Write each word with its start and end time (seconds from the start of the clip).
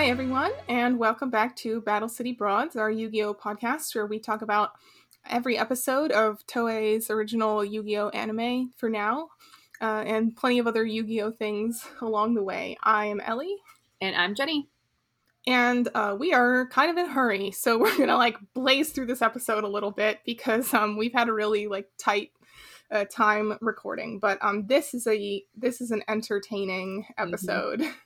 Hi, 0.00 0.06
everyone, 0.06 0.52
and 0.66 0.98
welcome 0.98 1.28
back 1.28 1.54
to 1.56 1.82
Battle 1.82 2.08
City 2.08 2.32
Broads, 2.32 2.74
our 2.74 2.90
Yu 2.90 3.10
Gi 3.10 3.22
Oh 3.22 3.34
podcast, 3.34 3.94
where 3.94 4.06
we 4.06 4.18
talk 4.18 4.40
about 4.40 4.70
every 5.26 5.58
episode 5.58 6.10
of 6.10 6.38
Toei's 6.46 7.10
original 7.10 7.62
Yu 7.62 7.82
Gi 7.82 7.98
Oh 7.98 8.08
anime 8.08 8.72
for 8.78 8.88
now, 8.88 9.28
uh, 9.78 10.02
and 10.06 10.34
plenty 10.34 10.58
of 10.58 10.66
other 10.66 10.86
Yu 10.86 11.04
Gi 11.04 11.20
Oh 11.20 11.30
things 11.32 11.86
along 12.00 12.32
the 12.32 12.42
way. 12.42 12.78
I 12.82 13.04
am 13.04 13.20
Ellie. 13.20 13.58
And 14.00 14.16
I'm 14.16 14.34
Jenny. 14.34 14.70
And 15.46 15.86
uh, 15.94 16.16
we 16.18 16.32
are 16.32 16.66
kind 16.68 16.90
of 16.90 16.96
in 16.96 17.10
a 17.10 17.12
hurry, 17.12 17.50
so 17.50 17.78
we're 17.78 17.98
gonna 17.98 18.16
like 18.16 18.38
blaze 18.54 18.92
through 18.92 19.06
this 19.06 19.20
episode 19.20 19.64
a 19.64 19.68
little 19.68 19.90
bit 19.90 20.20
because 20.24 20.72
um, 20.72 20.96
we've 20.96 21.12
had 21.12 21.28
a 21.28 21.34
really 21.34 21.66
like 21.66 21.90
tight 21.98 22.30
uh, 22.90 23.04
time 23.04 23.58
recording. 23.60 24.18
But 24.18 24.38
um, 24.40 24.66
this 24.66 24.94
is 24.94 25.06
a 25.06 25.44
this 25.54 25.82
is 25.82 25.90
an 25.90 26.04
entertaining 26.08 27.04
episode. 27.18 27.80
Mm-hmm. 27.80 27.90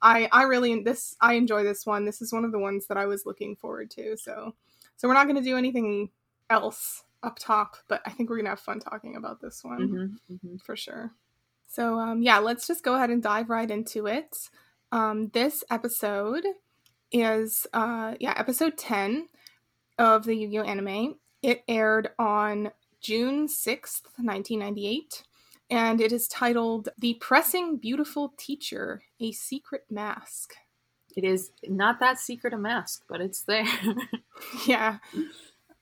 I 0.00 0.28
I 0.32 0.42
really 0.44 0.82
this 0.82 1.16
I 1.20 1.34
enjoy 1.34 1.64
this 1.64 1.86
one. 1.86 2.04
This 2.04 2.22
is 2.22 2.32
one 2.32 2.44
of 2.44 2.52
the 2.52 2.58
ones 2.58 2.86
that 2.86 2.96
I 2.96 3.06
was 3.06 3.26
looking 3.26 3.56
forward 3.56 3.90
to. 3.92 4.16
So 4.16 4.54
so 4.96 5.08
we're 5.08 5.14
not 5.14 5.26
going 5.26 5.36
to 5.36 5.42
do 5.42 5.56
anything 5.56 6.10
else 6.50 7.04
up 7.22 7.38
top, 7.38 7.76
but 7.88 8.00
I 8.06 8.10
think 8.10 8.30
we're 8.30 8.36
gonna 8.36 8.50
have 8.50 8.60
fun 8.60 8.80
talking 8.80 9.16
about 9.16 9.40
this 9.40 9.64
one 9.64 9.80
mm-hmm, 9.80 10.34
mm-hmm. 10.34 10.56
for 10.58 10.76
sure. 10.76 11.12
So 11.66 11.98
um, 11.98 12.22
yeah, 12.22 12.38
let's 12.38 12.66
just 12.66 12.84
go 12.84 12.94
ahead 12.94 13.10
and 13.10 13.22
dive 13.22 13.50
right 13.50 13.70
into 13.70 14.06
it. 14.06 14.36
Um, 14.92 15.28
this 15.34 15.64
episode 15.70 16.44
is 17.12 17.66
uh, 17.72 18.14
yeah 18.20 18.34
episode 18.36 18.78
ten 18.78 19.28
of 19.98 20.24
the 20.24 20.34
Yu-Gi-Oh 20.34 20.62
anime. 20.62 21.16
It 21.42 21.62
aired 21.68 22.10
on 22.18 22.70
June 23.00 23.48
sixth, 23.48 24.08
nineteen 24.18 24.60
ninety 24.60 24.86
eight 24.86 25.24
and 25.70 26.00
it 26.00 26.12
is 26.12 26.28
titled 26.28 26.88
The 26.98 27.14
Pressing 27.14 27.76
Beautiful 27.76 28.32
Teacher 28.38 29.02
A 29.20 29.32
Secret 29.32 29.84
Mask. 29.90 30.54
It 31.16 31.24
is 31.24 31.50
not 31.64 32.00
that 32.00 32.18
secret 32.18 32.52
a 32.52 32.58
mask, 32.58 33.02
but 33.08 33.20
it's 33.20 33.42
there. 33.42 33.66
yeah. 34.66 34.98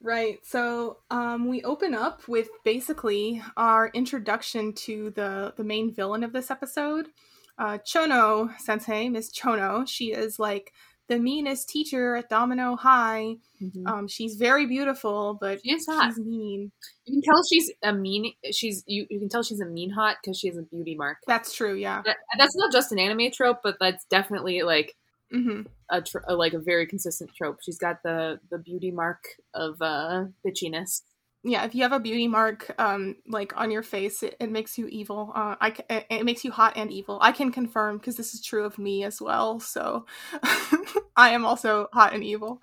Right. 0.01 0.39
So 0.45 0.98
um, 1.11 1.48
we 1.48 1.62
open 1.62 1.95
up 1.95 2.27
with 2.28 2.48
basically 2.65 3.43
our 3.56 3.89
introduction 3.89 4.73
to 4.75 5.11
the 5.11 5.53
the 5.56 5.65
main 5.65 5.93
villain 5.93 6.23
of 6.23 6.33
this 6.33 6.50
episode, 6.50 7.09
uh, 7.59 7.78
Chono 7.78 8.59
Sensei, 8.59 9.09
Miss 9.09 9.33
Chono. 9.33 9.87
She 9.87 10.12
is 10.12 10.39
like 10.39 10.73
the 11.09 11.19
meanest 11.19 11.69
teacher 11.69 12.17
at 12.17 12.29
Domino 12.29 12.77
High. 12.77 13.37
Mm-hmm. 13.62 13.87
Um, 13.87 14.09
she's 14.09 14.37
very 14.37 14.67
beautiful, 14.67 15.39
but 15.41 15.61
she 15.62 15.79
she's 15.79 16.19
mean. 16.19 16.73
You 17.05 17.15
can 17.15 17.23
tell 17.23 17.43
she's 17.51 17.71
a 17.83 17.93
mean. 17.93 18.33
She's 18.53 18.83
you. 18.87 19.07
You 19.09 19.19
can 19.19 19.29
tell 19.29 19.43
she's 19.43 19.61
a 19.61 19.67
mean 19.67 19.91
hot 19.91 20.17
because 20.23 20.39
she 20.39 20.49
has 20.49 20.57
a 20.57 20.62
beauty 20.62 20.95
mark. 20.95 21.19
That's 21.27 21.55
true. 21.55 21.75
Yeah. 21.75 22.03
That, 22.05 22.17
that's 22.39 22.57
not 22.57 22.73
just 22.73 22.93
an 22.93 22.99
anime 22.99 23.31
trope, 23.33 23.61
but 23.62 23.77
that's 23.81 24.05
definitely 24.07 24.62
like 24.62 24.97
mm-hmm. 25.33 25.62
a, 25.91 26.03
tr- 26.03 26.19
a, 26.27 26.34
like 26.34 26.53
a 26.53 26.59
very 26.59 26.87
consistent 26.87 27.31
trope. 27.37 27.59
She's 27.65 27.79
got 27.79 28.03
the 28.03 28.41
the 28.51 28.59
beauty 28.59 28.91
mark 28.91 29.25
of 29.55 29.81
uh 29.81 30.25
bitchiness 30.45 31.03
yeah 31.47 31.65
if 31.65 31.75
you 31.75 31.83
have 31.83 31.93
a 31.93 32.01
beauty 32.01 32.27
mark 32.29 32.75
um 32.79 33.17
like 33.29 33.53
on 33.57 33.71
your 33.71 33.83
face 33.83 34.23
it, 34.23 34.37
it 34.41 34.51
makes 34.51 34.77
you 34.77 34.87
evil 34.89 35.33
uh 35.35 35.55
i 35.61 35.73
it 36.11 36.25
makes 36.25 36.45
you 36.45 36.51
hot 36.51 36.73
and 36.77 36.93
evil. 36.93 37.19
I 37.23 37.33
can 37.33 37.53
confirm 37.53 37.99
because 37.99 38.17
this 38.17 38.35
is 38.35 38.43
true 38.43 38.65
of 38.65 38.79
me 38.79 39.05
as 39.05 39.21
well 39.21 39.61
so 39.61 40.07
i 41.17 41.31
am 41.31 41.45
also 41.47 41.89
hot 41.93 42.13
and 42.15 42.25
evil. 42.25 42.61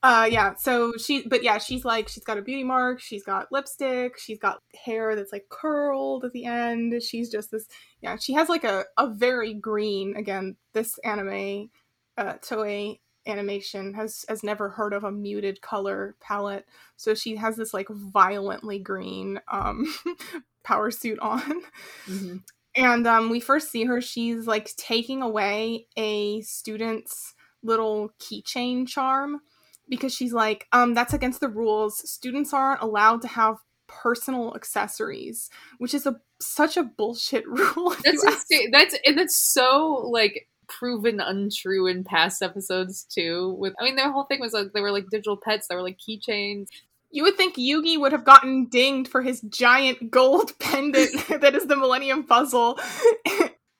Uh 0.00 0.28
yeah 0.30 0.54
so 0.56 0.92
she 0.96 1.26
but 1.26 1.42
yeah 1.42 1.58
she's 1.58 1.84
like 1.84 2.08
she's 2.08 2.22
got 2.22 2.38
a 2.38 2.42
beauty 2.42 2.62
mark 2.62 3.00
she's 3.00 3.24
got 3.24 3.50
lipstick 3.50 4.16
she's 4.16 4.38
got 4.38 4.60
hair 4.84 5.16
that's 5.16 5.32
like 5.32 5.46
curled 5.50 6.24
at 6.24 6.32
the 6.32 6.44
end. 6.44 7.02
She's 7.02 7.28
just 7.30 7.50
this 7.50 7.66
yeah 8.00 8.16
she 8.16 8.32
has 8.34 8.48
like 8.48 8.62
a, 8.62 8.84
a 8.96 9.08
very 9.12 9.54
green 9.54 10.14
again 10.16 10.56
this 10.72 10.98
anime 10.98 11.70
uh 12.16 12.34
toei 12.34 13.00
animation 13.28 13.94
has 13.94 14.24
has 14.28 14.42
never 14.42 14.70
heard 14.70 14.92
of 14.92 15.04
a 15.04 15.12
muted 15.12 15.60
color 15.60 16.16
palette 16.20 16.66
so 16.96 17.14
she 17.14 17.36
has 17.36 17.56
this 17.56 17.74
like 17.74 17.88
violently 17.90 18.78
green 18.78 19.38
um 19.50 19.86
power 20.64 20.90
suit 20.90 21.18
on 21.20 21.62
mm-hmm. 22.06 22.36
and 22.74 23.06
um 23.06 23.30
we 23.30 23.38
first 23.38 23.70
see 23.70 23.84
her 23.84 24.00
she's 24.00 24.46
like 24.46 24.74
taking 24.76 25.22
away 25.22 25.86
a 25.96 26.40
student's 26.40 27.34
little 27.62 28.10
keychain 28.18 28.86
charm 28.86 29.40
because 29.88 30.14
she's 30.14 30.32
like 30.32 30.66
um 30.72 30.94
that's 30.94 31.12
against 31.12 31.40
the 31.40 31.48
rules 31.48 32.08
students 32.10 32.52
aren't 32.52 32.82
allowed 32.82 33.20
to 33.22 33.28
have 33.28 33.56
personal 33.86 34.54
accessories 34.54 35.50
which 35.78 35.94
is 35.94 36.06
a 36.06 36.16
such 36.40 36.76
a 36.76 36.82
bullshit 36.82 37.46
rule 37.48 37.94
that's 38.04 38.24
insane. 38.24 38.70
that's 38.70 38.96
and 39.04 39.18
that's 39.18 39.36
so 39.36 40.08
like 40.10 40.48
proven 40.68 41.20
untrue 41.20 41.86
in 41.86 42.04
past 42.04 42.42
episodes 42.42 43.04
too. 43.04 43.54
With 43.58 43.74
I 43.80 43.84
mean, 43.84 43.96
their 43.96 44.12
whole 44.12 44.24
thing 44.24 44.40
was 44.40 44.52
like 44.52 44.72
they 44.72 44.80
were 44.80 44.92
like 44.92 45.08
digital 45.10 45.36
pets 45.36 45.68
that 45.68 45.74
were 45.74 45.82
like 45.82 45.98
keychains. 45.98 46.68
You 47.10 47.22
would 47.22 47.36
think 47.36 47.56
Yugi 47.56 47.98
would 47.98 48.12
have 48.12 48.24
gotten 48.24 48.66
dinged 48.66 49.10
for 49.10 49.22
his 49.22 49.40
giant 49.42 50.10
gold 50.10 50.58
pendant 50.60 51.10
that 51.40 51.54
is 51.54 51.66
the 51.66 51.76
Millennium 51.76 52.24
Puzzle. 52.24 52.78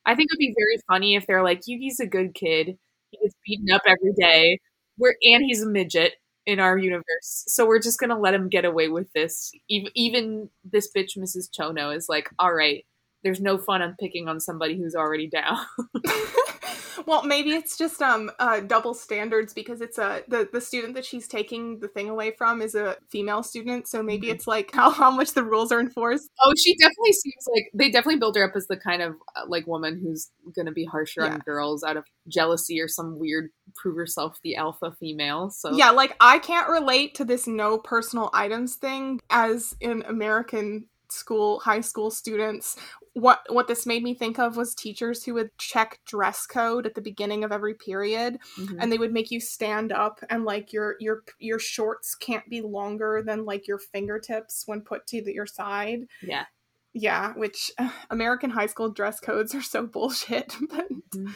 I 0.06 0.15
think 0.15 0.28
it 0.31 0.34
would 0.34 0.38
be 0.38 0.54
very 0.59 0.78
funny 0.88 1.15
if 1.16 1.27
they're 1.27 1.43
like, 1.43 1.62
Yugi's 1.69 2.00
a 2.00 2.06
good 2.06 2.34
kid. 2.34 2.78
He 3.10 3.19
gets 3.22 3.34
beaten 3.47 3.71
up 3.71 3.82
every 3.87 4.12
day. 4.19 4.59
We're 4.98 5.15
and 5.22 5.44
he's 5.44 5.62
a 5.62 5.69
midget 5.69 6.15
in 6.47 6.60
our 6.60 6.78
universe, 6.78 7.04
so 7.47 7.66
we're 7.66 7.81
just 7.81 8.00
gonna 8.00 8.19
let 8.19 8.34
him 8.34 8.48
get 8.48 8.65
away 8.65 8.88
with 8.88 9.12
this. 9.12 9.53
Even 9.69 9.91
even 9.94 10.50
this 10.65 10.91
bitch, 10.94 11.16
Mrs. 11.19 11.48
Chono, 11.56 11.94
is 11.94 12.09
like, 12.09 12.31
all 12.38 12.53
right, 12.53 12.84
there's 13.23 13.41
no 13.41 13.59
fun 13.59 13.83
in 13.83 13.95
picking 13.99 14.29
on 14.29 14.41
somebody 14.41 14.77
who's 14.77 14.95
already 14.95 15.29
down. 15.29 15.59
well, 17.06 17.25
maybe 17.25 17.51
it's 17.51 17.77
just 17.77 18.01
um 18.03 18.31
uh, 18.39 18.61
double 18.61 18.95
standards 18.95 19.53
because 19.53 19.81
it's 19.81 19.99
a 19.99 20.23
the 20.29 20.49
the 20.53 20.61
student 20.61 20.95
that 20.95 21.05
she's 21.05 21.27
taking 21.27 21.81
the 21.81 21.89
thing 21.89 22.09
away 22.09 22.33
from 22.37 22.62
is 22.62 22.75
a 22.75 22.97
female 23.11 23.43
student, 23.43 23.89
so 23.89 24.03
maybe 24.03 24.27
mm-hmm. 24.27 24.37
it's 24.37 24.47
like 24.47 24.71
how 24.75 24.91
how 24.91 25.11
much 25.11 25.33
the 25.33 25.43
rules 25.43 25.73
are 25.73 25.81
enforced. 25.81 26.31
Oh, 26.41 26.53
she 26.57 26.77
definitely 26.77 27.12
seems 27.12 27.47
like 27.53 27.71
they 27.75 27.91
definitely 27.91 28.21
build 28.21 28.37
her 28.37 28.45
up 28.45 28.57
as 28.57 28.67
the 28.67 28.77
kind 28.77 29.03
of 29.03 29.15
uh, 29.37 29.45
like 29.49 29.67
woman 29.67 30.01
who's 30.03 30.31
going 30.55 30.67
to 30.67 30.73
be 30.73 30.84
harsher 30.84 31.23
yeah. 31.23 31.34
on 31.34 31.39
girls 31.41 31.83
out 31.83 31.97
of 31.97 32.05
jealousy 32.28 32.81
or 32.81 32.89
some 32.89 33.19
weird 33.19 33.51
prove 33.75 33.97
herself 33.97 34.39
the 34.43 34.57
alpha 34.57 34.93
female. 34.99 35.51
So 35.51 35.73
Yeah, 35.73 35.91
like 35.91 36.17
I 36.21 36.39
can't 36.39 36.69
relate 36.69 37.15
to 37.17 37.25
this 37.25 37.47
no 37.47 37.78
personal 37.78 38.31
items 38.33 38.77
thing 38.77 39.21
as 39.31 39.75
an 39.81 40.05
American 40.07 40.87
school 41.11 41.59
high 41.61 41.81
school 41.81 42.11
students 42.11 42.77
what 43.19 43.41
what 43.49 43.67
this 43.67 43.84
made 43.84 44.03
me 44.03 44.15
think 44.15 44.39
of 44.39 44.56
was 44.56 44.75
teachers 44.75 45.25
who 45.25 45.34
would 45.34 45.56
check 45.59 45.99
dress 46.06 46.47
code 46.47 46.87
at 46.87 46.95
the 46.95 47.01
beginning 47.01 47.43
of 47.43 47.51
every 47.51 47.75
period 47.75 48.39
mm-hmm. 48.56 48.79
and 48.81 48.93
they 48.93 48.99
would 48.99 49.12
make 49.12 49.31
you 49.31 49.41
stand 49.41 49.91
up 49.91 50.21
and 50.31 50.45
like 50.45 50.73
your 50.73 50.97
your 51.01 51.25
your 51.39 51.59
shorts 51.59 52.15
can't 52.15 52.49
be 52.49 52.61
longer 52.61 53.23
than 53.27 53.45
like 53.45 53.67
your 53.67 53.78
fingertips 53.78 54.62
when 54.67 54.81
put 54.81 55.07
to 55.07 55.23
the, 55.23 55.34
your 55.34 55.47
side. 55.47 56.07
Yeah. 56.23 56.45
Yeah 56.93 57.33
which 57.34 57.73
uh, 57.78 57.91
american 58.11 58.51
high 58.51 58.67
school 58.67 58.91
dress 58.91 59.19
codes 59.19 59.55
are 59.55 59.62
so 59.62 59.87
bullshit 59.87 60.55
but 60.71 60.89
mm-hmm. 60.89 61.33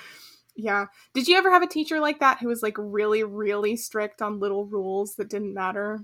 yeah. 0.54 0.86
Did 1.14 1.26
you 1.26 1.36
ever 1.36 1.50
have 1.50 1.62
a 1.62 1.68
teacher 1.68 1.98
like 1.98 2.20
that 2.20 2.38
who 2.38 2.48
was 2.48 2.62
like 2.62 2.76
really 2.78 3.24
really 3.24 3.76
strict 3.76 4.22
on 4.22 4.38
little 4.38 4.66
rules 4.66 5.16
that 5.16 5.30
didn't 5.30 5.54
matter? 5.54 6.00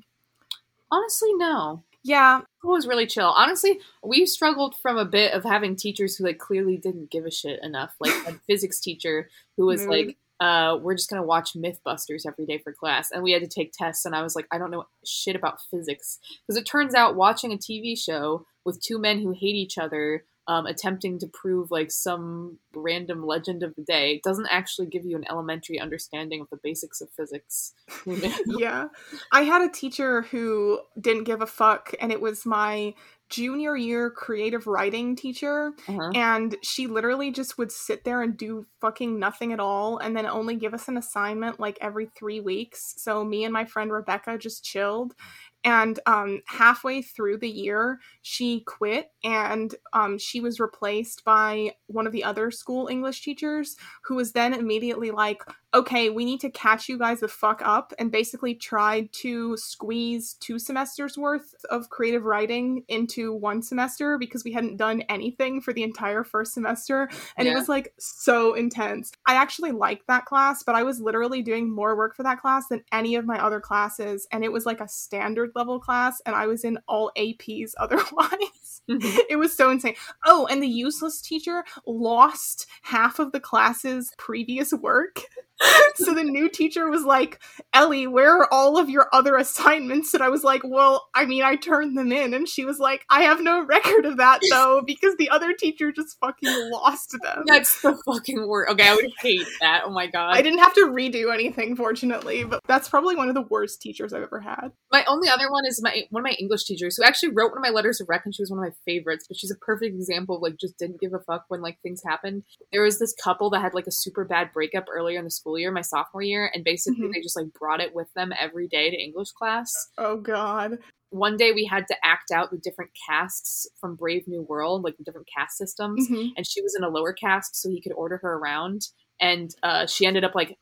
Honestly 0.91 1.33
no 1.35 1.85
yeah, 2.09 2.39
it 2.41 2.67
was 2.67 2.87
really 2.87 3.07
chill. 3.07 3.35
Honestly, 3.37 3.81
we 4.03 4.25
struggled 4.25 4.75
from 4.81 4.97
a 4.97 5.05
bit 5.05 5.35
of 5.35 5.45
having 5.45 5.77
teachers 5.77 6.17
who 6.17 6.25
like 6.25 6.39
clearly 6.39 6.79
didn't 6.79 7.11
give 7.11 7.27
a 7.27 7.31
shit 7.31 7.63
enough. 7.63 7.95
Like 8.01 8.15
a 8.27 8.33
physics 8.47 8.81
teacher 8.81 9.29
who 9.59 9.67
was 9.67 9.83
Mood. 9.83 9.91
like, 9.91 10.17
uh, 10.41 10.79
"We're 10.81 10.95
just 10.95 11.11
gonna 11.11 11.23
watch 11.23 11.53
MythBusters 11.53 12.23
every 12.27 12.47
day 12.47 12.59
for 12.59 12.73
class," 12.73 13.11
and 13.11 13.23
we 13.23 13.33
had 13.33 13.43
to 13.43 13.49
take 13.49 13.73
tests. 13.73 14.07
And 14.07 14.17
I 14.17 14.23
was 14.23 14.35
like, 14.35 14.47
"I 14.51 14.57
don't 14.57 14.71
know 14.71 14.85
shit 15.05 15.37
about 15.37 15.61
physics," 15.71 16.19
because 16.47 16.59
it 16.59 16.65
turns 16.65 16.95
out 16.95 17.15
watching 17.15 17.53
a 17.53 17.59
TV 17.59 17.95
show 17.95 18.47
with 18.65 18.83
two 18.83 18.99
men 18.99 19.21
who 19.21 19.33
hate 19.33 19.55
each 19.55 19.77
other 19.77 20.25
um, 20.49 20.65
attempting 20.65 21.19
to 21.19 21.27
prove 21.27 21.71
like 21.71 21.91
some 21.91 22.59
random 22.75 23.25
legend 23.25 23.63
of 23.63 23.75
the 23.77 23.83
day 23.83 24.21
doesn't 24.25 24.49
actually 24.51 24.87
give 24.87 25.05
you 25.05 25.15
an 25.15 25.27
elementary 25.31 25.79
understanding 25.79 26.41
of 26.41 26.49
the 26.51 26.59
basics 26.63 27.03
of 27.03 27.11
physics. 27.11 27.75
yeah. 28.47 28.89
I 29.31 29.43
had 29.43 29.63
a 29.63 29.71
teacher 29.71 30.23
who 30.23 30.81
didn't 30.99 31.25
give 31.25 31.43
a 31.43 31.47
fuck, 31.47 31.93
and 32.01 32.11
it 32.11 32.21
was 32.21 32.47
my 32.47 32.95
junior 33.29 33.77
year 33.77 34.11
creative 34.11 34.67
writing 34.67 35.15
teacher 35.15 35.73
uh-huh. 35.87 36.11
and 36.15 36.57
she 36.63 36.87
literally 36.87 37.31
just 37.31 37.59
would 37.59 37.71
sit 37.71 38.03
there 38.05 38.23
and 38.23 38.39
do 38.39 38.65
fucking 38.81 39.19
nothing 39.19 39.53
at 39.53 39.61
all 39.61 39.99
and 39.99 40.17
then 40.17 40.25
only 40.25 40.57
give 40.57 40.73
us 40.73 40.89
an 40.89 40.97
assignment 40.97 41.61
like 41.61 41.77
every 41.83 42.07
3 42.17 42.41
weeks 42.41 42.95
so 42.97 43.23
me 43.23 43.45
and 43.45 43.53
my 43.53 43.67
friend 43.67 43.93
Rebecca 43.93 44.39
just 44.39 44.65
chilled 44.65 45.15
and 45.65 45.99
um, 46.07 46.41
halfway 46.47 47.03
through 47.03 47.39
the 47.39 47.49
year 47.49 47.99
she 48.23 48.61
quit 48.61 49.11
and 49.25 49.75
um, 49.93 50.19
she 50.19 50.41
was 50.41 50.61
replaced 50.61 51.25
by 51.25 51.73
one 51.87 52.07
of 52.07 52.13
the 52.13 52.25
other 52.25 52.51
school 52.51 52.89
english 52.89 53.23
teachers 53.23 53.77
who 54.05 54.15
was 54.15 54.33
then 54.33 54.55
immediately 54.55 55.11
like 55.11 55.43
okay, 55.75 56.09
we 56.09 56.25
need 56.25 56.41
to 56.41 56.51
catch 56.51 56.89
you 56.89 56.99
guys 56.99 57.21
the 57.21 57.29
fuck 57.29 57.61
up, 57.65 57.93
and 57.99 58.11
basically 58.11 58.55
tried 58.55 59.13
to 59.13 59.57
squeeze 59.57 60.35
two 60.41 60.59
semesters 60.59 61.19
worth 61.19 61.55
of 61.71 61.91
creative 61.91 62.25
writing 62.25 62.85
into 62.89 63.35
one 63.35 63.63
semester 63.63 64.17
because 64.19 64.45
we 64.45 64.53
hadn't 64.53 64.77
done 64.77 65.03
anything 65.09 65.61
for 65.61 65.73
the 65.73 65.83
entire 65.83 66.25
first 66.25 66.55
semester. 66.55 67.09
And 67.37 67.47
yeah. 67.47 67.53
it 67.53 67.57
was 67.57 67.69
like 67.69 67.93
so 67.99 68.55
intense. 68.55 69.13
I 69.27 69.35
actually 69.35 69.73
liked 69.73 70.07
that 70.07 70.25
class, 70.25 70.63
but 70.63 70.75
I 70.75 70.83
was 70.83 71.01
literally 71.01 71.43
doing 71.43 71.71
more 71.71 71.97
work 71.97 72.17
for 72.17 72.23
that 72.23 72.41
class 72.41 72.69
than 72.69 72.83
any 72.93 73.15
of 73.17 73.27
my 73.27 73.43
other 73.43 73.61
classes. 73.61 74.27
And 74.33 74.45
it 74.45 74.53
was 74.53 74.65
like 74.65 74.81
a 74.81 74.89
standard 74.89 75.53
level 75.55 75.79
class, 75.79 76.23
and 76.25 76.35
I 76.35 76.47
was 76.47 76.65
in 76.65 76.79
all 76.89 77.13
APs 77.17 77.73
otherwise. 77.79 78.83
Mm-hmm. 78.89 79.19
it 79.29 79.37
was 79.37 79.55
so 79.55 79.71
insane. 79.71 79.97
Oh, 80.25 80.47
and 80.51 80.63
the 80.63 80.69
useless 80.69 81.21
teacher 81.21 81.63
lost 81.87 82.67
half 82.83 83.19
of 83.19 83.33
the 83.33 83.41
class's 83.41 84.13
previous 84.17 84.73
work. 84.73 85.21
so 85.97 86.15
the 86.15 86.25
new 86.25 86.49
teacher 86.49 86.89
was 86.89 87.05
like, 87.05 87.41
Ellie, 87.73 88.07
where 88.07 88.37
are 88.37 88.49
all 88.53 88.79
of 88.79 88.89
your 88.89 89.09
other 89.13 89.37
assignments? 89.37 90.15
And 90.15 90.23
I 90.23 90.29
was 90.29 90.45
like, 90.45 90.63
well, 90.65 91.09
I 91.15 91.25
mean, 91.25 91.43
I 91.43 91.57
turned 91.57 91.97
them 91.97 92.13
in. 92.13 92.35
And 92.35 92.49
she 92.49 92.65
was 92.65 92.79
like, 92.79 93.05
I 93.11 93.23
have 93.23 93.41
no 93.41 93.65
record 93.65 94.05
of 94.05 94.19
that 94.19 94.41
though, 94.51 94.83
because 94.87 95.17
the 95.17 95.31
other 95.31 95.53
teacher 95.53 95.93
just 95.93 96.19
fucking 96.21 96.71
lost 96.71 97.17
them. 97.23 97.45
That's 97.47 97.83
the 97.83 98.01
fucking 98.07 98.47
word. 98.47 98.69
Okay, 98.71 98.89
I 98.89 98.95
would 98.95 99.11
hate 99.19 99.47
that. 99.61 99.83
Oh 99.85 99.91
my 99.91 100.07
god. 100.07 100.37
I 100.37 100.43
didn't 100.43 100.61
have 100.61 100.75
to 100.75 100.87
redo 100.87 101.33
anything, 101.33 101.77
fortunately, 101.77 102.45
but 102.45 102.61
that's 102.67 102.89
probably 102.89 103.17
one 103.17 103.29
of 103.29 103.35
the 103.35 103.43
worst 103.43 103.81
teachers 103.83 104.13
I've 104.13 104.23
ever 104.23 104.41
had. 104.41 104.71
My 104.93 105.05
only 105.07 105.29
other 105.29 105.51
one 105.51 105.65
is 105.67 105.83
my 105.83 106.05
one 106.11 106.23
of 106.23 106.25
my 106.25 106.37
English 106.39 106.65
teachers 106.65 106.97
who 106.97 107.05
actually 107.05 107.31
wrote 107.31 107.51
one 107.51 107.59
of 107.59 107.63
my 107.63 107.71
letters 107.71 108.01
of 108.01 108.09
rec 108.09 108.23
and 108.25 108.35
she 108.35 108.43
was 108.43 108.51
one 108.51 108.59
of 108.59 108.65
my 108.65 108.75
favorites, 108.85 109.27
but 109.29 109.37
she's 109.37 109.51
a 109.51 109.57
perfect 109.57 109.95
example 109.95 110.37
of 110.37 110.43
like 110.43 110.57
just 110.59 110.79
didn't 110.79 111.01
give 111.01 111.15
a 111.15 111.21
fuck 111.21 111.45
when 111.49 111.61
like 111.61 111.79
things 111.83 112.03
happened. 112.07 112.45
There 112.73 112.83
was 112.83 112.99
this 112.99 113.15
couple 113.15 113.51
that 113.51 113.61
had 113.61 113.75
like 113.75 113.87
a 113.87 113.93
super 113.93 114.25
bad 114.25 114.53
breakup 114.53 114.87
earlier 114.93 115.19
in 115.19 115.25
the 115.25 115.31
school 115.31 115.48
year, 115.57 115.71
my 115.71 115.83
sophomore 115.83 116.23
year, 116.23 116.51
and 116.53 116.65
basically 116.65 117.05
mm-hmm. 117.05 117.13
they 117.13 117.21
just 117.21 117.37
like 117.37 117.53
brought 117.53 117.81
it 117.81 117.95
with 117.95 118.13
them 118.15 118.33
every 118.39 118.67
day 118.67 118.91
to 118.91 118.97
English 118.97 119.31
class. 119.31 119.73
Oh 119.97 120.17
god. 120.17 120.79
One 121.11 121.39
day 121.39 121.53
we 121.53 121.65
had 121.65 121.87
to 121.89 121.97
act 122.05 122.31
out 122.31 122.51
the 122.51 122.59
different 122.59 122.91
casts 123.09 123.67
from 123.81 123.95
Brave 123.95 124.29
New 124.29 124.43
World, 124.43 124.83
like 124.83 124.99
the 124.99 125.05
different 125.05 125.29
cast 125.35 125.57
systems, 125.57 126.07
mm-hmm. 126.07 126.29
and 126.37 126.47
she 126.47 126.61
was 126.61 126.75
in 126.77 126.85
a 126.85 126.89
lower 126.89 127.15
caste, 127.15 127.57
so 127.57 127.71
he 127.71 127.81
could 127.81 127.93
order 127.93 128.19
her 128.19 128.35
around. 128.35 128.89
And 129.21 129.53
uh, 129.63 129.87
she 129.87 130.05
ended 130.07 130.23
up 130.23 130.35
like 130.35 130.59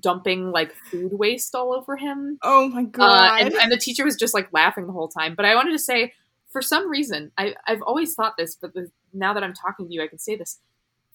dumping 0.00 0.50
like 0.50 0.74
food 0.90 1.12
waste 1.12 1.54
all 1.54 1.72
over 1.72 1.96
him. 1.96 2.38
Oh 2.42 2.68
my 2.68 2.82
god! 2.82 3.42
Uh, 3.42 3.44
and, 3.44 3.54
and 3.54 3.72
the 3.72 3.78
teacher 3.78 4.04
was 4.04 4.16
just 4.16 4.34
like 4.34 4.48
laughing 4.52 4.86
the 4.86 4.92
whole 4.92 5.08
time. 5.08 5.34
But 5.36 5.46
I 5.46 5.54
wanted 5.54 5.72
to 5.72 5.78
say, 5.78 6.12
for 6.50 6.60
some 6.60 6.90
reason, 6.90 7.30
I, 7.38 7.54
I've 7.66 7.82
always 7.82 8.14
thought 8.14 8.34
this, 8.36 8.56
but 8.56 8.74
the, 8.74 8.90
now 9.14 9.34
that 9.34 9.44
I'm 9.44 9.54
talking 9.54 9.86
to 9.86 9.94
you, 9.94 10.02
I 10.02 10.08
can 10.08 10.18
say 10.18 10.36
this 10.36 10.58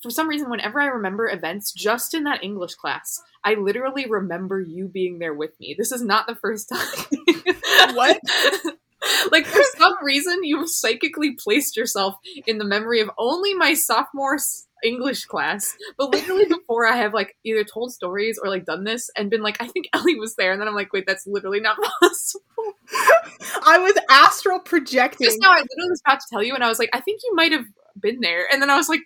for 0.01 0.09
some 0.09 0.27
reason, 0.27 0.49
whenever 0.49 0.81
I 0.81 0.87
remember 0.87 1.29
events, 1.29 1.71
just 1.71 2.13
in 2.13 2.23
that 2.23 2.43
English 2.43 2.75
class, 2.75 3.21
I 3.43 3.55
literally 3.55 4.07
remember 4.07 4.59
you 4.59 4.87
being 4.87 5.19
there 5.19 5.33
with 5.33 5.59
me. 5.59 5.75
This 5.77 5.91
is 5.91 6.01
not 6.01 6.27
the 6.27 6.35
first 6.35 6.69
time. 6.69 7.95
what? 7.95 8.19
like 9.31 9.45
for 9.45 9.61
some 9.77 9.93
reason, 10.03 10.43
you've 10.43 10.69
psychically 10.69 11.35
placed 11.35 11.77
yourself 11.77 12.15
in 12.45 12.57
the 12.57 12.65
memory 12.65 12.99
of 13.01 13.09
only 13.17 13.53
my 13.53 13.73
sophomore 13.73 14.37
English 14.83 15.25
class. 15.25 15.75
But 15.97 16.11
literally 16.11 16.45
before 16.49 16.87
I 16.87 16.95
have 16.97 17.13
like 17.13 17.35
either 17.43 17.63
told 17.63 17.93
stories 17.93 18.39
or 18.41 18.49
like 18.49 18.65
done 18.65 18.83
this 18.83 19.09
and 19.15 19.29
been 19.29 19.41
like, 19.41 19.61
I 19.61 19.67
think 19.67 19.87
Ellie 19.93 20.19
was 20.19 20.35
there, 20.35 20.51
and 20.51 20.61
then 20.61 20.67
I'm 20.67 20.75
like, 20.75 20.93
wait, 20.93 21.05
that's 21.07 21.27
literally 21.27 21.59
not 21.59 21.77
possible. 22.01 22.41
I 23.65 23.77
was 23.79 23.93
astral 24.09 24.59
projecting. 24.59 25.25
Just 25.25 25.39
now, 25.41 25.51
I 25.51 25.61
literally 25.61 25.89
was 25.89 26.01
about 26.05 26.19
to 26.19 26.27
tell 26.29 26.43
you, 26.43 26.53
and 26.55 26.63
I 26.63 26.69
was 26.69 26.79
like, 26.79 26.89
I 26.93 26.99
think 26.99 27.21
you 27.23 27.35
might 27.35 27.51
have 27.51 27.65
been 27.99 28.19
there, 28.21 28.45
and 28.51 28.61
then 28.61 28.69
I 28.69 28.77
was 28.77 28.89
like, 28.89 29.01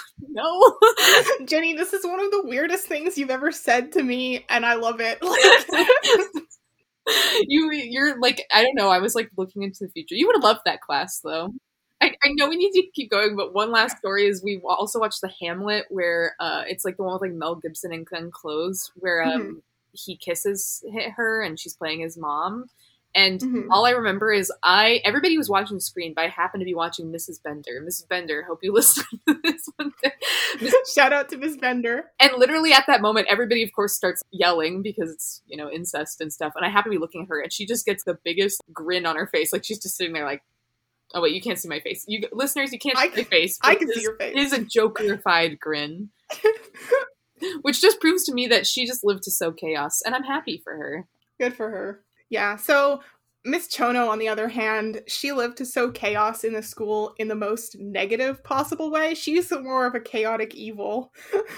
no. 0.28 0.78
Jenny, 1.44 1.74
this 1.74 1.92
is 1.92 2.04
one 2.04 2.20
of 2.20 2.30
the 2.30 2.42
weirdest 2.44 2.86
things 2.86 3.18
you've 3.18 3.30
ever 3.30 3.52
said 3.52 3.92
to 3.92 4.02
me, 4.02 4.44
and 4.48 4.64
I 4.64 4.74
love 4.74 5.00
it. 5.00 5.18
you 7.48 7.72
you're 7.72 8.18
like 8.20 8.44
I 8.52 8.62
don't 8.62 8.76
know, 8.76 8.88
I 8.88 8.98
was 8.98 9.14
like 9.14 9.30
looking 9.36 9.62
into 9.62 9.84
the 9.84 9.90
future. 9.90 10.14
You 10.14 10.26
would 10.26 10.36
have 10.36 10.44
loved 10.44 10.60
that 10.66 10.80
class 10.80 11.20
though. 11.20 11.52
I, 12.00 12.14
I, 12.24 12.30
know 12.32 12.48
we 12.48 12.56
need 12.56 12.72
to 12.72 12.82
keep 12.92 13.12
going, 13.12 13.36
but 13.36 13.54
one 13.54 13.70
last 13.70 13.98
story 13.98 14.26
is 14.26 14.42
we 14.42 14.60
also 14.64 14.98
watched 14.98 15.20
the 15.20 15.32
Hamlet 15.40 15.86
where 15.88 16.34
uh 16.40 16.64
it's 16.66 16.84
like 16.84 16.96
the 16.96 17.04
one 17.04 17.12
with 17.12 17.22
like 17.22 17.32
Mel 17.32 17.56
Gibson 17.56 17.92
and 17.92 18.06
Glenn 18.06 18.30
Close 18.30 18.90
where 18.96 19.22
um 19.22 19.42
mm-hmm. 19.42 19.58
he 19.92 20.16
kisses 20.16 20.84
her 21.16 21.42
and 21.42 21.58
she's 21.58 21.74
playing 21.74 22.00
his 22.00 22.16
mom 22.16 22.66
and 23.14 23.40
mm-hmm. 23.40 23.70
all 23.70 23.84
I 23.84 23.90
remember 23.90 24.32
is 24.32 24.50
I 24.62 25.00
everybody 25.04 25.36
was 25.36 25.50
watching 25.50 25.76
the 25.76 25.82
screen, 25.82 26.14
but 26.14 26.24
I 26.24 26.28
happened 26.28 26.62
to 26.62 26.64
be 26.64 26.74
watching 26.74 27.12
Mrs. 27.12 27.42
Bender. 27.42 27.82
Mrs. 27.86 28.08
Bender, 28.08 28.42
hope 28.42 28.60
you 28.62 28.72
listen 28.74 29.04
to 29.28 29.38
this 29.42 29.68
one. 29.76 29.92
Shout 30.92 31.12
out 31.12 31.28
to 31.30 31.36
Miss 31.36 31.56
Bender. 31.56 32.06
And 32.18 32.32
literally 32.38 32.72
at 32.72 32.86
that 32.86 33.02
moment, 33.02 33.26
everybody 33.28 33.62
of 33.62 33.72
course 33.72 33.94
starts 33.94 34.22
yelling 34.30 34.82
because 34.82 35.10
it's 35.10 35.42
you 35.46 35.56
know 35.56 35.70
incest 35.70 36.20
and 36.20 36.32
stuff. 36.32 36.54
And 36.56 36.64
I 36.64 36.70
happen 36.70 36.90
to 36.90 36.96
be 36.96 37.00
looking 37.00 37.22
at 37.22 37.28
her, 37.28 37.40
and 37.40 37.52
she 37.52 37.66
just 37.66 37.84
gets 37.84 38.04
the 38.04 38.18
biggest 38.24 38.62
grin 38.72 39.04
on 39.04 39.16
her 39.16 39.26
face, 39.26 39.52
like 39.52 39.64
she's 39.64 39.78
just 39.78 39.96
sitting 39.96 40.12
there 40.12 40.24
like. 40.24 40.42
Oh 41.14 41.20
wait, 41.20 41.34
you 41.34 41.42
can't 41.42 41.58
see 41.58 41.68
my 41.68 41.80
face. 41.80 42.06
You 42.08 42.22
listeners, 42.32 42.72
you 42.72 42.78
can't 42.78 42.96
I, 42.96 43.10
see 43.10 43.16
my 43.16 43.24
face. 43.24 43.58
I 43.62 43.74
can 43.74 43.92
see 43.92 44.00
your 44.00 44.16
face. 44.16 44.32
It 44.34 44.40
is 44.40 44.54
a 44.54 44.60
jokerified 44.60 45.60
grin, 45.60 46.08
which 47.60 47.82
just 47.82 48.00
proves 48.00 48.24
to 48.24 48.32
me 48.32 48.46
that 48.46 48.66
she 48.66 48.86
just 48.86 49.04
lived 49.04 49.24
to 49.24 49.30
sow 49.30 49.52
chaos, 49.52 50.00
and 50.06 50.14
I'm 50.14 50.22
happy 50.22 50.62
for 50.64 50.74
her. 50.74 51.06
Good 51.38 51.54
for 51.54 51.68
her. 51.68 52.00
Yeah. 52.32 52.56
So 52.56 53.02
Miss 53.44 53.68
Chono, 53.68 54.08
on 54.08 54.18
the 54.18 54.28
other 54.28 54.48
hand, 54.48 55.02
she 55.06 55.32
lived 55.32 55.58
to 55.58 55.66
sow 55.66 55.90
chaos 55.90 56.44
in 56.44 56.54
the 56.54 56.62
school 56.62 57.12
in 57.18 57.28
the 57.28 57.34
most 57.34 57.76
negative 57.78 58.42
possible 58.42 58.90
way. 58.90 59.14
She's 59.14 59.50
more 59.62 59.84
of 59.84 59.94
a 59.94 60.00
chaotic 60.00 60.54
evil. 60.54 61.12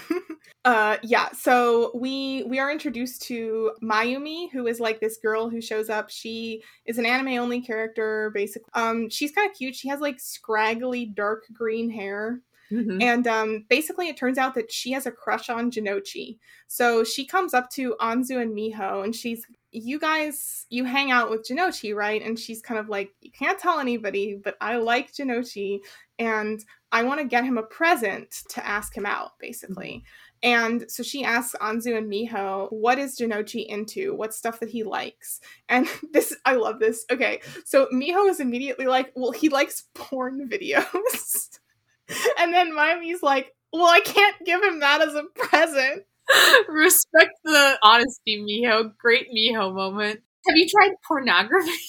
uh, 0.65 0.97
yeah, 1.01 1.29
so 1.31 1.91
we 1.95 2.43
we 2.43 2.59
are 2.59 2.69
introduced 2.69 3.21
to 3.27 3.71
Mayumi, 3.81 4.51
who 4.51 4.67
is 4.67 4.81
like 4.81 4.99
this 4.99 5.17
girl 5.17 5.49
who 5.49 5.61
shows 5.61 5.89
up. 5.89 6.09
She 6.09 6.61
is 6.85 6.97
an 6.97 7.05
anime 7.05 7.39
only 7.39 7.61
character, 7.61 8.31
basically. 8.33 8.69
Um, 8.73 9.09
she's 9.09 9.31
kind 9.31 9.49
of 9.49 9.55
cute. 9.55 9.75
She 9.75 9.87
has 9.87 10.01
like 10.01 10.19
scraggly 10.19 11.05
dark 11.05 11.45
green 11.53 11.89
hair. 11.89 12.41
Mm-hmm. 12.71 13.01
And 13.01 13.27
um, 13.27 13.65
basically, 13.69 14.09
it 14.09 14.17
turns 14.17 14.37
out 14.37 14.55
that 14.55 14.71
she 14.71 14.91
has 14.91 15.05
a 15.05 15.11
crush 15.11 15.49
on 15.49 15.71
Jonouchi. 15.71 16.39
So 16.67 17.03
she 17.03 17.25
comes 17.25 17.53
up 17.53 17.69
to 17.71 17.95
Anzu 18.01 18.41
and 18.41 18.57
Miho, 18.57 19.03
and 19.03 19.15
she's 19.15 19.45
you 19.75 19.99
guys 19.99 20.65
you 20.69 20.85
hang 20.85 21.11
out 21.11 21.29
with 21.29 21.47
Jonouchi, 21.47 21.93
right? 21.93 22.21
And 22.21 22.39
she's 22.39 22.61
kind 22.61 22.79
of 22.79 22.89
like, 22.89 23.11
you 23.21 23.31
can't 23.31 23.59
tell 23.59 23.79
anybody, 23.79 24.39
but 24.41 24.55
I 24.61 24.77
like 24.77 25.13
Jonouchi 25.13 25.79
and 26.17 26.63
I 26.91 27.03
want 27.03 27.19
to 27.19 27.27
get 27.27 27.43
him 27.43 27.57
a 27.57 27.63
present 27.63 28.31
to 28.49 28.65
ask 28.65 28.95
him 28.95 29.05
out, 29.05 29.31
basically. 29.39 30.03
Mm-hmm. 30.43 30.49
And 30.49 30.91
so 30.91 31.03
she 31.03 31.23
asks 31.23 31.55
Anzu 31.59 31.97
and 31.97 32.09
Miho, 32.09 32.71
what 32.71 32.99
is 32.99 33.17
Jonouchi 33.17 33.65
into? 33.65 34.15
What 34.15 34.33
stuff 34.33 34.59
that 34.59 34.69
he 34.69 34.83
likes? 34.83 35.41
And 35.67 35.87
this, 36.13 36.35
I 36.45 36.55
love 36.55 36.79
this. 36.79 37.05
Okay, 37.11 37.41
so 37.65 37.87
Miho 37.93 38.29
is 38.29 38.39
immediately 38.39 38.85
like, 38.85 39.11
well, 39.15 39.31
he 39.31 39.49
likes 39.49 39.85
porn 39.93 40.47
videos. 40.49 41.59
and 42.39 42.53
then 42.53 42.73
Mayumi's 42.73 43.23
like, 43.23 43.53
well, 43.73 43.87
I 43.87 43.99
can't 43.99 44.35
give 44.45 44.63
him 44.63 44.79
that 44.79 45.01
as 45.01 45.15
a 45.15 45.23
present. 45.35 46.03
Respect 46.69 47.31
the 47.43 47.77
honesty, 47.83 48.41
Miho. 48.41 48.95
Great 48.97 49.27
Miho 49.31 49.73
moment. 49.73 50.21
Have 50.47 50.55
you 50.55 50.67
tried 50.67 50.91
pornography? 51.07 51.71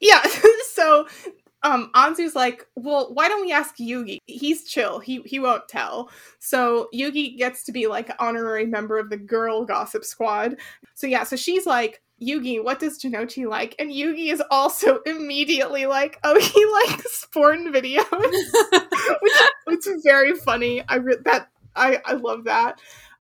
Yeah. 0.00 0.22
so 0.74 1.08
um 1.64 1.90
Anzu's 1.94 2.36
like, 2.36 2.66
well, 2.76 3.10
why 3.14 3.28
don't 3.28 3.42
we 3.42 3.52
ask 3.52 3.76
Yugi? 3.78 4.18
He's 4.26 4.64
chill. 4.64 5.00
He 5.00 5.22
he 5.24 5.40
won't 5.40 5.68
tell. 5.68 6.10
So 6.38 6.88
Yugi 6.94 7.36
gets 7.36 7.64
to 7.64 7.72
be 7.72 7.88
like 7.88 8.10
honorary 8.20 8.66
member 8.66 8.98
of 8.98 9.10
the 9.10 9.16
girl 9.16 9.64
gossip 9.64 10.04
squad. 10.04 10.56
So 10.94 11.06
yeah, 11.08 11.24
so 11.24 11.36
she's 11.36 11.66
like, 11.66 12.02
Yugi, 12.22 12.62
what 12.62 12.80
does 12.80 13.00
Jonouchi 13.02 13.48
like? 13.48 13.74
And 13.78 13.90
Yugi 13.90 14.32
is 14.32 14.42
also 14.50 15.00
immediately 15.06 15.86
like, 15.86 16.18
oh, 16.24 16.38
he 16.38 16.64
likes 16.92 17.26
porn 17.32 17.72
videos, 17.72 18.04
which 19.66 19.86
it's 19.86 20.02
very 20.04 20.34
funny. 20.34 20.82
I 20.88 20.96
re- 20.96 21.18
that 21.24 21.48
I 21.76 22.00
I 22.04 22.12
love 22.14 22.44
that. 22.44 22.80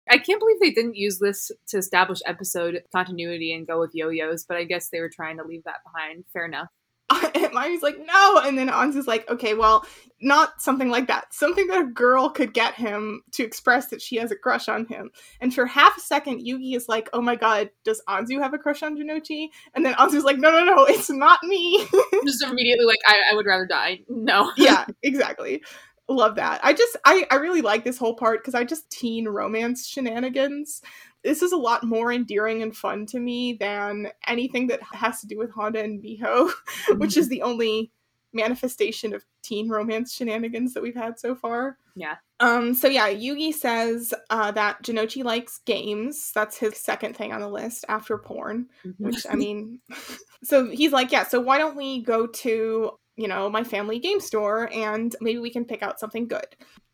I 0.08 0.18
can't 0.18 0.40
believe 0.40 0.60
they 0.60 0.70
didn't 0.70 0.96
use 0.96 1.18
this 1.18 1.50
to 1.68 1.78
establish 1.78 2.20
episode 2.26 2.82
continuity 2.94 3.52
and 3.52 3.66
go 3.66 3.80
with 3.80 3.94
yo-yos, 3.94 4.44
but 4.44 4.56
I 4.56 4.64
guess 4.64 4.88
they 4.88 5.00
were 5.00 5.10
trying 5.10 5.38
to 5.38 5.44
leave 5.44 5.64
that 5.64 5.80
behind. 5.84 6.24
Fair 6.32 6.44
enough. 6.44 6.68
and 7.10 7.52
Mayumi's 7.52 7.82
like, 7.82 7.98
no, 7.98 8.40
and 8.42 8.56
then 8.56 8.68
Anzu's 8.68 9.06
like, 9.06 9.28
okay, 9.30 9.54
well, 9.54 9.84
not 10.20 10.60
something 10.60 10.88
like 10.88 11.06
that. 11.08 11.32
Something 11.34 11.66
that 11.66 11.82
a 11.82 11.86
girl 11.86 12.30
could 12.30 12.54
get 12.54 12.74
him 12.74 13.22
to 13.32 13.44
express 13.44 13.88
that 13.88 14.00
she 14.00 14.16
has 14.16 14.30
a 14.30 14.36
crush 14.36 14.68
on 14.68 14.86
him. 14.86 15.10
And 15.40 15.54
for 15.54 15.66
half 15.66 15.98
a 15.98 16.00
second, 16.00 16.40
Yugi 16.40 16.74
is 16.74 16.88
like, 16.88 17.10
oh 17.12 17.20
my 17.20 17.36
god, 17.36 17.70
does 17.84 18.02
Anzu 18.08 18.40
have 18.40 18.54
a 18.54 18.58
crush 18.58 18.82
on 18.82 18.96
Jonouchi? 18.96 19.48
And 19.74 19.84
then 19.84 19.94
Anzu's 19.94 20.24
like, 20.24 20.38
no, 20.38 20.50
no, 20.50 20.64
no, 20.64 20.84
it's 20.86 21.10
not 21.10 21.42
me. 21.44 21.86
Just 22.24 22.42
immediately 22.42 22.86
like, 22.86 23.00
I, 23.06 23.32
I 23.32 23.34
would 23.34 23.46
rather 23.46 23.66
die. 23.66 24.00
No. 24.08 24.50
yeah, 24.56 24.86
exactly 25.02 25.62
love 26.08 26.36
that. 26.36 26.60
I 26.62 26.72
just 26.72 26.96
I 27.04 27.26
I 27.30 27.36
really 27.36 27.62
like 27.62 27.84
this 27.84 27.98
whole 27.98 28.14
part 28.14 28.40
because 28.42 28.54
I 28.54 28.64
just 28.64 28.90
teen 28.90 29.26
romance 29.28 29.86
shenanigans. 29.86 30.82
This 31.22 31.40
is 31.42 31.52
a 31.52 31.56
lot 31.56 31.84
more 31.84 32.12
endearing 32.12 32.62
and 32.62 32.76
fun 32.76 33.06
to 33.06 33.18
me 33.18 33.54
than 33.54 34.08
anything 34.26 34.66
that 34.66 34.82
has 34.82 35.20
to 35.22 35.26
do 35.26 35.38
with 35.38 35.50
Honda 35.50 35.82
and 35.82 36.02
Miho, 36.02 36.50
which 36.98 37.16
is 37.16 37.28
the 37.28 37.40
only 37.42 37.90
manifestation 38.34 39.14
of 39.14 39.24
teen 39.42 39.68
romance 39.68 40.12
shenanigans 40.12 40.74
that 40.74 40.82
we've 40.82 40.94
had 40.96 41.18
so 41.18 41.34
far. 41.34 41.78
Yeah. 41.94 42.16
Um, 42.40 42.74
so 42.74 42.88
yeah, 42.88 43.08
Yugi 43.08 43.54
says 43.54 44.12
uh, 44.28 44.50
that 44.50 44.82
Jonouchi 44.82 45.22
likes 45.22 45.60
games. 45.64 46.32
That's 46.34 46.58
his 46.58 46.76
second 46.76 47.16
thing 47.16 47.32
on 47.32 47.40
the 47.40 47.48
list 47.48 47.84
after 47.88 48.18
porn, 48.18 48.66
Mm-hmm. 48.84 49.04
which 49.06 49.24
I 49.30 49.34
mean, 49.36 49.78
so 50.42 50.68
he's 50.68 50.92
like, 50.92 51.12
yeah, 51.12 51.22
so 51.24 51.40
why 51.40 51.58
don't 51.58 51.76
we 51.76 52.02
go 52.02 52.26
to, 52.26 52.98
you 53.16 53.28
know, 53.28 53.48
my 53.48 53.64
family 53.64 53.98
game 53.98 54.20
store 54.20 54.70
and 54.72 55.14
maybe 55.20 55.38
we 55.38 55.50
can 55.50 55.64
pick 55.64 55.82
out 55.82 56.00
something 56.00 56.26
good. 56.26 56.46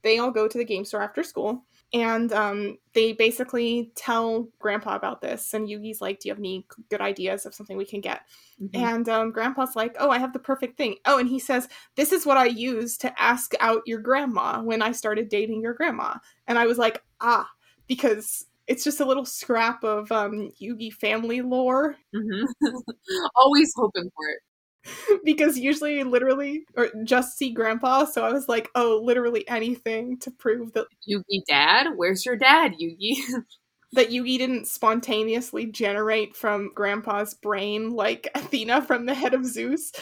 They 0.02 0.18
all 0.18 0.30
go 0.30 0.48
to 0.48 0.58
the 0.58 0.64
game 0.64 0.84
store 0.84 1.02
after 1.02 1.22
school 1.22 1.64
and 1.92 2.32
um, 2.32 2.78
they 2.94 3.12
basically 3.12 3.90
tell 3.96 4.48
grandpa 4.58 4.94
about 4.96 5.20
this 5.20 5.54
and 5.54 5.68
yugi's 5.68 6.00
like 6.00 6.20
do 6.20 6.28
you 6.28 6.32
have 6.32 6.38
any 6.38 6.64
good 6.88 7.00
ideas 7.00 7.46
of 7.46 7.54
something 7.54 7.76
we 7.76 7.84
can 7.84 8.00
get 8.00 8.20
Mhm. 8.60 8.70
and 8.74 9.08
um, 9.08 9.32
grandpa's 9.32 9.74
like 9.74 9.96
oh 9.98 10.10
i 10.10 10.18
have 10.18 10.32
the 10.32 10.38
perfect 10.38 10.76
thing 10.76 10.96
oh 11.06 11.18
and 11.18 11.28
he 11.28 11.38
says 11.38 11.68
this 11.96 12.12
is 12.12 12.24
what 12.26 12.36
i 12.36 12.44
used 12.44 13.00
to 13.00 13.20
ask 13.20 13.54
out 13.60 13.82
your 13.86 14.00
grandma 14.00 14.60
when 14.62 14.82
i 14.82 14.92
started 14.92 15.28
dating 15.28 15.62
your 15.62 15.74
grandma 15.74 16.14
and 16.46 16.58
i 16.58 16.66
was 16.66 16.78
like 16.78 17.02
ah 17.20 17.48
because 17.88 18.46
it's 18.66 18.84
just 18.84 19.00
a 19.00 19.04
little 19.04 19.24
scrap 19.24 19.82
of 19.82 20.12
um, 20.12 20.50
yugi 20.62 20.92
family 20.92 21.40
lore 21.42 21.96
Mhm. 22.14 22.44
Always 23.34 23.72
hoping 23.74 24.04
for 24.14 24.28
it. 24.28 24.38
because 25.24 25.58
usually 25.58 26.02
literally 26.04 26.64
or 26.76 26.88
just 27.04 27.36
see 27.36 27.52
grandpa 27.52 28.04
so 28.04 28.24
i 28.24 28.32
was 28.32 28.48
like 28.48 28.70
oh 28.74 29.00
literally 29.02 29.46
anything 29.48 30.18
to 30.18 30.30
prove 30.30 30.72
that 30.72 30.86
Yugi 31.08 31.44
dad? 31.48 31.88
Where's 31.96 32.24
your 32.24 32.36
dad, 32.36 32.74
Yugi? 32.80 33.16
that 33.92 34.10
Yugi 34.10 34.38
didn't 34.38 34.68
spontaneously 34.68 35.66
generate 35.66 36.36
from 36.36 36.70
Grandpa's 36.74 37.34
brain 37.34 37.90
like 37.90 38.28
Athena 38.34 38.82
from 38.82 39.06
the 39.06 39.14
head 39.14 39.34
of 39.34 39.44
Zeus. 39.44 39.92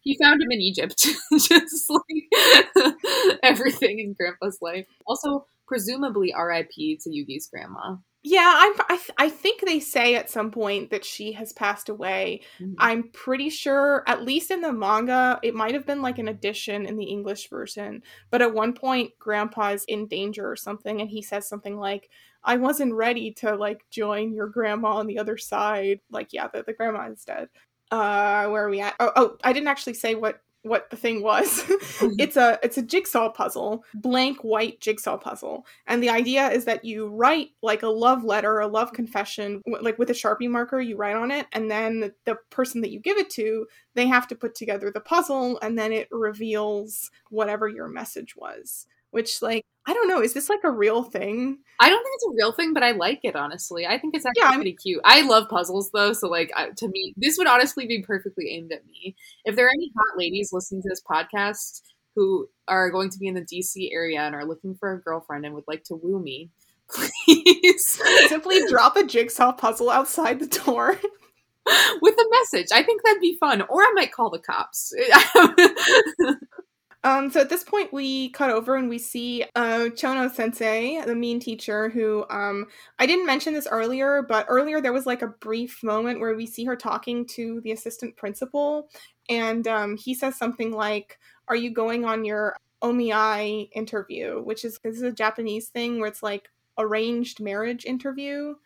he 0.00 0.16
found 0.22 0.40
him 0.42 0.50
in 0.50 0.60
Egypt. 0.60 1.06
Just 1.32 1.90
like 1.90 3.38
everything 3.42 3.98
in 3.98 4.14
Grandpa's 4.14 4.58
life. 4.62 4.86
Also, 5.06 5.46
presumably 5.66 6.32
RIP 6.38 6.70
to 7.00 7.10
Yugi's 7.10 7.46
grandma. 7.48 7.96
Yeah, 8.22 8.52
I'm, 8.54 8.74
I, 8.90 8.96
th- 8.96 9.10
I 9.16 9.28
think 9.30 9.62
they 9.62 9.80
say 9.80 10.14
at 10.14 10.28
some 10.28 10.50
point 10.50 10.90
that 10.90 11.06
she 11.06 11.32
has 11.32 11.54
passed 11.54 11.88
away. 11.88 12.42
Mhm. 12.60 12.74
I'm 12.78 13.08
pretty 13.10 13.48
sure, 13.48 14.04
at 14.06 14.24
least 14.24 14.50
in 14.50 14.60
the 14.60 14.72
manga, 14.72 15.38
it 15.42 15.54
might 15.54 15.72
have 15.72 15.86
been 15.86 16.02
like 16.02 16.18
an 16.18 16.28
addition 16.28 16.84
in 16.84 16.96
the 16.96 17.04
English 17.04 17.48
version. 17.48 18.02
But 18.30 18.42
at 18.42 18.52
one 18.52 18.74
point, 18.74 19.12
Grandpa's 19.18 19.84
in 19.86 20.06
danger 20.06 20.50
or 20.50 20.56
something, 20.56 21.00
and 21.00 21.08
he 21.08 21.22
says 21.22 21.48
something 21.48 21.78
like, 21.78 22.10
I 22.44 22.56
wasn't 22.56 22.94
ready 22.94 23.32
to 23.34 23.56
like 23.56 23.84
join 23.90 24.34
your 24.34 24.48
grandma 24.48 24.96
on 24.96 25.06
the 25.06 25.18
other 25.18 25.38
side. 25.38 26.00
Like, 26.10 26.32
yeah, 26.32 26.48
the, 26.48 26.62
the 26.62 26.72
grandma 26.74 27.10
is 27.10 27.24
dead. 27.24 27.48
Uh, 27.90 28.46
where 28.48 28.66
are 28.66 28.70
we 28.70 28.80
at? 28.80 28.94
Oh, 29.00 29.12
oh, 29.16 29.36
I 29.42 29.52
didn't 29.52 29.68
actually 29.68 29.94
say 29.94 30.14
what 30.14 30.40
what 30.62 30.90
the 30.90 30.96
thing 30.96 31.22
was. 31.22 31.64
Mm-hmm. 32.00 32.14
it's 32.18 32.36
a 32.36 32.58
it's 32.62 32.78
a 32.78 32.82
jigsaw 32.82 33.30
puzzle, 33.30 33.84
blank 33.94 34.42
white 34.42 34.80
jigsaw 34.80 35.18
puzzle. 35.18 35.66
And 35.86 36.02
the 36.02 36.08
idea 36.08 36.48
is 36.48 36.64
that 36.64 36.84
you 36.84 37.08
write 37.08 37.50
like 37.62 37.82
a 37.82 37.88
love 37.88 38.24
letter, 38.24 38.60
a 38.60 38.66
love 38.66 38.92
confession, 38.92 39.60
like 39.66 39.98
with 39.98 40.08
a 40.08 40.14
Sharpie 40.14 40.48
marker, 40.48 40.80
you 40.80 40.96
write 40.96 41.16
on 41.16 41.30
it 41.30 41.46
and 41.52 41.70
then 41.70 42.00
the, 42.00 42.14
the 42.24 42.36
person 42.48 42.80
that 42.80 42.90
you 42.90 43.00
give 43.00 43.18
it 43.18 43.28
to, 43.30 43.66
they 43.94 44.06
have 44.06 44.26
to 44.28 44.34
put 44.34 44.54
together 44.54 44.90
the 44.90 45.00
puzzle 45.00 45.58
and 45.60 45.78
then 45.78 45.92
it 45.92 46.08
reveals 46.10 47.10
whatever 47.28 47.68
your 47.68 47.88
message 47.88 48.34
was. 48.36 48.86
Which 49.10 49.42
like 49.42 49.66
I 49.90 49.92
don't 49.92 50.06
know, 50.06 50.22
is 50.22 50.34
this 50.34 50.48
like 50.48 50.60
a 50.62 50.70
real 50.70 51.02
thing? 51.02 51.58
I 51.80 51.88
don't 51.88 52.00
think 52.00 52.14
it's 52.14 52.26
a 52.26 52.36
real 52.36 52.52
thing, 52.52 52.72
but 52.72 52.84
I 52.84 52.92
like 52.92 53.18
it 53.24 53.34
honestly. 53.34 53.88
I 53.88 53.98
think 53.98 54.14
it's 54.14 54.24
actually 54.24 54.42
Yeah, 54.42 54.54
pretty 54.54 54.76
cute. 54.76 55.00
I 55.04 55.22
love 55.22 55.48
puzzles 55.48 55.90
though, 55.92 56.12
so 56.12 56.28
like 56.28 56.52
I, 56.56 56.68
to 56.76 56.86
me, 56.86 57.12
this 57.16 57.36
would 57.38 57.48
honestly 57.48 57.88
be 57.88 58.00
perfectly 58.00 58.50
aimed 58.52 58.70
at 58.70 58.86
me. 58.86 59.16
If 59.44 59.56
there 59.56 59.66
are 59.66 59.72
any 59.74 59.90
hot 59.96 60.16
ladies 60.16 60.50
listening 60.52 60.82
to 60.82 60.88
this 60.88 61.02
podcast 61.02 61.82
who 62.14 62.48
are 62.68 62.92
going 62.92 63.10
to 63.10 63.18
be 63.18 63.26
in 63.26 63.34
the 63.34 63.40
DC 63.40 63.92
area 63.92 64.20
and 64.20 64.32
are 64.36 64.44
looking 64.44 64.76
for 64.76 64.92
a 64.92 65.00
girlfriend 65.00 65.44
and 65.44 65.56
would 65.56 65.64
like 65.66 65.82
to 65.86 65.96
woo 65.96 66.22
me, 66.22 66.50
please 66.88 68.00
Simply 68.28 68.60
drop 68.68 68.96
a 68.96 69.04
jigsaw 69.04 69.50
puzzle 69.50 69.90
outside 69.90 70.38
the 70.38 70.46
door. 70.46 71.00
with 72.00 72.14
a 72.14 72.24
message. 72.30 72.68
I 72.72 72.82
think 72.84 73.02
that'd 73.02 73.20
be 73.20 73.36
fun, 73.40 73.62
or 73.62 73.82
I 73.82 73.92
might 73.94 74.12
call 74.12 74.30
the 74.30 74.38
cops. 74.38 74.92
Um, 77.02 77.30
so 77.30 77.40
at 77.40 77.48
this 77.48 77.64
point, 77.64 77.92
we 77.94 78.28
cut 78.30 78.50
over 78.50 78.76
and 78.76 78.88
we 78.88 78.98
see 78.98 79.42
uh, 79.54 79.88
Chono 79.94 80.30
Sensei, 80.30 81.00
the 81.06 81.14
mean 81.14 81.40
teacher, 81.40 81.88
who 81.88 82.26
um, 82.28 82.66
I 82.98 83.06
didn't 83.06 83.24
mention 83.24 83.54
this 83.54 83.66
earlier, 83.70 84.22
but 84.28 84.44
earlier 84.48 84.82
there 84.82 84.92
was 84.92 85.06
like 85.06 85.22
a 85.22 85.28
brief 85.28 85.82
moment 85.82 86.20
where 86.20 86.34
we 86.34 86.46
see 86.46 86.64
her 86.66 86.76
talking 86.76 87.24
to 87.28 87.60
the 87.62 87.72
assistant 87.72 88.16
principal, 88.16 88.90
and 89.30 89.66
um, 89.66 89.96
he 89.96 90.12
says 90.12 90.36
something 90.36 90.72
like, 90.72 91.18
"Are 91.48 91.56
you 91.56 91.70
going 91.72 92.04
on 92.04 92.26
your 92.26 92.54
omiai 92.82 93.70
interview?" 93.72 94.42
Which 94.42 94.64
is 94.66 94.78
this 94.84 94.96
is 94.96 95.02
a 95.02 95.12
Japanese 95.12 95.68
thing 95.70 96.00
where 96.00 96.08
it's 96.08 96.22
like 96.22 96.50
arranged 96.76 97.40
marriage 97.40 97.86
interview. 97.86 98.56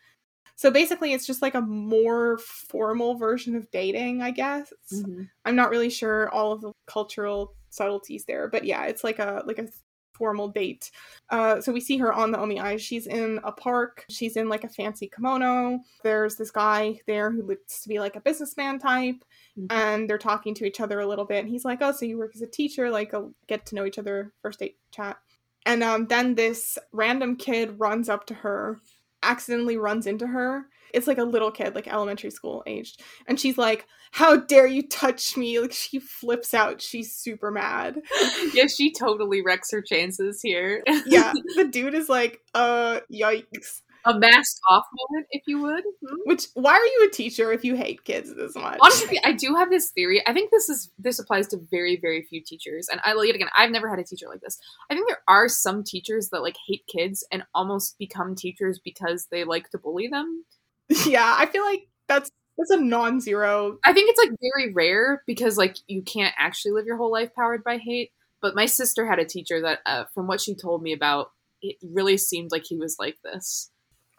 So 0.57 0.71
basically, 0.71 1.13
it's 1.13 1.27
just 1.27 1.41
like 1.41 1.55
a 1.55 1.61
more 1.61 2.37
formal 2.37 3.15
version 3.15 3.55
of 3.55 3.69
dating, 3.71 4.21
I 4.21 4.31
guess. 4.31 4.71
Mhm. 4.91 5.29
I'm 5.45 5.55
not 5.55 5.69
really 5.69 5.89
sure 5.89 6.29
all 6.29 6.53
of 6.53 6.61
the 6.61 6.71
cultural 6.87 7.55
subtleties 7.75 8.25
there, 8.25 8.47
but 8.47 8.63
yeah, 8.63 8.85
it's 8.85 9.03
like 9.03 9.19
a 9.19 9.43
like 9.45 9.59
a 9.59 9.67
formal 10.13 10.47
date. 10.47 10.91
Uh, 11.29 11.59
so 11.59 11.73
we 11.73 11.81
see 11.81 11.97
her 11.97 12.13
on 12.13 12.31
the 12.31 12.39
Omi 12.39 12.77
She's 12.77 13.05
in 13.05 13.39
a 13.43 13.51
park. 13.51 14.05
She's 14.09 14.37
in 14.37 14.47
like 14.47 14.63
a 14.63 14.69
fancy 14.69 15.11
kimono. 15.13 15.81
There's 16.03 16.37
this 16.37 16.51
guy 16.51 16.99
there 17.05 17.31
who 17.31 17.43
looks 17.43 17.81
to 17.83 17.89
be 17.89 17.99
like 17.99 18.15
a 18.15 18.21
businessman 18.21 18.79
type, 18.79 19.23
Mhm. 19.57 19.67
and 19.69 20.09
they're 20.09 20.17
talking 20.17 20.53
to 20.55 20.65
each 20.65 20.79
other 20.79 21.01
a 21.01 21.05
little 21.07 21.25
bit. 21.25 21.39
And 21.39 21.49
he's 21.49 21.65
like, 21.65 21.79
"Oh, 21.81 21.91
so 21.91 22.05
you 22.05 22.17
work 22.17 22.31
as 22.35 22.41
a 22.41 22.47
teacher? 22.47 22.89
Like, 22.89 23.13
a 23.13 23.29
get 23.47 23.65
to 23.67 23.75
know 23.75 23.85
each 23.85 23.99
other 23.99 24.33
first 24.41 24.59
date 24.59 24.77
chat." 24.91 25.17
And 25.65 25.83
um, 25.83 26.07
then 26.07 26.35
this 26.35 26.77
random 26.91 27.35
kid 27.35 27.79
runs 27.79 28.07
up 28.07 28.25
to 28.27 28.33
her, 28.35 28.79
accidentally 29.25 29.77
runs 29.77 30.07
into 30.07 30.27
her. 30.27 30.65
It's 30.93 31.07
like 31.07 31.17
a 31.17 31.23
little 31.23 31.51
kid, 31.51 31.75
like 31.75 31.87
elementary 31.87 32.29
school 32.31 32.63
aged. 32.65 33.01
And 33.27 33.39
she's 33.39 33.57
like, 33.57 33.85
How 34.11 34.37
dare 34.37 34.67
you 34.67 34.87
touch 34.87 35.35
me? 35.35 35.59
Like, 35.59 35.73
she 35.73 35.99
flips 35.99 36.53
out. 36.53 36.81
She's 36.81 37.13
super 37.13 37.51
mad. 37.51 38.01
yeah, 38.53 38.67
she 38.67 38.93
totally 38.93 39.41
wrecks 39.41 39.71
her 39.71 39.81
chances 39.81 40.39
here. 40.41 40.83
Yeah, 41.05 41.33
the 41.55 41.65
dude 41.65 41.95
is 41.95 42.07
like, 42.07 42.39
Uh, 42.53 43.01
yikes. 43.13 43.81
A 44.05 44.17
mask 44.17 44.57
off 44.69 44.85
moment, 44.93 45.27
if 45.31 45.43
you 45.47 45.61
would. 45.61 45.83
Hmm? 46.07 46.15
Which, 46.25 46.47
why 46.53 46.73
are 46.73 46.85
you 46.85 47.07
a 47.07 47.13
teacher 47.13 47.51
if 47.51 47.63
you 47.63 47.75
hate 47.75 48.03
kids 48.03 48.33
this 48.35 48.55
much? 48.55 48.77
Honestly, 48.81 49.19
I 49.23 49.33
do 49.33 49.55
have 49.55 49.69
this 49.69 49.91
theory. 49.91 50.21
I 50.27 50.33
think 50.33 50.51
this 50.51 50.69
is 50.69 50.91
this 50.97 51.19
applies 51.19 51.47
to 51.49 51.57
very 51.69 51.97
very 51.99 52.23
few 52.23 52.41
teachers, 52.43 52.87
and 52.91 53.01
I 53.03 53.15
yet 53.23 53.35
again 53.35 53.49
I've 53.57 53.71
never 53.71 53.89
had 53.89 53.99
a 53.99 54.03
teacher 54.03 54.27
like 54.29 54.41
this. 54.41 54.57
I 54.89 54.95
think 54.95 55.07
there 55.07 55.21
are 55.27 55.47
some 55.47 55.83
teachers 55.83 56.29
that 56.29 56.41
like 56.41 56.55
hate 56.67 56.85
kids 56.87 57.25
and 57.31 57.43
almost 57.53 57.97
become 57.97 58.35
teachers 58.35 58.79
because 58.83 59.27
they 59.31 59.43
like 59.43 59.69
to 59.71 59.77
bully 59.77 60.07
them. 60.07 60.45
yeah, 61.05 61.35
I 61.37 61.45
feel 61.45 61.63
like 61.63 61.87
that's 62.07 62.29
that's 62.57 62.71
a 62.71 62.77
non-zero. 62.77 63.79
I 63.83 63.93
think 63.93 64.09
it's 64.09 64.19
like 64.19 64.37
very 64.39 64.73
rare 64.73 65.23
because 65.27 65.57
like 65.57 65.77
you 65.87 66.03
can't 66.03 66.33
actually 66.37 66.71
live 66.71 66.85
your 66.85 66.97
whole 66.97 67.11
life 67.11 67.33
powered 67.35 67.63
by 67.63 67.77
hate. 67.77 68.11
But 68.41 68.53
my 68.55 68.67
sister 68.67 69.07
had 69.07 69.17
a 69.17 69.25
teacher 69.25 69.61
that, 69.61 69.79
uh, 69.87 70.03
from 70.13 70.27
what 70.27 70.39
she 70.39 70.53
told 70.53 70.83
me 70.83 70.93
about, 70.93 71.31
it 71.63 71.77
really 71.81 72.15
seemed 72.17 72.51
like 72.51 72.65
he 72.67 72.77
was 72.77 72.97
like 72.99 73.17
this. 73.23 73.71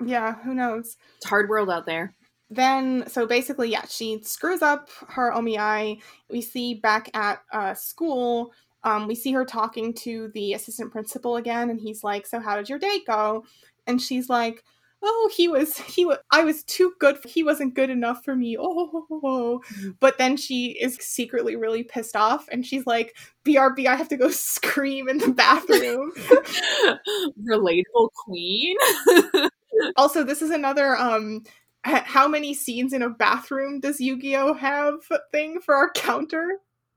Yeah, 0.05 0.35
who 0.43 0.55
knows? 0.55 0.97
It's 1.17 1.27
a 1.27 1.29
hard 1.29 1.49
world 1.49 1.71
out 1.71 1.87
there. 1.87 2.15
then 2.51 3.05
so 3.09 3.27
basically 3.27 3.71
yeah 3.71 3.85
she 3.89 4.21
screws 4.23 4.63
up 4.63 4.89
her 5.09 5.33
OMI. 5.33 6.01
we 6.31 6.41
see 6.41 6.75
back 6.75 7.11
at 7.15 7.41
uh, 7.53 7.75
school 7.75 8.53
um, 8.85 9.09
we 9.09 9.17
see 9.17 9.33
her 9.33 9.45
talking 9.45 9.93
to 9.95 10.31
the 10.35 10.53
assistant 10.53 10.93
principal 10.93 11.37
again 11.37 11.71
and 11.71 11.81
he's 11.81 12.05
like 12.05 12.27
so 12.27 12.39
how 12.41 12.57
did 12.57 12.69
your 12.69 12.79
day 12.79 13.01
go 13.07 13.45
and 13.87 14.01
she's 14.01 14.29
like 14.29 14.63
oh 15.03 15.31
he 15.35 15.49
was 15.49 15.77
he 15.79 16.05
was 16.07 16.19
i 16.31 16.43
was 16.45 16.63
too 16.65 16.93
good 17.01 17.19
For, 17.19 17.29
he 17.29 17.43
wasn't 17.43 17.75
good 17.75 17.91
enough 17.91 18.25
for 18.25 18.37
me 18.37 18.57
oh 18.61 19.61
but 20.01 20.17
then 20.19 20.37
she 20.37 20.69
is 20.81 20.97
secretly 21.01 21.57
really 21.57 21.83
pissed 21.83 22.15
off 22.17 22.49
and 22.53 22.65
she's 22.65 22.87
like 22.87 23.17
brb 23.45 23.87
i 23.87 23.97
have 23.97 24.09
to 24.09 24.17
go 24.17 24.29
scream 24.31 25.09
in 25.09 25.19
the 25.19 25.33
bathroom 25.33 26.13
Relatable 27.49 28.11
queen. 28.25 28.77
also 29.97 30.23
this 30.25 30.43
is 30.43 30.51
another 30.51 30.97
um 30.97 31.43
how 31.85 32.27
many 32.27 32.53
scenes 32.53 32.93
in 32.93 33.03
a 33.03 33.09
bathroom 33.11 33.79
does 33.81 34.01
yu-gi-oh 34.01 34.55
have 34.55 34.95
thing 35.33 35.61
for 35.61 35.75
our 35.75 35.91
counter 35.93 36.47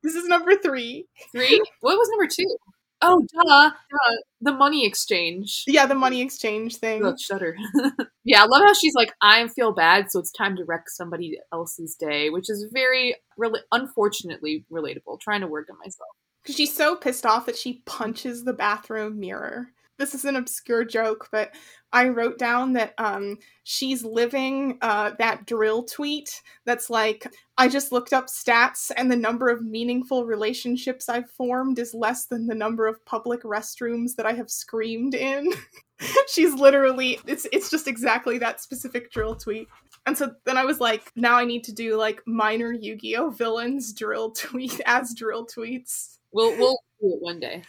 this 0.03 0.15
is 0.15 0.25
number 0.27 0.55
three 0.55 1.05
Three? 1.31 1.61
What 1.81 1.97
was 1.97 2.09
number 2.09 2.27
two? 2.27 2.57
Oh, 3.01 3.21
duh, 3.33 3.69
duh. 3.69 4.15
The 4.41 4.51
money 4.51 4.85
exchange. 4.85 5.63
yeah 5.67 5.85
the 5.85 5.95
money 5.95 6.21
exchange 6.21 6.77
thing 6.77 7.05
Ugh, 7.05 7.15
shudder. 7.19 7.55
yeah, 8.25 8.43
I 8.43 8.45
love 8.45 8.61
how 8.61 8.73
she's 8.73 8.93
like, 8.95 9.13
I 9.21 9.47
feel 9.49 9.73
bad, 9.73 10.11
so 10.11 10.19
it's 10.19 10.31
time 10.31 10.55
to 10.57 10.65
wreck 10.65 10.89
somebody 10.89 11.37
else's 11.53 11.95
day, 11.95 12.29
which 12.29 12.49
is 12.49 12.67
very, 12.73 13.15
really, 13.37 13.61
unfortunately 13.71 14.65
relatable. 14.71 15.19
Trying 15.21 15.41
to 15.41 15.47
work 15.47 15.67
on 15.71 15.77
myself. 15.79 16.09
because 16.43 16.55
she's 16.55 16.75
so 16.75 16.95
pissed 16.95 17.25
off 17.25 17.45
that 17.45 17.57
she 17.57 17.81
punches 17.85 18.43
the 18.43 18.53
bathroom 18.53 19.19
mirror 19.19 19.67
this 19.99 20.15
is 20.15 20.25
an 20.25 20.37
obscure 20.37 20.85
joke, 20.85 21.27
but 21.31 21.53
I 21.91 22.07
wrote 22.07 22.39
down 22.39 22.73
that 22.73 22.93
um, 22.97 23.37
she's 23.63 24.03
living 24.03 24.77
uh, 24.81 25.11
that 25.19 25.45
dril 25.45 25.91
tweet 25.91 26.41
that's 26.65 26.89
like, 26.89 27.27
I 27.57 27.67
just 27.67 27.91
looked 27.91 28.13
up 28.13 28.27
stats 28.27 28.91
and 28.95 29.11
the 29.11 29.17
number 29.17 29.49
of 29.49 29.61
meaningful 29.61 30.25
relationships 30.25 31.09
I've 31.09 31.29
formed 31.29 31.77
is 31.77 31.93
less 31.93 32.25
than 32.25 32.47
the 32.47 32.55
number 32.55 32.87
of 32.87 33.03
public 33.05 33.43
restrooms 33.43 34.15
that 34.15 34.25
I 34.25 34.31
have 34.33 34.49
screamed 34.49 35.13
in. 35.13 35.51
she's 36.29 36.53
literally, 36.53 37.19
it's, 37.27 37.45
it's 37.51 37.69
just 37.69 37.87
exactly 37.87 38.37
that 38.37 38.61
specific 38.61 39.11
dril 39.11 39.39
tweet. 39.39 39.67
And 40.05 40.17
so 40.17 40.31
then 40.45 40.57
I 40.57 40.63
was 40.63 40.79
like, 40.79 41.11
now 41.17 41.35
I 41.35 41.43
need 41.43 41.65
to 41.65 41.73
do 41.73 41.97
like 41.97 42.21
minor 42.25 42.71
Yu 42.71 42.95
Gi 42.95 43.17
Oh 43.17 43.29
villains 43.31 43.93
dril 43.93 44.33
tweet 44.39 44.79
as 44.85 45.13
dril 45.13 45.47
tweets. 45.53 46.17
We'll, 46.31 46.57
we'll 46.57 46.79
do 47.01 47.15
it 47.15 47.21
one 47.21 47.39
day 47.41 47.63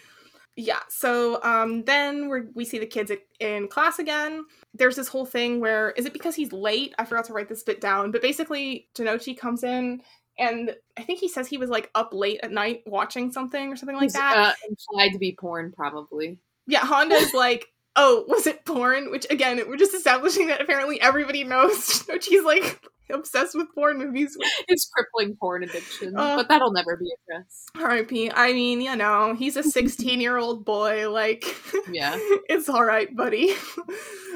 yeah 0.56 0.80
so 0.88 1.42
um 1.42 1.84
then 1.84 2.28
we 2.28 2.40
we 2.54 2.64
see 2.64 2.78
the 2.78 2.86
kids 2.86 3.10
in 3.38 3.68
class 3.68 3.98
again. 3.98 4.44
There's 4.74 4.96
this 4.96 5.08
whole 5.08 5.26
thing 5.26 5.60
where 5.60 5.90
is 5.92 6.06
it 6.06 6.12
because 6.12 6.34
he's 6.34 6.52
late? 6.52 6.94
I 6.98 7.04
forgot 7.04 7.24
to 7.26 7.32
write 7.32 7.48
this 7.48 7.62
bit 7.62 7.80
down 7.80 8.10
but 8.10 8.22
basically 8.22 8.88
Jonouchi 8.94 9.36
comes 9.36 9.64
in 9.64 10.02
and 10.38 10.74
i 10.96 11.02
think 11.02 11.18
he 11.18 11.28
says 11.28 11.46
he 11.46 11.58
was 11.58 11.68
like 11.68 11.90
up 11.94 12.10
late 12.14 12.40
at 12.42 12.50
night 12.52 12.82
watching 12.86 13.30
something 13.30 13.70
or 13.72 13.76
something 13.76 13.96
like 13.96 14.12
that. 14.12 14.36
uh, 14.36 14.52
implied 14.68 15.12
to 15.12 15.18
be 15.18 15.36
porn 15.38 15.72
probably. 15.72 16.38
Yeah 16.66 16.84
honda's 16.84 17.34
like 17.34 17.66
oh 17.96 18.24
was 18.28 18.46
it 18.46 18.64
porn? 18.64 19.10
Which 19.10 19.26
again 19.30 19.60
we're 19.68 19.76
just 19.76 19.94
establishing 19.94 20.48
that 20.48 20.60
apparently 20.60 21.00
everybody 21.00 21.44
knows. 21.44 22.04
She's 22.20 22.44
like 22.44 22.80
obsessed 23.14 23.54
with 23.54 23.68
porn 23.74 23.98
movies. 23.98 24.36
His 24.68 24.88
crippling 24.92 25.36
porn 25.36 25.64
addiction, 25.64 26.16
uh, 26.16 26.36
but 26.36 26.48
that'll 26.48 26.72
never 26.72 26.96
be 26.96 27.10
addressed. 27.28 27.70
R.I.P. 27.78 28.30
I 28.32 28.52
mean, 28.52 28.80
you 28.80 28.96
know, 28.96 29.34
he's 29.34 29.56
a 29.56 29.62
16 29.80 30.20
year 30.20 30.36
old 30.36 30.64
boy. 30.64 31.10
Like, 31.10 31.44
yeah, 31.90 32.16
it's 32.48 32.68
all 32.68 32.84
right, 32.84 33.14
buddy. 33.14 33.54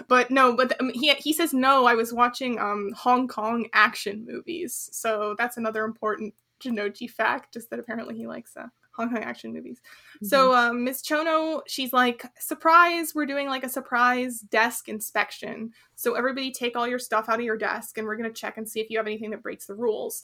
but 0.09 0.31
no, 0.31 0.57
but 0.57 0.79
um, 0.81 0.91
he 0.95 1.13
he 1.15 1.33
says 1.33 1.53
no. 1.53 1.87
I 1.87 1.95
was 1.95 2.13
watching 2.13 2.59
um 2.59 2.93
Hong 2.97 3.29
Kong 3.29 3.67
action 3.73 4.25
movies, 4.27 4.89
so 4.93 5.35
that's 5.39 5.57
another 5.57 5.85
important 5.85 6.35
Jonouchi 6.63 7.11
fact. 7.11 7.53
Just 7.55 7.71
that 7.71 7.79
apparently 7.79 8.17
he 8.17 8.27
likes 8.27 8.57
uh, 8.57 8.67
Hong 8.93 9.11
Kong 9.11 9.23
action 9.23 9.53
movies. 9.53 9.81
Mm-hmm. 10.17 10.27
So 10.27 10.55
um, 10.55 10.85
Miss 10.85 11.03
Chono, 11.03 11.63
she's 11.67 11.93
like, 11.93 12.25
surprise, 12.39 13.15
we're 13.15 13.27
doing 13.27 13.49
like 13.49 13.65
a 13.65 13.69
surprise 13.69 14.41
desk 14.41 14.89
inspection. 14.89 15.73
So 15.97 16.15
everybody 16.15 16.51
take 16.51 16.77
all 16.77 16.89
your 16.89 16.99
stuff 16.99 17.29
out 17.29 17.39
of 17.39 17.45
your 17.45 17.59
desk 17.59 17.99
and 17.99 18.07
we're 18.07 18.17
gonna 18.17 18.33
check 18.33 18.57
and 18.57 18.69
see 18.69 18.81
if 18.81 18.91
you 18.91 18.99
have 18.99 19.07
anything 19.07 19.31
that 19.31 19.43
breaks 19.43 19.67
the 19.67 19.75
rules. 19.75 20.23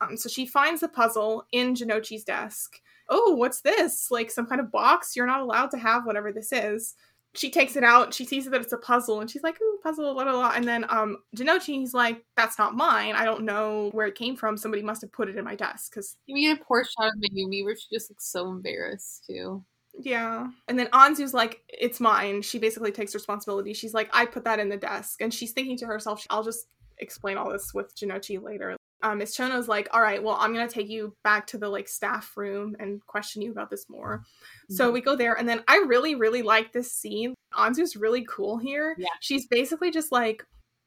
Um, 0.00 0.16
so 0.16 0.28
she 0.28 0.46
finds 0.46 0.80
the 0.80 0.88
puzzle 0.88 1.46
in 1.52 1.74
Jonouchi's 1.74 2.24
desk. 2.24 2.80
Oh, 3.08 3.34
what's 3.36 3.60
this? 3.60 4.10
Like 4.10 4.30
some 4.30 4.46
kind 4.46 4.60
of 4.60 4.72
box? 4.72 5.14
You're 5.14 5.26
not 5.26 5.40
allowed 5.40 5.70
to 5.72 5.78
have 5.78 6.06
whatever 6.06 6.32
this 6.32 6.52
is 6.52 6.94
she 7.34 7.50
takes 7.50 7.76
it 7.76 7.84
out 7.84 8.12
she 8.12 8.24
sees 8.24 8.44
that 8.44 8.60
it's 8.60 8.72
a 8.72 8.78
puzzle 8.78 9.20
and 9.20 9.30
she's 9.30 9.42
like 9.42 9.58
ooh 9.62 9.78
puzzle 9.82 10.12
blah 10.14 10.24
blah 10.24 10.32
blah 10.32 10.52
and 10.54 10.66
then 10.66 10.84
um 10.90 11.16
he's 11.64 11.94
like 11.94 12.24
that's 12.36 12.58
not 12.58 12.76
mine. 12.76 13.14
I 13.14 13.24
don't 13.24 13.44
know 13.44 13.90
where 13.92 14.06
it 14.06 14.14
came 14.14 14.36
from. 14.36 14.56
Somebody 14.56 14.82
must 14.82 15.02
have 15.02 15.12
put 15.12 15.28
it 15.28 15.36
in 15.36 15.44
my 15.44 15.54
desk. 15.54 15.92
Because 15.92 16.16
you 16.26 16.48
get 16.48 16.60
a 16.60 16.64
poor 16.64 16.84
shot 16.84 17.08
of 17.08 17.14
Mayumi 17.14 17.64
where 17.64 17.76
she 17.76 17.86
just 17.92 18.10
looks 18.10 18.26
so 18.26 18.48
embarrassed 18.48 19.24
too. 19.26 19.64
Yeah. 19.98 20.48
And 20.68 20.78
then 20.78 20.88
Anzu's 20.88 21.34
like 21.34 21.62
it's 21.68 22.00
mine. 22.00 22.42
She 22.42 22.58
basically 22.58 22.92
takes 22.92 23.14
responsibility. 23.14 23.74
She's 23.74 23.94
like 23.94 24.10
I 24.12 24.26
put 24.26 24.44
that 24.44 24.58
in 24.58 24.68
the 24.68 24.76
desk. 24.76 25.20
And 25.20 25.32
she's 25.32 25.52
thinking 25.52 25.76
to 25.78 25.86
herself 25.86 26.24
I'll 26.30 26.44
just 26.44 26.66
explain 26.98 27.36
all 27.36 27.50
this 27.50 27.74
with 27.74 27.94
Jonouchi 27.96 28.42
later 28.42 28.76
um, 29.02 29.18
Miss 29.18 29.36
Chono's 29.36 29.68
like, 29.68 29.88
all 29.92 30.00
right, 30.00 30.22
well, 30.22 30.36
I'm 30.38 30.52
gonna 30.52 30.68
take 30.68 30.88
you 30.88 31.14
back 31.24 31.46
to 31.48 31.58
the 31.58 31.68
like 31.68 31.88
staff 31.88 32.36
room 32.36 32.76
and 32.78 33.04
question 33.06 33.42
you 33.42 33.50
about 33.50 33.70
this 33.70 33.88
more. 33.88 34.18
Mm-hmm. 34.18 34.74
So 34.74 34.90
we 34.90 35.00
go 35.00 35.16
there, 35.16 35.34
and 35.34 35.48
then 35.48 35.62
I 35.68 35.84
really, 35.86 36.14
really 36.14 36.42
like 36.42 36.72
this 36.72 36.92
scene. 36.92 37.34
Anzu's 37.54 37.96
really 37.96 38.24
cool 38.28 38.58
here. 38.58 38.94
Yeah. 38.98 39.08
She's 39.20 39.46
basically 39.46 39.90
just 39.90 40.12
like, 40.12 40.44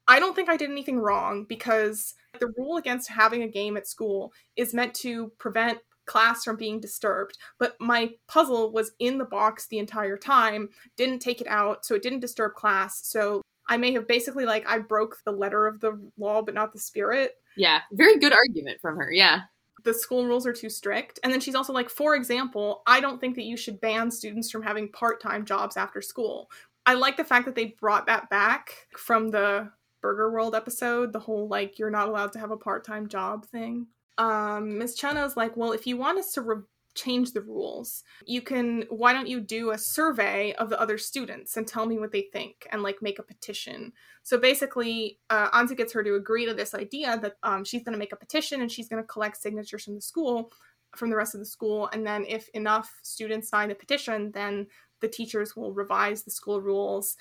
I 0.07 0.19
don't 0.19 0.35
think 0.35 0.49
I 0.49 0.57
did 0.57 0.69
anything 0.69 0.99
wrong 0.99 1.45
because 1.47 2.13
the 2.39 2.53
rule 2.57 2.77
against 2.77 3.09
having 3.09 3.43
a 3.43 3.47
game 3.47 3.77
at 3.77 3.87
school 3.87 4.33
is 4.55 4.73
meant 4.73 4.93
to 4.95 5.31
prevent 5.37 5.79
class 6.05 6.43
from 6.43 6.55
being 6.55 6.79
disturbed. 6.79 7.37
But 7.59 7.75
my 7.79 8.11
puzzle 8.27 8.71
was 8.71 8.91
in 8.99 9.17
the 9.17 9.25
box 9.25 9.67
the 9.67 9.79
entire 9.79 10.17
time, 10.17 10.69
didn't 10.97 11.19
take 11.19 11.41
it 11.41 11.47
out, 11.47 11.85
so 11.85 11.95
it 11.95 12.03
didn't 12.03 12.19
disturb 12.19 12.53
class. 12.53 13.01
So 13.03 13.41
I 13.67 13.77
may 13.77 13.93
have 13.93 14.07
basically 14.07 14.45
like 14.45 14.67
I 14.67 14.79
broke 14.79 15.17
the 15.25 15.31
letter 15.31 15.67
of 15.67 15.79
the 15.79 15.99
law 16.17 16.41
but 16.41 16.53
not 16.53 16.73
the 16.73 16.79
spirit. 16.79 17.33
Yeah, 17.57 17.81
very 17.91 18.17
good 18.19 18.33
argument 18.33 18.81
from 18.81 18.97
her. 18.97 19.11
Yeah. 19.11 19.41
The 19.83 19.93
school 19.93 20.25
rules 20.25 20.47
are 20.47 20.53
too 20.53 20.69
strict. 20.69 21.19
And 21.23 21.31
then 21.31 21.39
she's 21.39 21.53
also 21.53 21.71
like, 21.71 21.89
for 21.89 22.15
example, 22.15 22.81
I 22.87 22.99
don't 22.99 23.21
think 23.21 23.35
that 23.35 23.43
you 23.43 23.55
should 23.55 23.79
ban 23.81 24.09
students 24.09 24.49
from 24.49 24.63
having 24.63 24.91
part 24.91 25.21
time 25.21 25.45
jobs 25.45 25.77
after 25.77 26.01
school. 26.01 26.49
I 26.87 26.95
like 26.95 27.17
the 27.17 27.23
fact 27.23 27.45
that 27.45 27.55
they 27.55 27.75
brought 27.79 28.07
that 28.07 28.29
back 28.29 28.87
from 28.97 29.29
the 29.29 29.69
Burger 30.01 30.31
World 30.31 30.55
episode, 30.55 31.13
the 31.13 31.19
whole 31.19 31.47
like, 31.47 31.77
you're 31.79 31.91
not 31.91 32.07
allowed 32.07 32.31
to 32.33 32.39
have 32.39 32.51
a 32.51 32.57
part 32.57 32.85
time 32.85 33.07
job 33.07 33.45
thing. 33.45 33.87
Um, 34.17 34.77
Miss 34.77 34.99
Chono's 34.99 35.35
like, 35.35 35.57
well, 35.57 35.71
if 35.71 35.85
you 35.85 35.97
want 35.97 36.19
us 36.19 36.31
to 36.33 36.41
re- 36.41 36.63
change 36.95 37.33
the 37.33 37.41
rules. 37.41 38.03
You 38.25 38.41
can, 38.41 38.85
why 38.89 39.13
don't 39.13 39.27
you 39.27 39.39
do 39.39 39.71
a 39.71 39.77
survey 39.77 40.53
of 40.53 40.69
the 40.69 40.79
other 40.79 40.97
students 40.97 41.57
and 41.57 41.67
tell 41.67 41.85
me 41.85 41.99
what 41.99 42.11
they 42.11 42.27
think 42.33 42.67
and 42.71 42.81
like 42.81 43.01
make 43.01 43.19
a 43.19 43.23
petition? 43.23 43.93
So 44.23 44.37
basically, 44.37 45.19
uh, 45.29 45.49
Anzu 45.51 45.77
gets 45.77 45.93
her 45.93 46.03
to 46.03 46.15
agree 46.15 46.45
to 46.45 46.53
this 46.53 46.73
idea 46.73 47.19
that 47.21 47.35
um, 47.43 47.63
she's 47.63 47.83
going 47.83 47.93
to 47.93 47.99
make 47.99 48.13
a 48.13 48.17
petition 48.17 48.61
and 48.61 48.71
she's 48.71 48.89
going 48.89 49.03
to 49.03 49.07
collect 49.07 49.37
signatures 49.37 49.83
from 49.83 49.95
the 49.95 50.01
school, 50.01 50.51
from 50.95 51.09
the 51.09 51.15
rest 51.15 51.35
of 51.35 51.39
the 51.39 51.45
school. 51.45 51.89
And 51.93 52.07
then 52.07 52.25
if 52.27 52.49
enough 52.49 52.91
students 53.03 53.49
sign 53.49 53.69
the 53.69 53.75
petition, 53.75 54.31
then 54.31 54.67
the 55.01 55.07
teachers 55.07 55.55
will 55.55 55.73
revise 55.73 56.23
the 56.23 56.31
school 56.31 56.61
rules 56.61 57.15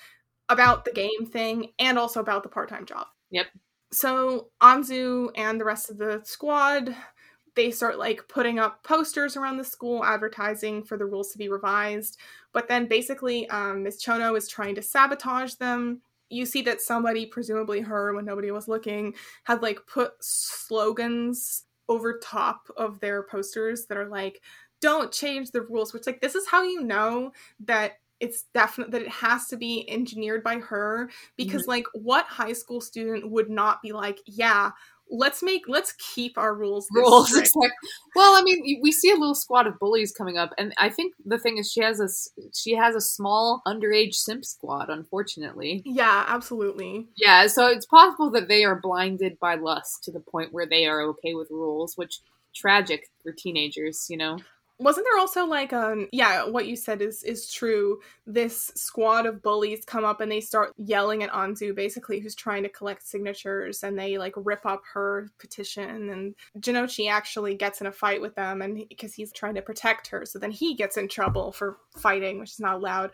about 0.49 0.85
the 0.85 0.91
game 0.91 1.25
thing 1.25 1.71
and 1.79 1.97
also 1.99 2.19
about 2.19 2.43
the 2.43 2.49
part 2.49 2.69
time 2.69 2.85
job. 2.85 3.07
Yep. 3.31 3.47
So 3.91 4.49
Anzu 4.61 5.29
and 5.35 5.59
the 5.59 5.65
rest 5.65 5.89
of 5.89 5.97
the 5.97 6.21
squad 6.23 6.95
they 7.55 7.71
start 7.71 7.97
like 7.97 8.27
putting 8.27 8.59
up 8.59 8.83
posters 8.83 9.37
around 9.37 9.57
the 9.57 9.63
school 9.63 10.03
advertising 10.03 10.83
for 10.83 10.97
the 10.97 11.05
rules 11.05 11.31
to 11.31 11.37
be 11.37 11.49
revised. 11.49 12.17
But 12.53 12.67
then 12.67 12.87
basically, 12.87 13.49
um, 13.49 13.83
Miss 13.83 14.03
Chono 14.03 14.37
is 14.37 14.47
trying 14.47 14.75
to 14.75 14.81
sabotage 14.81 15.55
them. 15.55 16.01
You 16.29 16.45
see 16.45 16.61
that 16.63 16.81
somebody, 16.81 17.25
presumably 17.25 17.81
her, 17.81 18.13
when 18.13 18.25
nobody 18.25 18.51
was 18.51 18.67
looking, 18.67 19.13
had 19.43 19.61
like 19.61 19.79
put 19.87 20.13
slogans 20.21 21.63
over 21.87 22.19
top 22.19 22.67
of 22.77 22.99
their 22.99 23.23
posters 23.23 23.85
that 23.85 23.97
are 23.97 24.09
like, 24.09 24.41
don't 24.81 25.11
change 25.11 25.51
the 25.51 25.61
rules, 25.61 25.93
which, 25.93 26.05
like, 26.05 26.21
this 26.21 26.35
is 26.35 26.47
how 26.47 26.63
you 26.63 26.81
know 26.81 27.31
that 27.61 27.93
it's 28.19 28.43
definite 28.53 28.91
that 28.91 29.01
it 29.01 29.09
has 29.09 29.47
to 29.47 29.57
be 29.57 29.89
engineered 29.89 30.43
by 30.43 30.57
her 30.57 31.09
because 31.35 31.63
mm-hmm. 31.63 31.71
like 31.71 31.85
what 31.93 32.25
high 32.25 32.53
school 32.53 32.79
student 32.79 33.29
would 33.29 33.49
not 33.49 33.81
be 33.81 33.91
like 33.91 34.19
yeah 34.25 34.71
let's 35.09 35.43
make 35.43 35.63
let's 35.67 35.93
keep 35.93 36.37
our 36.37 36.55
rules 36.55 36.87
rules 36.91 37.29
exactly. 37.29 37.69
well 38.15 38.35
i 38.35 38.41
mean 38.41 38.79
we 38.81 38.91
see 38.91 39.11
a 39.11 39.15
little 39.15 39.35
squad 39.35 39.67
of 39.67 39.77
bullies 39.79 40.11
coming 40.11 40.37
up 40.37 40.51
and 40.57 40.73
i 40.77 40.89
think 40.89 41.13
the 41.25 41.37
thing 41.37 41.57
is 41.57 41.71
she 41.71 41.81
has 41.81 41.99
a 41.99 42.07
she 42.53 42.73
has 42.73 42.95
a 42.95 43.01
small 43.01 43.61
underage 43.67 44.15
simp 44.15 44.43
squad 44.43 44.89
unfortunately. 44.89 45.81
Yeah 45.85 46.25
absolutely. 46.27 47.07
Yeah 47.17 47.47
so 47.47 47.67
it's 47.67 47.85
possible 47.85 48.31
that 48.31 48.47
they 48.47 48.63
are 48.63 48.79
blinded 48.79 49.39
by 49.39 49.55
lust 49.55 50.03
to 50.05 50.11
the 50.11 50.19
point 50.19 50.53
where 50.53 50.65
they 50.65 50.85
are 50.85 51.01
okay 51.01 51.35
with 51.35 51.49
rules 51.51 51.95
which 51.95 52.21
tragic 52.55 53.09
for 53.21 53.31
teenagers 53.31 54.07
you 54.09 54.17
know 54.17 54.39
wasn't 54.77 55.05
there 55.05 55.19
also 55.19 55.45
like 55.45 55.71
um 55.71 56.07
yeah 56.11 56.45
what 56.45 56.67
you 56.67 56.75
said 56.75 57.01
is 57.01 57.23
is 57.23 57.51
true. 57.51 57.99
This 58.25 58.71
squad 58.75 59.25
of 59.25 59.41
bullies 59.41 59.85
come 59.85 60.03
up 60.03 60.19
and 60.19 60.31
they 60.31 60.41
start 60.41 60.73
yelling 60.77 61.23
at 61.23 61.31
anzu 61.31 61.73
basically 61.73 62.19
who's 62.19 62.35
trying 62.35 62.63
to 62.63 62.69
collect 62.69 63.07
signatures 63.07 63.83
and 63.83 63.97
they 63.97 64.17
like 64.17 64.33
rip 64.35 64.65
up 64.65 64.81
her 64.93 65.29
petition 65.39 66.09
and 66.09 66.35
Jonouchi 66.59 67.09
actually 67.09 67.55
gets 67.55 67.79
in 67.79 67.87
a 67.87 67.91
fight 67.91 68.21
with 68.21 68.35
them 68.35 68.61
and 68.61 68.85
because 68.89 69.13
he's 69.13 69.31
trying 69.31 69.55
to 69.55 69.61
protect 69.61 70.07
her 70.07 70.25
so 70.25 70.39
then 70.39 70.51
he 70.51 70.75
gets 70.75 70.97
in 70.97 71.07
trouble 71.07 71.51
for 71.51 71.77
fighting 71.97 72.39
which 72.39 72.51
is 72.51 72.59
not 72.59 72.75
allowed. 72.75 73.11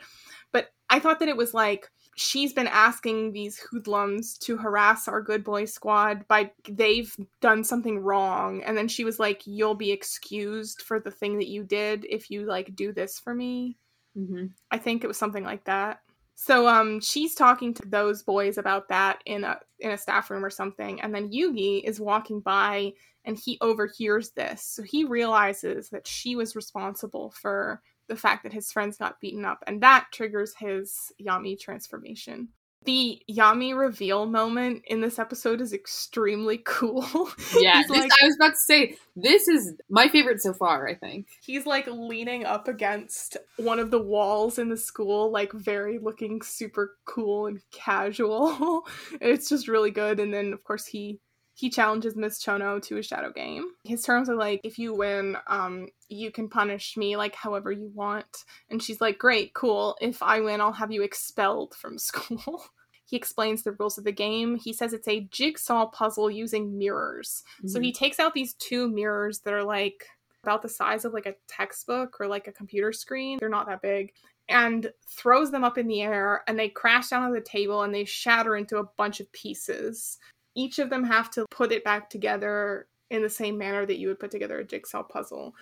But 0.51 0.69
i 0.89 0.99
thought 0.99 1.19
that 1.19 1.29
it 1.29 1.37
was 1.37 1.53
like 1.53 1.89
she's 2.15 2.53
been 2.53 2.67
asking 2.67 3.31
these 3.31 3.57
hoodlums 3.57 4.37
to 4.37 4.57
harass 4.57 5.07
our 5.07 5.21
good 5.21 5.43
boy 5.43 5.65
squad 5.65 6.27
by 6.27 6.51
they've 6.69 7.15
done 7.39 7.63
something 7.63 7.99
wrong. 7.99 8.63
And 8.63 8.77
then 8.77 8.87
she 8.87 9.03
was 9.03 9.19
like 9.19 9.41
you'll 9.45 9.75
be 9.75 9.91
excused 9.91 10.81
for 10.81 10.99
the 10.99 11.11
thing 11.11 11.37
that 11.37 11.47
you 11.47 11.63
did 11.63 12.05
if 12.09 12.29
you 12.29 12.45
like 12.45 12.75
do 12.75 12.91
this 12.91 13.19
for 13.19 13.33
me. 13.33 13.77
Mm-hmm. 14.17 14.47
i 14.71 14.77
think 14.77 15.05
it 15.05 15.07
was 15.07 15.17
something 15.17 15.45
like 15.45 15.63
that. 15.65 16.01
So 16.35 16.67
um 16.67 16.99
she's 16.99 17.35
talking 17.35 17.73
to 17.75 17.87
those 17.87 18.23
boys 18.23 18.57
about 18.57 18.89
that 18.89 19.21
in 19.25 19.43
a 19.43 19.59
in 19.79 19.91
a 19.91 19.97
staff 19.97 20.29
room 20.29 20.43
or 20.43 20.49
something. 20.49 21.01
And 21.01 21.15
then 21.15 21.31
yugi 21.31 21.83
is 21.83 21.99
walking 21.99 22.41
by 22.41 22.93
and 23.23 23.37
he 23.37 23.57
overhears 23.61 24.31
this. 24.31 24.63
So 24.63 24.83
he 24.83 25.05
realizes 25.05 25.89
that 25.89 26.07
she 26.07 26.35
was 26.35 26.55
responsible 26.55 27.31
for 27.31 27.81
the 28.11 28.17
fact 28.17 28.43
that 28.43 28.51
his 28.51 28.73
friends 28.73 28.97
got 28.97 29.21
beaten 29.21 29.45
up, 29.45 29.63
and 29.65 29.81
that 29.81 30.07
triggers 30.11 30.53
his 30.59 31.13
Yami 31.25 31.57
transformation. 31.57 32.49
The 32.83 33.21
Yami 33.31 33.73
reveal 33.77 34.25
moment 34.25 34.83
in 34.85 34.99
this 34.99 35.17
episode 35.17 35.61
is 35.61 35.71
extremely 35.71 36.57
cool. 36.65 37.29
Yeah, 37.57 37.81
this, 37.81 37.89
like, 37.89 38.11
I 38.11 38.25
was 38.25 38.35
about 38.35 38.49
to 38.49 38.57
say, 38.57 38.97
this 39.15 39.47
is 39.47 39.75
my 39.89 40.09
favorite 40.09 40.41
so 40.41 40.51
far, 40.51 40.89
I 40.89 40.95
think. 40.95 41.27
He's 41.41 41.65
like 41.65 41.87
leaning 41.87 42.43
up 42.43 42.67
against 42.67 43.37
one 43.55 43.79
of 43.79 43.91
the 43.91 44.01
walls 44.01 44.59
in 44.59 44.67
the 44.67 44.75
school, 44.75 45.31
like 45.31 45.53
very 45.53 45.97
looking 45.97 46.41
super 46.41 46.97
cool 47.05 47.45
and 47.45 47.61
casual. 47.71 48.83
it's 49.21 49.47
just 49.47 49.69
really 49.69 49.91
good. 49.91 50.19
And 50.19 50.33
then, 50.33 50.51
of 50.51 50.65
course, 50.65 50.85
he 50.85 51.21
he 51.61 51.69
challenges 51.69 52.15
Miss 52.15 52.43
Chono 52.43 52.81
to 52.81 52.97
a 52.97 53.03
shadow 53.03 53.31
game. 53.31 53.73
His 53.83 54.01
terms 54.01 54.31
are 54.31 54.35
like, 54.35 54.61
if 54.63 54.79
you 54.79 54.95
win, 54.95 55.37
um, 55.45 55.89
you 56.09 56.31
can 56.31 56.49
punish 56.49 56.97
me 56.97 57.15
like 57.15 57.35
however 57.35 57.71
you 57.71 57.91
want. 57.93 58.45
And 58.71 58.81
she's 58.81 58.99
like, 58.99 59.19
great, 59.19 59.53
cool. 59.53 59.95
If 60.01 60.23
I 60.23 60.39
win, 60.39 60.59
I'll 60.59 60.71
have 60.71 60.91
you 60.91 61.03
expelled 61.03 61.75
from 61.75 61.97
school. 61.99 62.63
he 63.05 63.15
explains 63.15 63.61
the 63.61 63.73
rules 63.73 63.99
of 63.99 64.05
the 64.05 64.11
game. 64.11 64.55
He 64.55 64.73
says 64.73 64.91
it's 64.91 65.07
a 65.07 65.27
jigsaw 65.29 65.85
puzzle 65.85 66.31
using 66.31 66.79
mirrors. 66.79 67.43
Mm-hmm. 67.59 67.67
So 67.67 67.79
he 67.79 67.93
takes 67.93 68.19
out 68.19 68.33
these 68.33 68.55
two 68.55 68.89
mirrors 68.89 69.41
that 69.41 69.53
are 69.53 69.63
like 69.63 70.07
about 70.41 70.63
the 70.63 70.69
size 70.69 71.05
of 71.05 71.13
like 71.13 71.27
a 71.27 71.35
textbook 71.47 72.19
or 72.19 72.25
like 72.25 72.47
a 72.47 72.51
computer 72.51 72.91
screen. 72.91 73.37
They're 73.39 73.49
not 73.49 73.67
that 73.67 73.83
big. 73.83 74.13
And 74.49 74.91
throws 75.07 75.51
them 75.51 75.63
up 75.63 75.77
in 75.77 75.85
the 75.85 76.01
air 76.01 76.41
and 76.47 76.57
they 76.57 76.69
crash 76.69 77.09
down 77.09 77.21
on 77.21 77.33
the 77.33 77.39
table 77.39 77.83
and 77.83 77.93
they 77.93 78.03
shatter 78.03 78.55
into 78.57 78.77
a 78.77 78.89
bunch 78.97 79.19
of 79.19 79.31
pieces 79.31 80.17
each 80.55 80.79
of 80.79 80.89
them 80.89 81.03
have 81.03 81.29
to 81.31 81.45
put 81.49 81.71
it 81.71 81.83
back 81.83 82.09
together 82.09 82.87
in 83.09 83.21
the 83.21 83.29
same 83.29 83.57
manner 83.57 83.85
that 83.85 83.97
you 83.97 84.07
would 84.07 84.19
put 84.19 84.31
together 84.31 84.59
a 84.59 84.65
jigsaw 84.65 85.03
puzzle. 85.03 85.53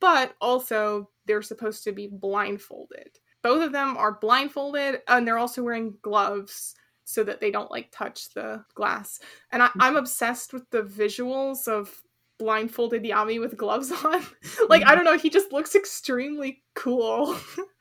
But 0.00 0.34
also, 0.40 1.10
they're 1.26 1.42
supposed 1.42 1.84
to 1.84 1.92
be 1.92 2.08
blindfolded. 2.10 3.18
Both 3.42 3.62
of 3.62 3.72
them 3.72 3.96
are 3.96 4.18
blindfolded, 4.20 5.00
and 5.08 5.26
they're 5.26 5.38
also 5.38 5.62
wearing 5.62 5.96
gloves 6.02 6.74
so 7.04 7.22
that 7.22 7.40
they 7.40 7.50
don't 7.50 7.70
like 7.70 7.88
touch 7.92 8.34
the 8.34 8.64
glass. 8.74 9.20
And 9.52 9.62
I, 9.62 9.70
am 9.80 9.96
obsessed 9.96 10.52
with 10.52 10.68
the 10.70 10.82
visuals 10.82 11.68
of 11.68 12.02
blindfolded 12.38 13.04
Yami 13.04 13.40
with 13.40 13.56
gloves 13.56 13.92
on. 14.04 14.26
like, 14.68 14.82
I 14.82 14.86
mm-hmm. 14.86 14.94
don't 14.96 15.04
know, 15.04 15.16
he 15.16 15.30
just 15.30 15.52
looks 15.52 15.74
extremely 15.74 16.64
cool. 16.74 17.38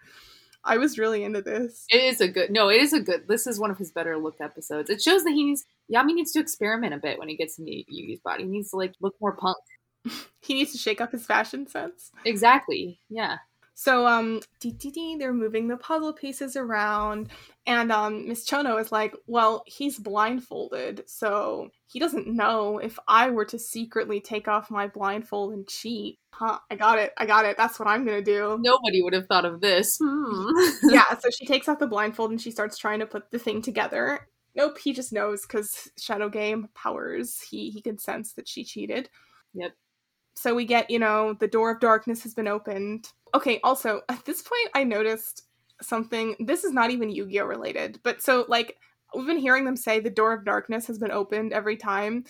I 0.66 0.78
was 0.78 0.98
really 0.98 1.24
into 1.24 1.42
this. 1.42 1.86
It 1.90 2.04
is 2.04 2.22
a 2.22 2.28
good 2.28 2.50
no, 2.52 2.70
it 2.70 2.82
is 2.82 2.94
a 2.94 3.00
good 3.00 3.28
this 3.28 3.48
is 3.48 3.60
one 3.60 3.72
of 3.72 3.78
his 3.78 3.92
better 3.92 4.18
looked 4.18 4.42
episodes. 4.42 4.90
It 4.90 5.02
shows 5.02 5.24
that 5.24 5.32
he 5.32 5.46
needs 5.46 5.64
Yami 5.92 6.14
needs 6.14 6.32
to 6.34 6.40
experiment 6.40 6.94
a 6.94 6.98
bit 6.98 7.20
when 7.20 7.30
he 7.30 7.38
gets 7.38 7.60
into 7.60 7.72
Yugi's 7.72 8.20
body. 8.22 8.44
He 8.44 8.50
needs 8.50 8.72
to 8.72 8.78
like 8.78 8.94
look 9.00 9.16
more 9.22 9.34
punk. 9.34 9.58
he 10.42 10.56
needs 10.56 10.72
to 10.72 10.78
shake 10.78 11.02
up 11.02 11.12
his 11.12 11.26
fashion 11.26 11.68
sense. 11.68 12.12
Exactly. 12.26 13.00
Yeah. 13.10 13.38
So 13.76 14.08
um 14.08 14.40
they're 14.62 15.34
moving 15.34 15.68
the 15.68 15.78
puzzle 15.78 16.14
pieces 16.14 16.56
around 16.56 17.30
and 17.68 17.92
um 17.92 18.28
Miss 18.28 18.50
Chono 18.50 18.80
is 18.80 18.92
like, 18.92 19.14
"Well, 19.28 19.64
he's 19.68 20.00
blindfolded, 20.00 21.04
so 21.08 21.70
he 21.92 22.00
doesn't 22.00 22.28
know 22.28 22.78
if 22.80 22.98
I 23.08 23.30
were 23.30 23.46
to 23.46 23.60
secretly 23.60 24.22
take 24.22 24.48
off 24.48 24.72
my 24.72 24.88
blindfold 24.88 25.54
and 25.54 25.68
cheat." 25.68 26.20
Huh, 26.32 26.60
I 26.72 26.76
got 26.76 27.00
it. 27.00 27.14
I 27.18 27.26
got 27.26 27.46
it. 27.46 27.58
That's 27.58 27.78
what 27.78 27.88
I'm 27.88 28.06
going 28.06 28.24
to 28.24 28.32
do. 28.32 28.58
Nobody 28.62 29.02
would 29.02 29.14
have 29.14 29.28
thought 29.28 29.46
of 29.46 29.62
this. 29.62 30.00
Hmm. 30.02 30.50
yeah, 30.84 31.18
so 31.18 31.30
she 31.30 31.46
takes 31.46 31.68
off 31.68 31.80
the 31.80 31.88
blindfold 31.88 32.32
and 32.32 32.42
she 32.42 32.52
starts 32.52 32.78
trying 32.78 33.00
to 33.00 33.06
put 33.06 33.32
the 33.32 33.40
thing 33.40 33.62
together. 33.62 34.28
Nope, 34.56 34.78
he 34.78 34.94
just 34.94 35.12
knows 35.12 35.46
cuz 35.46 35.90
Shadow 35.98 36.30
Game 36.30 36.70
powers. 36.76 37.42
He 37.42 37.70
he 37.72 37.82
can 37.82 37.98
sense 37.98 38.34
that 38.34 38.48
she 38.48 38.64
cheated. 38.64 39.10
Yep. 39.54 39.74
So 40.36 40.54
we 40.54 40.66
get, 40.66 40.90
you 40.90 41.00
know, 41.00 41.34
the 41.34 41.48
door 41.48 41.72
of 41.72 41.80
darkness 41.80 42.22
has 42.24 42.34
been 42.34 42.48
opened. 42.48 43.12
Okay, 43.34 43.60
also, 43.64 44.02
at 44.10 44.24
this 44.26 44.42
point, 44.42 44.70
I 44.74 44.84
noticed 44.84 45.44
something. 45.82 46.36
This 46.40 46.64
is 46.64 46.72
not 46.72 46.92
even 46.92 47.10
Yu 47.10 47.28
Gi 47.28 47.40
Oh! 47.42 47.46
related, 47.46 48.00
but 48.04 48.22
so, 48.22 48.46
like, 48.48 48.78
we've 49.16 49.26
been 49.28 49.38
hearing 49.38 49.66
them 49.66 49.78
say 49.78 50.00
the 50.00 50.10
door 50.10 50.34
of 50.34 50.46
darkness 50.46 50.88
has 50.88 51.00
been 51.00 51.12
opened 51.12 51.54
every 51.54 51.78
time. 51.78 52.26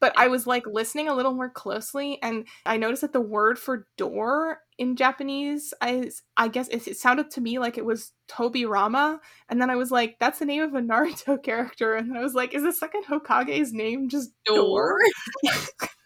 But 0.00 0.12
I 0.18 0.26
was 0.26 0.48
like 0.48 0.66
listening 0.66 1.06
a 1.08 1.14
little 1.14 1.32
more 1.32 1.48
closely, 1.48 2.20
and 2.22 2.44
I 2.66 2.76
noticed 2.76 3.02
that 3.02 3.12
the 3.12 3.20
word 3.20 3.56
for 3.56 3.86
door 3.96 4.58
in 4.76 4.96
Japanese, 4.96 5.72
I 5.80 6.10
I 6.36 6.48
guess 6.48 6.66
it, 6.68 6.88
it 6.88 6.96
sounded 6.96 7.30
to 7.32 7.40
me 7.40 7.60
like 7.60 7.78
it 7.78 7.84
was 7.84 8.12
Tobirama, 8.28 9.20
and 9.48 9.62
then 9.62 9.70
I 9.70 9.76
was 9.76 9.92
like, 9.92 10.16
that's 10.18 10.40
the 10.40 10.44
name 10.44 10.62
of 10.62 10.74
a 10.74 10.80
Naruto 10.80 11.40
character, 11.44 11.94
and 11.94 12.10
then 12.10 12.16
I 12.16 12.22
was 12.22 12.34
like, 12.34 12.52
is 12.54 12.64
the 12.64 12.72
second 12.72 13.04
Hokage's 13.04 13.72
name 13.72 14.08
just 14.08 14.32
door? 14.44 14.98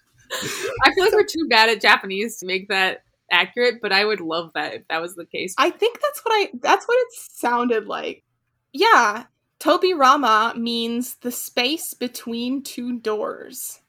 I 0.85 0.94
feel 0.94 1.05
like 1.05 1.12
we're 1.12 1.25
too 1.25 1.46
bad 1.49 1.68
at 1.68 1.81
Japanese 1.81 2.38
to 2.38 2.46
make 2.46 2.68
that 2.68 3.03
accurate, 3.31 3.77
but 3.83 3.92
I 3.92 4.05
would 4.05 4.20
love 4.20 4.53
that 4.55 4.75
if 4.75 4.88
that 4.88 5.03
was 5.03 5.14
the 5.14 5.27
case. 5.27 5.55
I 5.59 5.70
think 5.70 6.01
that's 6.01 6.20
what 6.20 6.33
I 6.33 6.51
that's 6.61 6.87
what 6.87 6.99
it 6.99 7.09
sounded 7.12 7.87
like. 7.87 8.25
Yeah. 8.72 9.25
Tobirama 9.59 10.55
means 10.57 11.16
the 11.16 11.31
space 11.31 11.94
between 11.94 12.62
two 12.62 12.99
doors. 12.99 13.81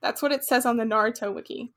That's 0.00 0.22
what 0.22 0.32
it 0.32 0.44
says 0.44 0.64
on 0.64 0.76
the 0.76 0.84
Naruto 0.84 1.34
wiki. 1.34 1.72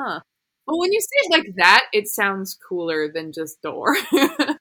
Huh. 0.00 0.20
Well, 0.66 0.80
when 0.80 0.92
you 0.92 1.00
say 1.00 1.16
it 1.24 1.30
like 1.30 1.54
that, 1.56 1.84
it 1.92 2.08
sounds 2.08 2.58
cooler 2.68 3.10
than 3.12 3.32
just 3.32 3.60
door. 3.62 3.96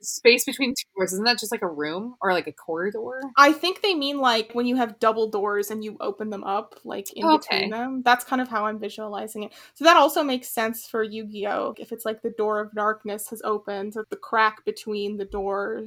space 0.00 0.44
between 0.44 0.70
two 0.70 0.86
doors. 0.96 1.12
Isn't 1.12 1.24
that 1.24 1.38
just 1.38 1.52
like 1.52 1.62
a 1.62 1.68
room 1.68 2.14
or 2.20 2.32
like 2.32 2.46
a 2.46 2.52
corridor? 2.52 3.20
I 3.36 3.52
think 3.52 3.82
they 3.82 3.94
mean 3.94 4.18
like 4.18 4.52
when 4.52 4.66
you 4.66 4.76
have 4.76 4.98
double 4.98 5.28
doors 5.28 5.70
and 5.70 5.82
you 5.82 5.96
open 6.00 6.30
them 6.30 6.44
up 6.44 6.76
like 6.84 7.12
in 7.14 7.24
okay. 7.24 7.36
between 7.36 7.70
them. 7.70 8.02
That's 8.04 8.24
kind 8.24 8.40
of 8.40 8.48
how 8.48 8.66
i'm 8.66 8.78
visualizing 8.78 9.44
it. 9.44 9.52
So 9.74 9.84
that 9.84 9.96
also 9.96 10.22
makes 10.22 10.48
sense 10.48 10.86
for 10.86 11.02
yu-gi-oh! 11.02 11.74
if 11.78 11.92
it's 11.92 12.04
like 12.04 12.22
the 12.22 12.30
door 12.30 12.60
of 12.60 12.72
darkness 12.72 13.28
has 13.30 13.42
opened 13.44 13.94
the 14.10 14.16
crack 14.16 14.64
between 14.64 15.16
the 15.16 15.24
door. 15.24 15.86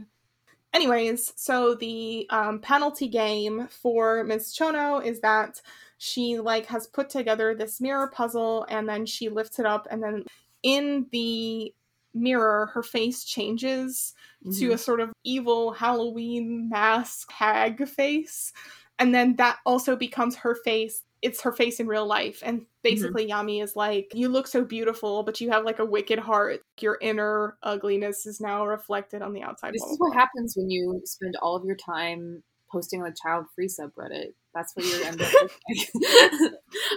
Anyways 0.73 1.33
so 1.35 1.75
the 1.75 2.27
um, 2.29 2.59
penalty 2.59 3.09
game 3.09 3.67
for 3.67 4.23
ms 4.23 4.55
chono 4.57 5.05
is 5.05 5.19
that 5.19 5.61
she 5.97 6.39
like 6.39 6.65
has 6.67 6.87
put 6.87 7.09
together 7.09 7.53
this 7.53 7.81
mirror 7.81 8.07
puzzle 8.07 8.65
and 8.69 8.87
then 8.87 9.05
she 9.05 9.27
lifts 9.27 9.59
it 9.59 9.65
up 9.65 9.85
and 9.91 10.01
then 10.01 10.23
in 10.63 11.07
the 11.11 11.73
mirror, 12.13 12.71
her 12.73 12.83
face 12.83 13.23
changes 13.23 14.13
mm-hmm. 14.45 14.57
to 14.59 14.73
a 14.73 14.77
sort 14.77 14.99
of 14.99 15.11
evil 15.23 15.71
Halloween 15.71 16.69
mask 16.69 17.31
hag 17.31 17.87
face. 17.87 18.53
And 18.99 19.15
then 19.15 19.35
that 19.37 19.57
also 19.65 19.95
becomes 19.95 20.35
her 20.37 20.55
face. 20.63 21.03
It's 21.21 21.41
her 21.41 21.51
face 21.51 21.79
in 21.79 21.87
real 21.87 22.05
life. 22.05 22.41
And 22.45 22.65
basically, 22.83 23.27
mm-hmm. 23.27 23.47
Yami 23.47 23.63
is 23.63 23.75
like, 23.75 24.11
You 24.13 24.29
look 24.29 24.47
so 24.47 24.63
beautiful, 24.63 25.23
but 25.23 25.39
you 25.41 25.49
have 25.51 25.65
like 25.65 25.79
a 25.79 25.85
wicked 25.85 26.19
heart. 26.19 26.61
Your 26.79 26.97
inner 27.01 27.57
ugliness 27.63 28.25
is 28.25 28.41
now 28.41 28.65
reflected 28.65 29.21
on 29.21 29.33
the 29.33 29.43
outside. 29.43 29.73
This 29.73 29.83
is 29.83 29.99
what 29.99 30.15
happens 30.15 30.55
when 30.55 30.69
you 30.69 31.01
spend 31.05 31.35
all 31.41 31.55
of 31.55 31.65
your 31.65 31.75
time 31.75 32.43
posting 32.71 33.01
on 33.01 33.09
the 33.09 33.15
child 33.21 33.45
free 33.55 33.67
subreddit. 33.67 34.33
That's 34.53 34.75
what 34.75 34.85
you're 34.85 35.03
end 35.05 35.21
up 35.21 35.29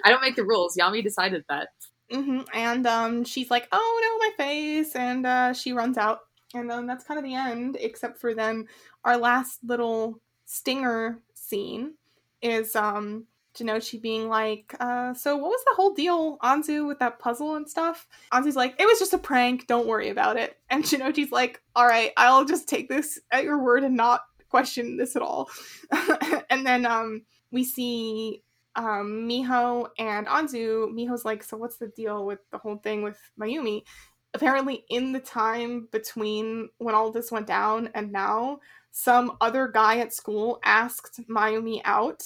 I 0.04 0.10
don't 0.10 0.22
make 0.22 0.36
the 0.36 0.44
rules. 0.44 0.76
Yami 0.76 1.02
decided 1.02 1.44
that. 1.48 1.68
Mm-hmm. 2.12 2.40
And 2.52 2.86
um, 2.86 3.24
she's 3.24 3.50
like, 3.50 3.68
"Oh 3.72 4.00
no, 4.02 4.18
my 4.18 4.44
face!" 4.44 4.94
And 4.94 5.26
uh, 5.26 5.52
she 5.52 5.72
runs 5.72 5.96
out, 5.98 6.20
and 6.54 6.70
then 6.70 6.86
that's 6.86 7.04
kind 7.04 7.18
of 7.18 7.24
the 7.24 7.34
end. 7.34 7.76
Except 7.80 8.20
for 8.20 8.34
then, 8.34 8.66
our 9.04 9.16
last 9.16 9.60
little 9.64 10.20
stinger 10.44 11.20
scene 11.34 11.94
is 12.42 12.76
um, 12.76 13.26
Jonouchi 13.56 14.00
being 14.00 14.28
like, 14.28 14.74
uh, 14.80 15.14
"So 15.14 15.36
what 15.36 15.48
was 15.48 15.64
the 15.64 15.74
whole 15.76 15.94
deal, 15.94 16.38
Anzu, 16.38 16.86
with 16.86 16.98
that 16.98 17.18
puzzle 17.18 17.56
and 17.56 17.68
stuff?" 17.68 18.06
Anzu's 18.32 18.56
like, 18.56 18.74
"It 18.78 18.86
was 18.86 18.98
just 18.98 19.14
a 19.14 19.18
prank. 19.18 19.66
Don't 19.66 19.86
worry 19.88 20.10
about 20.10 20.36
it." 20.36 20.58
And 20.68 20.84
Jonouchi's 20.84 21.32
like, 21.32 21.62
"All 21.74 21.86
right, 21.86 22.12
I'll 22.18 22.44
just 22.44 22.68
take 22.68 22.88
this 22.88 23.18
at 23.30 23.44
your 23.44 23.58
word 23.62 23.82
and 23.82 23.96
not 23.96 24.20
question 24.50 24.98
this 24.98 25.16
at 25.16 25.22
all." 25.22 25.48
and 26.50 26.66
then 26.66 26.84
um, 26.84 27.22
we 27.50 27.64
see 27.64 28.43
um, 28.76 29.28
Miho 29.28 29.88
and 29.98 30.26
Anzu, 30.26 30.92
Miho's 30.92 31.24
like, 31.24 31.42
so 31.42 31.56
what's 31.56 31.76
the 31.76 31.88
deal 31.88 32.26
with 32.26 32.40
the 32.50 32.58
whole 32.58 32.76
thing 32.76 33.02
with 33.02 33.18
Mayumi? 33.40 33.82
Apparently, 34.34 34.84
in 34.88 35.12
the 35.12 35.20
time 35.20 35.88
between 35.92 36.68
when 36.78 36.94
all 36.94 37.12
this 37.12 37.30
went 37.30 37.46
down 37.46 37.88
and 37.94 38.10
now, 38.10 38.58
some 38.90 39.36
other 39.40 39.68
guy 39.68 39.98
at 39.98 40.12
school 40.12 40.60
asked 40.64 41.20
Mayumi 41.28 41.80
out, 41.84 42.22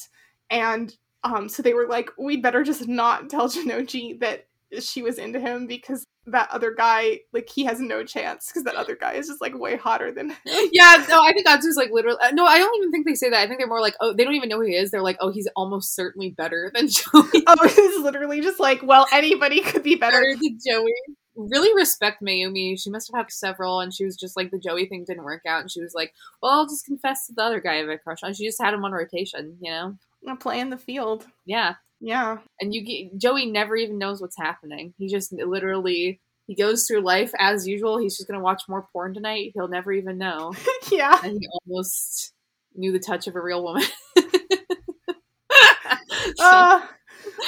and 0.51 0.95
um, 1.25 1.49
so 1.49 1.63
they 1.63 1.75
were 1.75 1.87
like, 1.87 2.11
we'd 2.19 2.43
better 2.43 2.63
just 2.63 2.89
not 2.89 3.29
tell 3.31 3.49
Jonouchi 3.49 4.19
that 4.21 4.48
she 4.81 5.03
was 5.03 5.19
into 5.19 5.41
him 5.41 5.67
because 5.67 6.05
that 6.27 6.49
other 6.51 6.73
guy, 6.73 7.21
like, 7.33 7.49
he 7.49 7.65
has 7.65 7.81
no 7.81 8.05
chance 8.05 8.49
because 8.49 8.65
that 8.65 8.75
other 8.75 8.95
guy 8.95 9.15
is 9.15 9.27
just 9.27 9.41
like 9.41 9.59
way 9.59 9.77
hotter 9.77 10.13
than. 10.13 10.29
yeah, 10.73 11.05
no, 11.09 11.23
I 11.23 11.33
think 11.33 11.47
Anzu's 11.47 11.77
like 11.77 11.91
literally. 11.91 12.19
Uh, 12.23 12.31
no, 12.33 12.45
I 12.45 12.59
don't 12.59 12.77
even 12.77 12.91
think 12.91 13.07
they 13.07 13.15
say 13.15 13.31
that. 13.31 13.41
I 13.41 13.47
think 13.47 13.59
they're 13.59 13.69
more 13.69 13.81
like, 13.81 13.97
oh, 14.01 14.13
they 14.13 14.25
don't 14.25 14.35
even 14.35 14.49
know 14.49 14.59
who 14.59 14.67
he 14.67 14.75
is. 14.75 14.91
They're 14.91 15.03
like, 15.03 15.17
oh, 15.21 15.31
he's 15.31 15.49
almost 15.57 15.95
certainly 15.95 16.31
better 16.31 16.71
than 16.75 16.89
Joey. 16.89 17.45
oh, 17.47 17.57
it's 17.63 18.05
literally 18.05 18.41
just 18.41 18.61
like, 18.61 18.83
well, 18.83 19.07
anybody 19.13 19.61
could 19.61 19.83
be 19.83 19.95
better, 19.95 20.21
better 20.21 20.37
than 20.37 20.59
Joey. 20.67 20.95
Really 21.35 21.75
respect 21.75 22.23
Mayumi. 22.23 22.81
She 22.81 22.91
must 22.91 23.11
have 23.13 23.19
had 23.19 23.31
several, 23.31 23.81
and 23.81 23.95
she 23.95 24.05
was 24.05 24.17
just 24.17 24.37
like 24.37 24.51
the 24.51 24.59
Joey 24.59 24.87
thing 24.87 25.05
didn't 25.07 25.25
work 25.25 25.43
out, 25.47 25.61
and 25.61 25.71
she 25.71 25.81
was 25.81 25.95
like, 25.95 26.13
"Well, 26.43 26.53
I'll 26.53 26.67
just 26.67 26.85
confess 26.85 27.27
to 27.27 27.33
the 27.33 27.43
other 27.43 27.61
guy 27.61 27.75
I 27.75 27.77
have 27.77 27.89
a 27.89 27.97
crush 27.97 28.23
on." 28.23 28.35
She 28.35 28.45
just 28.45 28.61
had 28.61 28.75
him 28.75 28.85
on 28.85 28.93
rotation, 28.93 29.57
you 29.61 29.71
know. 29.71 29.97
Playing 30.41 30.71
the 30.71 30.77
field. 30.77 31.27
Yeah, 31.47 31.75
yeah. 32.01 32.39
And 32.61 32.75
you 32.75 32.85
get, 32.85 33.19
Joey 33.19 33.47
never 33.47 33.77
even 33.77 33.99
knows 33.99 34.21
what's 34.21 34.39
happening. 34.39 34.95
He 34.99 35.09
just 35.09 35.33
literally 35.33 36.21
he 36.47 36.55
goes 36.55 36.87
through 36.87 37.03
life 37.03 37.33
as 37.39 37.67
usual. 37.67 37.99
He's 37.99 38.17
just 38.17 38.29
gonna 38.29 38.43
watch 38.43 38.63
more 38.69 38.87
porn 38.93 39.15
tonight. 39.15 39.53
He'll 39.55 39.69
never 39.69 39.93
even 39.93 40.19
know. 40.19 40.55
yeah. 40.93 41.19
And 41.23 41.39
he 41.41 41.49
almost 41.67 42.33
knew 42.75 42.93
the 42.93 42.99
touch 42.99 43.27
of 43.27 43.37
a 43.37 43.41
real 43.41 43.63
woman. 43.63 43.83
uh, 46.41 46.87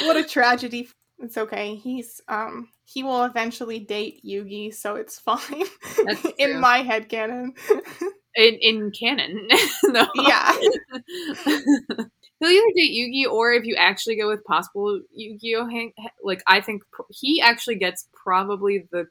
what 0.03 0.17
a 0.17 0.25
tragedy. 0.25 0.89
It's 1.19 1.39
okay. 1.39 1.77
He's 1.77 2.21
um 2.29 2.69
he 2.85 3.03
will 3.03 3.25
eventually 3.25 3.79
date 3.79 4.23
Yugi, 4.27 4.75
so 4.75 4.97
it's 4.97 5.19
fine. 5.19 5.65
in 6.39 6.61
my 6.61 6.79
head 6.79 7.09
canon. 7.09 7.55
in 8.35 8.59
in 8.61 8.91
canon. 8.91 9.49
no. 9.85 10.09
Yeah. 10.17 10.53
He'll 12.51 12.63
either 12.63 12.75
date 12.77 12.93
Yugi 12.93 13.31
or 13.31 13.53
if 13.53 13.65
you 13.65 13.77
actually 13.77 14.17
go 14.17 14.29
with 14.29 14.45
possible 14.45 15.01
Yu-Gi-Oh! 15.13 15.69
Hang- 15.69 15.95
like 16.23 16.43
I 16.47 16.61
think 16.61 16.83
pr- 16.93 17.03
he 17.11 17.41
actually 17.41 17.77
gets 17.77 18.09
probably 18.13 18.87
the 18.91 19.07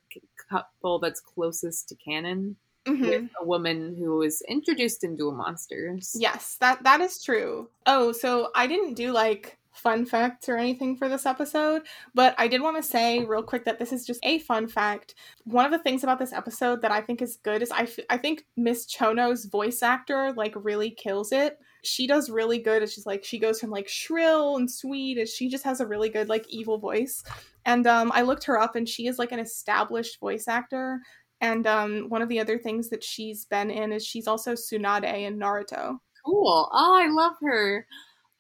couple 0.50 1.00
that's 1.00 1.20
closest 1.20 1.90
to 1.90 1.96
canon 1.96 2.56
mm-hmm. 2.86 3.04
with 3.04 3.30
a 3.42 3.46
woman 3.46 3.96
who 3.98 4.18
was 4.18 4.42
introduced 4.48 5.04
in 5.04 5.16
Duel 5.16 5.34
Monsters. 5.34 6.16
Yes, 6.18 6.58
that 6.60 6.84
that 6.84 7.02
is 7.02 7.24
true. 7.24 7.70
Oh, 7.86 8.12
so 8.12 8.50
I 8.56 8.68
didn't 8.68 8.96
do 8.96 9.12
like 9.12 9.58
fun 9.72 10.06
facts 10.06 10.50
or 10.50 10.58
anything 10.58 10.98
for 10.98 11.08
this 11.08 11.26
episode, 11.26 11.84
but 12.14 12.36
I 12.38 12.48
did 12.48 12.62
want 12.62 12.78
to 12.78 12.84
say 12.84 13.24
real 13.24 13.44
quick 13.44 13.66
that 13.66 13.80
this 13.80 13.94
is 13.94 14.06
just 14.06 14.20
a 14.24 14.40
fun 14.40 14.68
fact. 14.68 15.16
One 15.46 15.66
of 15.66 15.72
the 15.72 15.80
things 15.80 16.04
about 16.04 16.20
this 16.20 16.34
episode 16.34 16.82
that 16.82 16.92
I 16.92 17.02
think 17.02 17.22
is 17.22 17.38
good 17.38 17.62
is 17.62 17.72
I, 17.72 17.84
f- 17.84 18.00
I 18.10 18.18
think 18.18 18.46
Miss 18.58 18.86
Chono's 18.86 19.46
voice 19.46 19.82
actor 19.82 20.34
like 20.36 20.54
really 20.56 20.92
kills 20.92 21.32
it. 21.32 21.60
She 21.84 22.08
does 22.08 22.30
really 22.30 22.60
good. 22.60 22.84
It's 22.84 22.96
just 22.96 23.08
like 23.08 23.24
she 23.24 23.40
goes 23.40 23.60
from 23.60 23.70
like 23.70 23.88
shrill 23.88 24.58
and 24.58 24.70
sweet 24.70 25.18
as 25.18 25.34
she 25.34 25.50
just 25.50 25.64
has 25.64 25.80
a 25.80 25.88
really 25.88 26.10
good 26.10 26.30
like 26.30 26.46
evil 26.50 26.78
voice. 26.78 27.24
And 27.66 27.88
um, 27.88 28.12
I 28.14 28.22
looked 28.22 28.46
her 28.46 28.60
up 28.60 28.76
and 28.76 28.88
she 28.88 29.08
is 29.08 29.20
like 29.20 29.32
an 29.32 29.40
established 29.40 30.20
voice 30.20 30.48
actor. 30.48 31.00
And 31.42 31.66
um, 31.68 32.10
one 32.10 32.22
of 32.22 32.30
the 32.30 32.40
other 32.40 32.58
things 32.58 32.90
that 32.90 33.04
she's 33.04 33.46
been 33.46 33.72
in 33.72 33.94
is 33.94 34.06
she's 34.06 34.28
also 34.28 34.54
Tsunade 34.54 35.06
in 35.06 35.38
Naruto. 35.38 36.00
Cool. 36.26 36.70
Oh, 36.72 37.00
I 37.02 37.08
love 37.10 37.36
her. 37.42 37.86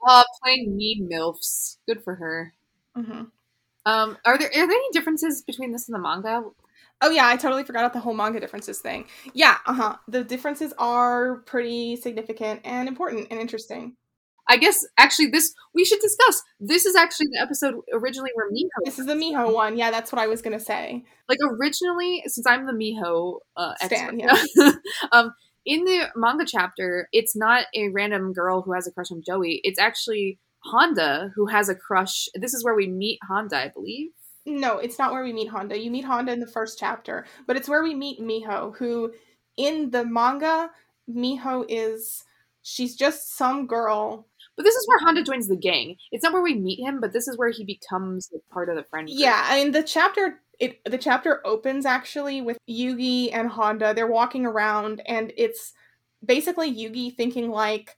Uh, 0.05 0.23
playing 0.43 0.75
mean 0.75 1.09
milfs. 1.11 1.77
Good 1.87 2.03
for 2.03 2.15
her. 2.15 2.53
Mm-hmm. 2.97 3.23
Um, 3.85 4.17
are 4.25 4.37
there 4.37 4.49
are 4.49 4.67
there 4.67 4.69
any 4.69 4.89
differences 4.91 5.41
between 5.41 5.71
this 5.71 5.87
and 5.87 5.95
the 5.95 5.99
manga? 5.99 6.43
Oh 7.01 7.09
yeah, 7.09 7.27
I 7.27 7.37
totally 7.37 7.63
forgot 7.63 7.81
about 7.81 7.93
the 7.93 7.99
whole 7.99 8.13
manga 8.13 8.39
differences 8.39 8.79
thing. 8.79 9.05
Yeah, 9.33 9.57
uh 9.65 9.73
huh. 9.73 9.95
The 10.07 10.23
differences 10.23 10.73
are 10.77 11.37
pretty 11.45 11.95
significant 11.95 12.61
and 12.63 12.87
important 12.87 13.27
and 13.31 13.39
interesting. 13.39 13.95
I 14.49 14.57
guess 14.57 14.83
actually 14.97 15.27
this 15.27 15.53
we 15.73 15.85
should 15.85 15.99
discuss. 16.01 16.41
This 16.59 16.85
is 16.85 16.95
actually 16.95 17.27
the 17.31 17.39
episode 17.41 17.75
originally 17.93 18.31
where 18.33 18.51
Miho. 18.51 18.83
This 18.83 18.99
is 18.99 19.05
the 19.05 19.13
Miho 19.13 19.53
one. 19.53 19.77
Yeah, 19.77 19.91
that's 19.91 20.11
what 20.11 20.19
I 20.19 20.27
was 20.27 20.41
gonna 20.41 20.59
say. 20.59 21.03
Like 21.29 21.37
originally, 21.47 22.23
since 22.25 22.45
I'm 22.47 22.65
the 22.65 22.73
Miho 22.73 23.37
uh, 23.55 23.75
Stan, 23.75 24.19
expert, 24.19 24.49
yeah. 24.55 24.71
um, 25.11 25.33
in 25.65 25.85
the 25.85 26.07
manga 26.15 26.45
chapter, 26.45 27.07
it's 27.13 27.35
not 27.35 27.65
a 27.75 27.89
random 27.89 28.33
girl 28.33 28.61
who 28.63 28.73
has 28.73 28.87
a 28.87 28.91
crush 28.91 29.11
on 29.11 29.21
Joey. 29.25 29.61
It's 29.63 29.79
actually 29.79 30.39
Honda 30.65 31.31
who 31.35 31.45
has 31.45 31.69
a 31.69 31.75
crush. 31.75 32.27
This 32.33 32.53
is 32.53 32.63
where 32.63 32.75
we 32.75 32.87
meet 32.87 33.19
Honda, 33.29 33.57
I 33.57 33.69
believe. 33.69 34.09
No, 34.49 34.77
it's 34.77 34.97
not 34.97 35.11
where 35.11 35.23
we 35.23 35.33
meet 35.33 35.49
Honda. 35.49 35.79
You 35.79 35.91
meet 35.91 36.05
Honda 36.05 36.31
in 36.31 36.39
the 36.39 36.47
first 36.47 36.79
chapter, 36.79 37.25
but 37.47 37.55
it's 37.55 37.69
where 37.69 37.83
we 37.83 37.93
meet 37.93 38.19
Miho, 38.19 38.75
who 38.75 39.13
in 39.57 39.91
the 39.91 40.05
manga, 40.05 40.71
Miho 41.09 41.65
is 41.67 42.23
she's 42.61 42.95
just 42.95 43.35
some 43.37 43.67
girl. 43.67 44.27
But 44.55 44.63
this 44.63 44.75
is 44.75 44.87
where 44.87 44.99
Honda 44.99 45.23
joins 45.23 45.47
the 45.47 45.55
gang. 45.55 45.95
It's 46.11 46.23
not 46.23 46.33
where 46.33 46.41
we 46.41 46.55
meet 46.55 46.79
him, 46.79 46.99
but 46.99 47.13
this 47.13 47.27
is 47.27 47.37
where 47.37 47.49
he 47.49 47.63
becomes 47.63 48.29
like, 48.33 48.43
part 48.51 48.69
of 48.69 48.75
the 48.75 48.83
friend 48.83 49.07
group. 49.07 49.19
Yeah, 49.19 49.45
I 49.45 49.63
mean 49.63 49.71
the 49.71 49.83
chapter 49.83 50.41
it 50.59 50.83
the 50.83 50.97
chapter 50.97 51.45
opens 51.45 51.85
actually 51.85 52.41
with 52.41 52.57
Yugi 52.69 53.29
and 53.33 53.49
Honda. 53.49 53.93
They're 53.93 54.07
walking 54.07 54.45
around 54.45 55.01
and 55.05 55.31
it's 55.37 55.73
basically 56.23 56.73
Yugi 56.73 57.15
thinking 57.15 57.49
like 57.49 57.95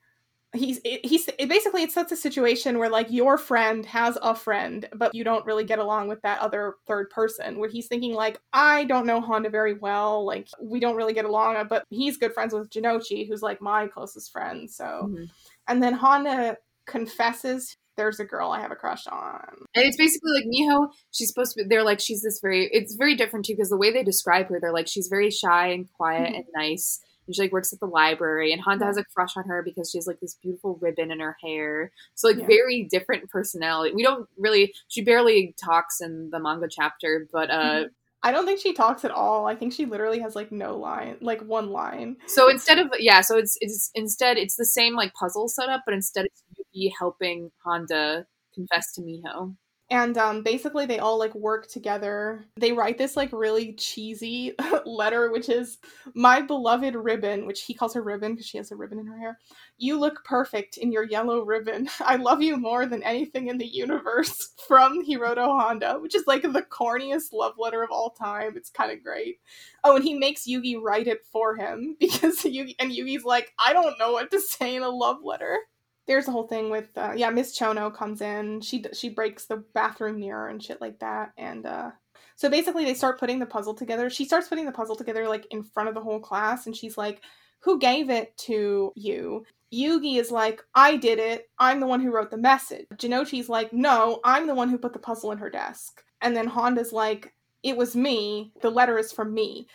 he's 0.54 0.82
he's 0.84 1.30
basically 1.48 1.84
it's 1.84 1.94
such 1.94 2.12
a 2.12 2.16
situation 2.16 2.78
where 2.78 2.90
like 2.90 3.10
your 3.10 3.38
friend 3.38 3.86
has 3.86 4.18
a 4.22 4.36
friend 4.36 4.88
but 4.94 5.16
you 5.16 5.24
don't 5.24 5.46
really 5.46 5.64
get 5.64 5.80
along 5.80 6.10
with 6.10 6.22
that 6.24 6.40
other 6.40 6.76
third 6.88 7.10
person 7.10 7.58
where 7.58 7.70
he's 7.70 7.88
thinking 7.88 8.14
like 8.14 8.40
i 8.52 8.84
don't 8.86 9.06
know 9.06 9.22
honda 9.22 9.50
very 9.50 9.74
well 9.74 10.26
like 10.26 10.48
we 10.62 10.80
don't 10.80 10.98
really 10.98 11.14
get 11.14 11.26
along 11.26 11.56
but 11.70 11.86
he's 11.90 12.18
good 12.18 12.34
friends 12.34 12.54
with 12.54 12.70
jonouchi 12.70 13.28
who's 13.28 13.42
like 13.42 13.62
my 13.62 13.88
closest 13.88 14.32
friend 14.32 14.70
so 14.70 14.84
mm-hmm. 14.84 15.24
and 15.68 15.82
then 15.82 15.94
honda 15.94 16.58
confesses 16.86 17.78
there's 17.98 18.20
a 18.20 18.26
girl 18.26 18.52
I 18.52 18.62
have 18.62 18.72
a 18.72 18.76
crush 18.76 19.06
on. 19.08 19.46
And 19.76 19.86
it's 19.86 19.98
basically 19.98 20.32
like 20.32 20.46
Miho, 20.46 20.88
she's 21.12 21.28
supposed 21.28 21.54
to 21.54 21.64
be, 21.64 21.68
they're 21.68 21.84
like, 21.84 22.00
she's 22.00 22.22
this 22.22 22.40
very, 22.42 22.70
it's 22.72 22.96
very 22.96 23.16
different 23.16 23.46
too, 23.46 23.54
because 23.54 23.70
the 23.70 23.78
way 23.78 23.92
they 23.92 24.04
describe 24.04 24.48
her, 24.48 24.60
they're 24.60 24.74
like, 24.74 24.88
she's 24.88 25.08
very 25.08 25.30
shy 25.30 25.68
and 25.68 25.92
quiet 25.94 26.28
mm-hmm. 26.28 26.36
and 26.36 26.46
nice. 26.56 27.02
And 27.28 27.36
she 27.36 27.42
like 27.44 27.52
works 27.52 27.72
at 27.72 27.80
the 27.80 27.86
library, 27.86 28.52
and 28.52 28.62
Honda 28.62 28.86
has 28.86 28.98
a 28.98 29.04
crush 29.04 29.38
on 29.38 29.48
her 29.48 29.62
because 29.64 29.92
she 29.92 29.98
has 29.98 30.08
like 30.08 30.20
this 30.20 30.38
beautiful 30.42 30.78
ribbon 30.82 31.12
in 31.12 31.20
her 31.20 31.38
hair. 31.44 31.92
So 32.16 32.28
like 32.28 32.40
yeah. 32.40 32.48
very 32.48 32.88
different 32.90 33.30
personality. 33.30 33.94
We 33.94 34.04
don't 34.04 34.28
really. 34.38 34.74
She 34.88 35.04
barely 35.04 35.56
talks 35.64 36.02
in 36.02 36.30
the 36.32 36.40
manga 36.40 36.68
chapter, 36.70 37.28
but 37.32 37.50
uh, 37.50 37.64
mm-hmm. 37.64 37.88
I 38.24 38.32
don't 38.32 38.46
think 38.46 38.60
she 38.60 38.74
talks 38.74 39.04
at 39.04 39.12
all. 39.12 39.48
I 39.48 39.56
think 39.56 39.74
she 39.74 39.86
literally 39.86 40.20
has 40.20 40.36
like 40.36 40.52
no 40.52 40.78
line, 40.78 41.18
like 41.22 41.42
one 41.42 41.70
line. 41.72 42.18
So 42.28 42.50
instead 42.50 42.80
of 42.80 42.92
yeah, 43.00 43.22
so 43.22 43.38
it's 43.38 43.58
it's 43.62 43.92
instead 43.96 44.38
it's 44.38 44.56
the 44.56 44.66
same 44.66 44.96
like 44.96 45.14
puzzle 45.14 45.48
setup, 45.48 45.82
but 45.86 45.94
instead 45.94 46.26
it's 46.26 46.44
Yugi 46.76 46.92
helping 46.98 47.52
Honda 47.64 48.26
confess 48.54 48.94
to 48.94 49.02
Miho 49.02 49.56
and 49.92 50.18
um, 50.18 50.42
basically 50.42 50.86
they 50.86 51.00
all 51.00 51.20
like 51.20 51.36
work 51.36 51.68
together. 51.68 52.46
They 52.56 52.72
write 52.72 52.98
this 52.98 53.18
like 53.18 53.30
really 53.34 53.74
cheesy 53.74 54.54
letter 54.86 55.30
which 55.32 55.50
is 55.50 55.78
my 56.16 56.42
beloved 56.42 56.96
ribbon 56.96 57.46
which 57.46 57.64
he 57.64 57.74
calls 57.74 57.94
her 57.94 58.02
ribbon 58.02 58.32
because 58.32 58.48
she 58.48 58.58
has 58.58 58.72
a 58.72 58.76
ribbon 58.78 59.00
in 59.00 59.06
her 59.06 59.18
hair. 59.20 59.38
You 59.78 60.00
look 60.00 60.24
perfect 60.24 60.78
in 60.78 60.94
your 60.94 61.04
yellow 61.04 61.44
ribbon. 61.44 61.90
I 62.00 62.16
love 62.16 62.42
you 62.42 62.56
more 62.56 62.86
than 62.86 63.04
anything 63.04 63.48
in 63.48 63.58
the 63.58 63.68
universe. 63.68 64.54
From 64.68 65.06
hiroto 65.06 65.60
honda 65.60 66.00
which 66.00 66.16
is 66.16 66.26
like 66.26 66.44
the 66.44 66.66
corniest 66.72 67.34
love 67.34 67.56
letter 67.60 67.84
of 67.84 67.92
all 67.92 68.12
time. 68.12 68.54
It's 68.56 68.70
kind 68.70 68.92
of 68.92 69.04
great. 69.04 69.40
Oh 69.84 69.98
and 69.98 70.06
he 70.06 70.14
makes 70.14 70.48
yugi 70.48 70.82
write 70.82 71.08
it 71.08 71.26
for 71.32 71.56
him 71.56 71.98
because 72.00 72.40
yugi 72.44 72.76
and 72.80 72.92
yugi's 72.92 73.26
like 73.26 73.54
i 73.60 73.74
don't 73.74 74.00
know 74.00 74.14
what 74.14 74.32
to 74.32 74.40
say 74.40 74.76
in 74.76 74.84
a 74.84 74.90
love 74.90 75.18
letter 75.22 75.58
there's 76.08 76.28
a 76.28 76.32
whole 76.32 76.48
thing 76.48 76.70
with 76.70 76.90
uh, 76.98 77.14
yeah 77.16 77.30
miss 77.30 77.58
chono 77.58 77.94
comes 77.94 78.22
in. 78.22 78.62
She 78.62 78.84
she 78.94 79.10
breaks 79.10 79.46
the 79.46 79.58
bathroom 79.74 80.20
mirror 80.20 80.48
and 80.48 80.62
shit 80.62 80.82
like 80.82 81.00
that. 81.00 81.32
And 81.38 81.66
uh 81.66 81.92
so 82.36 82.50
basically 82.50 82.86
they 82.86 82.94
start 82.94 83.20
putting 83.20 83.40
the 83.40 83.46
puzzle 83.46 83.74
together. 83.74 84.10
She 84.10 84.26
starts 84.26 84.48
putting 84.48 84.66
the 84.66 84.72
puzzle 84.72 84.96
together 84.96 85.28
like 85.28 85.48
in 85.52 85.64
front 85.64 85.90
of 85.90 85.96
the 85.96 86.02
whole 86.02 86.20
class. 86.20 86.66
And 86.66 86.76
she's 86.76 86.98
like 86.98 87.22
who 87.62 87.78
gave 87.78 88.10
it 88.10 88.36
to 88.38 88.92
you? 88.96 89.46
Yugi 89.72 90.20
is 90.20 90.32
like 90.32 90.62
i 90.76 90.98
did 90.98 91.20
it. 91.20 91.50
I'm 91.60 91.80
the 91.80 91.88
one 91.88 92.02
who 92.02 92.12
wrote 92.12 92.32
the 92.32 92.38
message. 92.38 92.88
Jonouchi's 92.96 93.50
like 93.50 93.72
no 93.72 94.20
i'm 94.24 94.48
the 94.48 94.56
one 94.56 94.70
who 94.70 94.78
put 94.78 94.94
the 94.94 95.00
puzzle 95.00 95.32
in 95.32 95.38
her 95.38 95.50
desk. 95.50 96.04
And 96.22 96.36
then 96.36 96.48
honda's 96.48 96.92
like 96.92 97.34
it 97.64 97.78
was 97.78 97.96
me. 97.96 98.52
The 98.62 98.72
letter 98.72 98.98
is 98.98 99.12
from 99.12 99.34
me. 99.34 99.68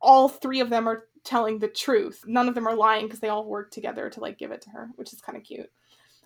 All 0.00 0.28
three 0.28 0.60
of 0.60 0.70
them 0.70 0.88
are 0.88 1.04
telling 1.28 1.58
the 1.58 1.68
truth. 1.68 2.24
None 2.26 2.48
of 2.48 2.54
them 2.54 2.66
are 2.66 2.74
lying 2.74 3.04
because 3.04 3.20
they 3.20 3.28
all 3.28 3.44
work 3.44 3.70
together 3.70 4.08
to 4.08 4.20
like 4.20 4.38
give 4.38 4.50
it 4.50 4.62
to 4.62 4.70
her, 4.70 4.88
which 4.96 5.12
is 5.12 5.20
kind 5.20 5.36
of 5.36 5.44
cute. 5.44 5.70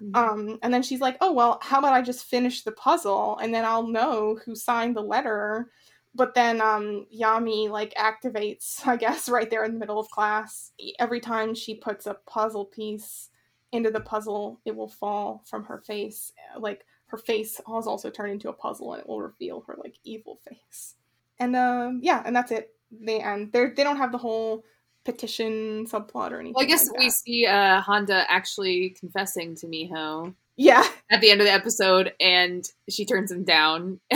Mm-hmm. 0.01 0.15
Um, 0.15 0.59
and 0.62 0.73
then 0.73 0.83
she's 0.83 1.01
like, 1.01 1.17
"Oh 1.21 1.33
well, 1.33 1.59
how 1.61 1.81
about 1.81 1.93
I 1.93 2.03
just 2.03 2.25
finish 2.25 2.62
the 2.62 2.73
puzzle 2.73 3.37
and 3.38 3.53
then 3.53 3.65
I'll 3.65 3.87
know 3.87 4.38
who 4.45 4.55
signed 4.55 4.97
the 4.97 5.03
letter." 5.03 5.71
But 6.15 6.35
then 6.35 6.61
um, 6.61 7.07
Yami 7.15 7.69
like 7.69 7.95
activates, 7.95 8.81
I 8.87 8.97
guess, 8.97 9.29
right 9.29 9.51
there 9.51 9.65
in 9.65 9.73
the 9.73 9.79
middle 9.79 9.99
of 9.99 10.09
class. 10.11 10.71
Every 11.01 11.21
time 11.21 11.55
she 11.55 11.75
puts 11.75 12.07
a 12.07 12.19
puzzle 12.27 12.67
piece 12.67 13.31
into 13.73 13.91
the 13.91 14.01
puzzle, 14.01 14.61
it 14.65 14.77
will 14.77 14.88
fall 14.88 15.43
from 15.47 15.65
her 15.65 15.79
face. 15.79 16.33
Like 16.59 16.87
her 17.07 17.19
face 17.19 17.61
has 17.67 17.87
also 17.87 18.09
turned 18.09 18.33
into 18.33 18.51
a 18.51 18.55
puzzle, 18.55 18.93
and 18.93 19.01
it 19.01 19.09
will 19.09 19.21
reveal 19.21 19.65
her 19.67 19.77
like 19.83 19.97
evil 20.05 20.38
face. 20.49 20.95
And 21.41 21.57
um, 21.57 21.99
yeah, 22.03 22.23
and 22.25 22.37
that's 22.37 22.53
it. 22.53 22.75
They 22.93 23.21
end. 23.21 23.53
They 23.53 23.67
they 23.71 23.83
don't 23.83 23.97
have 23.97 24.12
the 24.12 24.19
whole 24.19 24.65
petition 25.05 25.87
subplot 25.87 26.33
or 26.33 26.41
anything. 26.41 26.55
Well, 26.55 26.65
I 26.65 26.69
guess 26.69 26.88
like 26.88 26.99
we 26.99 27.11
see 27.11 27.47
uh, 27.47 27.81
Honda 27.81 28.25
actually 28.29 28.91
confessing 28.91 29.57
to 29.57 29.67
Miho. 29.67 30.35
Yeah. 30.57 30.85
At 31.11 31.21
the 31.21 31.31
end 31.31 31.41
of 31.41 31.47
the 31.47 31.53
episode, 31.53 32.12
and 32.21 32.65
she 32.88 33.05
turns 33.05 33.31
him 33.31 33.45
down. 33.45 34.01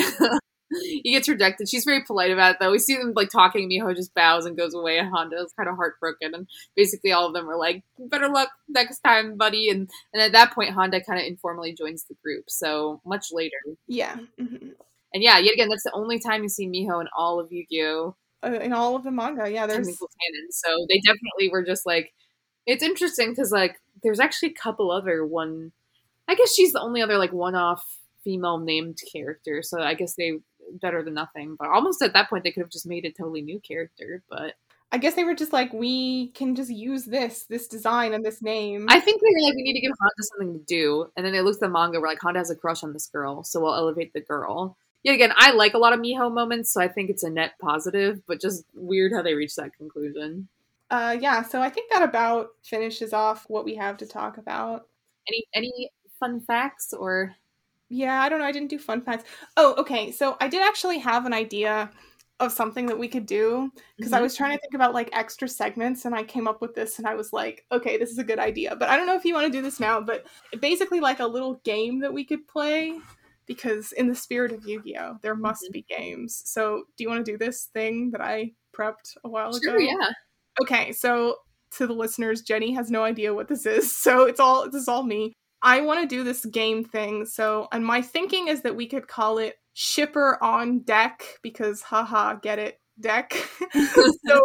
he 0.71 1.13
gets 1.13 1.29
rejected. 1.29 1.69
She's 1.69 1.85
very 1.85 2.03
polite 2.05 2.31
about 2.31 2.53
it, 2.53 2.57
though. 2.61 2.71
We 2.71 2.79
see 2.79 2.97
them 2.97 3.13
like 3.15 3.31
talking. 3.31 3.69
Miho 3.69 3.95
just 3.95 4.15
bows 4.15 4.47
and 4.47 4.57
goes 4.57 4.75
away, 4.75 4.99
and 4.99 5.09
Honda 5.09 5.37
is 5.37 5.53
kind 5.57 5.69
of 5.69 5.77
heartbroken. 5.77 6.35
And 6.35 6.47
basically, 6.75 7.13
all 7.13 7.27
of 7.27 7.35
them 7.35 7.49
are 7.49 7.57
like, 7.57 7.83
"Better 7.99 8.29
luck 8.29 8.51
next 8.69 9.01
time, 9.01 9.37
buddy." 9.37 9.71
And 9.71 9.89
and 10.13 10.23
at 10.23 10.33
that 10.33 10.53
point, 10.53 10.75
Honda 10.75 11.03
kind 11.03 11.21
of 11.21 11.27
informally 11.27 11.75
joins 11.75 12.05
the 12.05 12.17
group. 12.23 12.45
So 12.49 13.01
much 13.05 13.29
later, 13.33 13.57
yeah. 13.87 14.17
Mm-hmm. 14.41 14.69
And 15.15 15.23
yeah, 15.23 15.39
yet 15.39 15.55
again, 15.55 15.69
that's 15.69 15.85
the 15.85 15.95
only 15.95 16.19
time 16.19 16.43
you 16.43 16.49
see 16.49 16.69
Miho 16.69 17.01
in 17.01 17.09
all 17.17 17.41
of 17.41 17.51
Yu-Gi-Oh 17.51 18.09
uh, 18.09 18.13
Uh, 18.47 18.61
in 18.61 18.73
all 18.73 18.95
of 18.95 19.03
the 19.03 19.11
manga. 19.11 19.51
Yeah, 19.51 19.67
there's 19.67 19.89
canon. 19.89 20.51
So 20.51 20.87
they 20.89 21.01
definitely 21.01 21.49
were 21.51 21.65
just 21.65 21.85
like, 21.85 22.13
it's 22.67 22.83
interesting 22.83 23.31
because 23.31 23.51
like 23.51 23.81
there's 24.03 24.21
actually 24.21 24.51
a 24.51 24.63
couple 24.63 24.91
other 24.91 25.27
one. 25.27 25.73
I 26.29 26.35
guess 26.35 26.55
she's 26.55 26.73
the 26.73 26.81
only 26.81 27.03
other 27.03 27.19
like 27.19 27.33
one-off 27.33 27.85
female 28.25 28.59
named 28.59 28.99
character. 29.13 29.63
So 29.63 29.81
I 29.81 29.95
guess 29.95 30.15
they 30.15 30.39
better 30.81 31.03
than 31.03 31.15
nothing. 31.15 31.57
But 31.59 31.69
almost 31.69 32.03
at 32.03 32.13
that 32.13 32.29
point, 32.29 32.45
they 32.45 32.53
could 32.53 32.63
have 32.63 32.71
just 32.71 32.87
made 32.87 33.05
a 33.05 33.11
totally 33.11 33.43
new 33.43 33.61
character. 33.61 34.23
But 34.29 34.55
I 34.93 34.99
guess 34.99 35.15
they 35.15 35.25
were 35.25 35.35
just 35.35 35.53
like, 35.53 35.73
we 35.73 36.29
can 36.29 36.55
just 36.55 36.71
use 36.71 37.05
this, 37.05 37.45
this 37.49 37.67
design 37.67 38.15
and 38.15 38.25
this 38.25 38.41
name. 38.43 38.87
I 38.89 39.01
think 39.01 39.21
they 39.21 39.29
were 39.29 39.49
like, 39.49 39.57
we 39.57 39.63
need 39.63 39.75
to 39.75 39.81
give 39.81 39.93
Honda 40.01 40.23
something 40.23 40.59
to 40.59 40.65
do. 40.65 41.11
And 41.17 41.27
then 41.27 41.33
they 41.33 41.41
looked 41.41 41.57
at 41.57 41.67
the 41.67 41.69
manga, 41.69 42.01
we're 42.01 42.07
like, 42.07 42.21
Honda 42.21 42.41
has 42.41 42.51
a 42.51 42.57
crush 42.57 42.85
on 42.85 42.93
this 42.93 43.09
girl, 43.09 43.43
so 43.43 43.61
we'll 43.61 43.75
elevate 43.75 44.13
the 44.13 44.21
girl. 44.21 44.77
Yet 45.07 45.15
again, 45.15 45.33
I 45.37 45.53
like 45.53 45.75
a 45.75 45.79
lot 45.79 45.93
of 45.93 46.01
Miho 46.01 46.35
moments, 46.35 46.73
so 46.73 46.81
I 46.81 46.89
think 46.89 47.11
it's 47.11 47.23
a 47.23 47.31
net 47.31 47.53
positive, 47.61 48.21
but 48.27 48.41
just 48.41 48.65
weird 48.75 49.13
how 49.13 49.23
they 49.23 49.35
reached 49.35 49.55
that 49.55 49.73
conclusion. 49.73 50.49
Uh, 50.91 51.17
yeah, 51.21 51.43
so 51.43 51.63
I 51.63 51.71
think 51.71 51.93
that 51.93 52.03
about 52.03 52.49
finishes 52.65 53.13
off 53.13 53.45
what 53.47 53.65
we 53.65 53.77
have 53.77 53.97
to 53.99 54.07
talk 54.07 54.37
about. 54.37 54.89
Any 55.29 55.45
any 55.55 55.91
fun 56.19 56.41
facts 56.41 56.93
or 56.93 57.33
yeah, 57.89 58.21
I 58.21 58.29
don't 58.29 58.41
know. 58.41 58.47
I 58.47 58.51
didn't 58.51 58.69
do 58.69 58.81
fun 58.81 59.01
facts. 59.01 59.31
Oh, 59.57 59.77
okay. 59.79 60.11
So 60.11 60.37
I 60.41 60.49
did 60.49 60.61
actually 60.61 60.99
have 60.99 61.25
an 61.25 61.33
idea 61.33 61.89
of 62.41 62.51
something 62.51 62.87
that 62.87 62.99
we 62.99 63.07
could 63.07 63.27
do 63.27 63.71
because 63.97 64.11
mm-hmm. 64.11 64.19
I 64.19 64.23
was 64.23 64.35
trying 64.35 64.57
to 64.57 64.61
think 64.61 64.75
about 64.75 64.93
like 64.93 65.09
extra 65.13 65.47
segments 65.47 66.05
and 66.05 66.17
I 66.17 66.25
came 66.25 66.49
up 66.49 66.61
with 66.61 66.75
this 66.75 66.99
and 66.99 67.07
I 67.07 67.15
was 67.15 67.33
like, 67.33 67.65
okay, 67.71 67.97
this 67.97 68.11
is 68.11 68.19
a 68.19 68.25
good 68.25 68.41
idea. 68.41 68.75
But 68.75 68.89
I 68.89 68.97
don't 68.97 69.07
know 69.07 69.15
if 69.15 69.25
you 69.25 69.35
want 69.35 69.47
to 69.47 69.57
do 69.57 69.63
this 69.63 69.79
now, 69.79 70.01
but 70.01 70.27
basically 70.61 70.99
like 70.99 71.21
a 71.21 71.27
little 71.27 71.61
game 71.63 72.01
that 72.01 72.13
we 72.13 72.25
could 72.25 72.49
play 72.49 72.99
because 73.47 73.93
in 73.93 74.09
the 74.09 74.15
spirit 74.15 74.53
of 74.53 74.67
Yu-Gi-Oh, 74.67 75.19
there 75.23 75.35
must 75.35 75.65
mm-hmm. 75.65 75.73
be 75.73 75.87
games. 75.89 76.43
So 76.45 76.85
do 76.97 77.05
you 77.05 77.09
want 77.09 77.25
to 77.25 77.33
do 77.33 77.39
this 77.39 77.69
thing 77.73 78.11
that 78.13 78.21
I 78.21 78.53
prepped 78.77 79.17
a 79.25 79.29
while 79.29 79.59
sure, 79.59 79.77
ago? 79.77 79.85
Yeah. 79.85 80.11
Okay, 80.61 80.93
so 80.93 81.37
to 81.73 81.87
the 81.87 81.93
listeners, 81.93 82.43
Jenny 82.43 82.73
has 82.73 82.91
no 82.91 83.03
idea 83.03 83.35
what 83.35 83.49
this 83.49 83.67
is, 83.67 83.95
so 83.97 84.25
it's 84.25 84.41
all 84.41 84.69
this 84.71 84.83
is 84.83 84.89
all 84.89 85.03
me. 85.03 85.33
I 85.63 85.81
want 85.81 86.01
to 86.01 86.07
do 86.07 86.23
this 86.23 86.45
game 86.45 86.85
thing. 86.85 87.25
So, 87.25 87.67
and 87.73 87.85
my 87.85 88.03
thinking 88.03 88.49
is 88.49 88.63
that 88.63 88.77
we 88.77 88.87
could 88.87 89.09
call 89.09 89.39
it 89.39 89.57
shipper 89.73 90.43
on 90.43 90.81
deck 90.81 91.23
because 91.43 91.83
haha, 91.83 92.35
get 92.35 92.59
it, 92.59 92.79
deck. 93.01 93.33
so, 94.27 94.41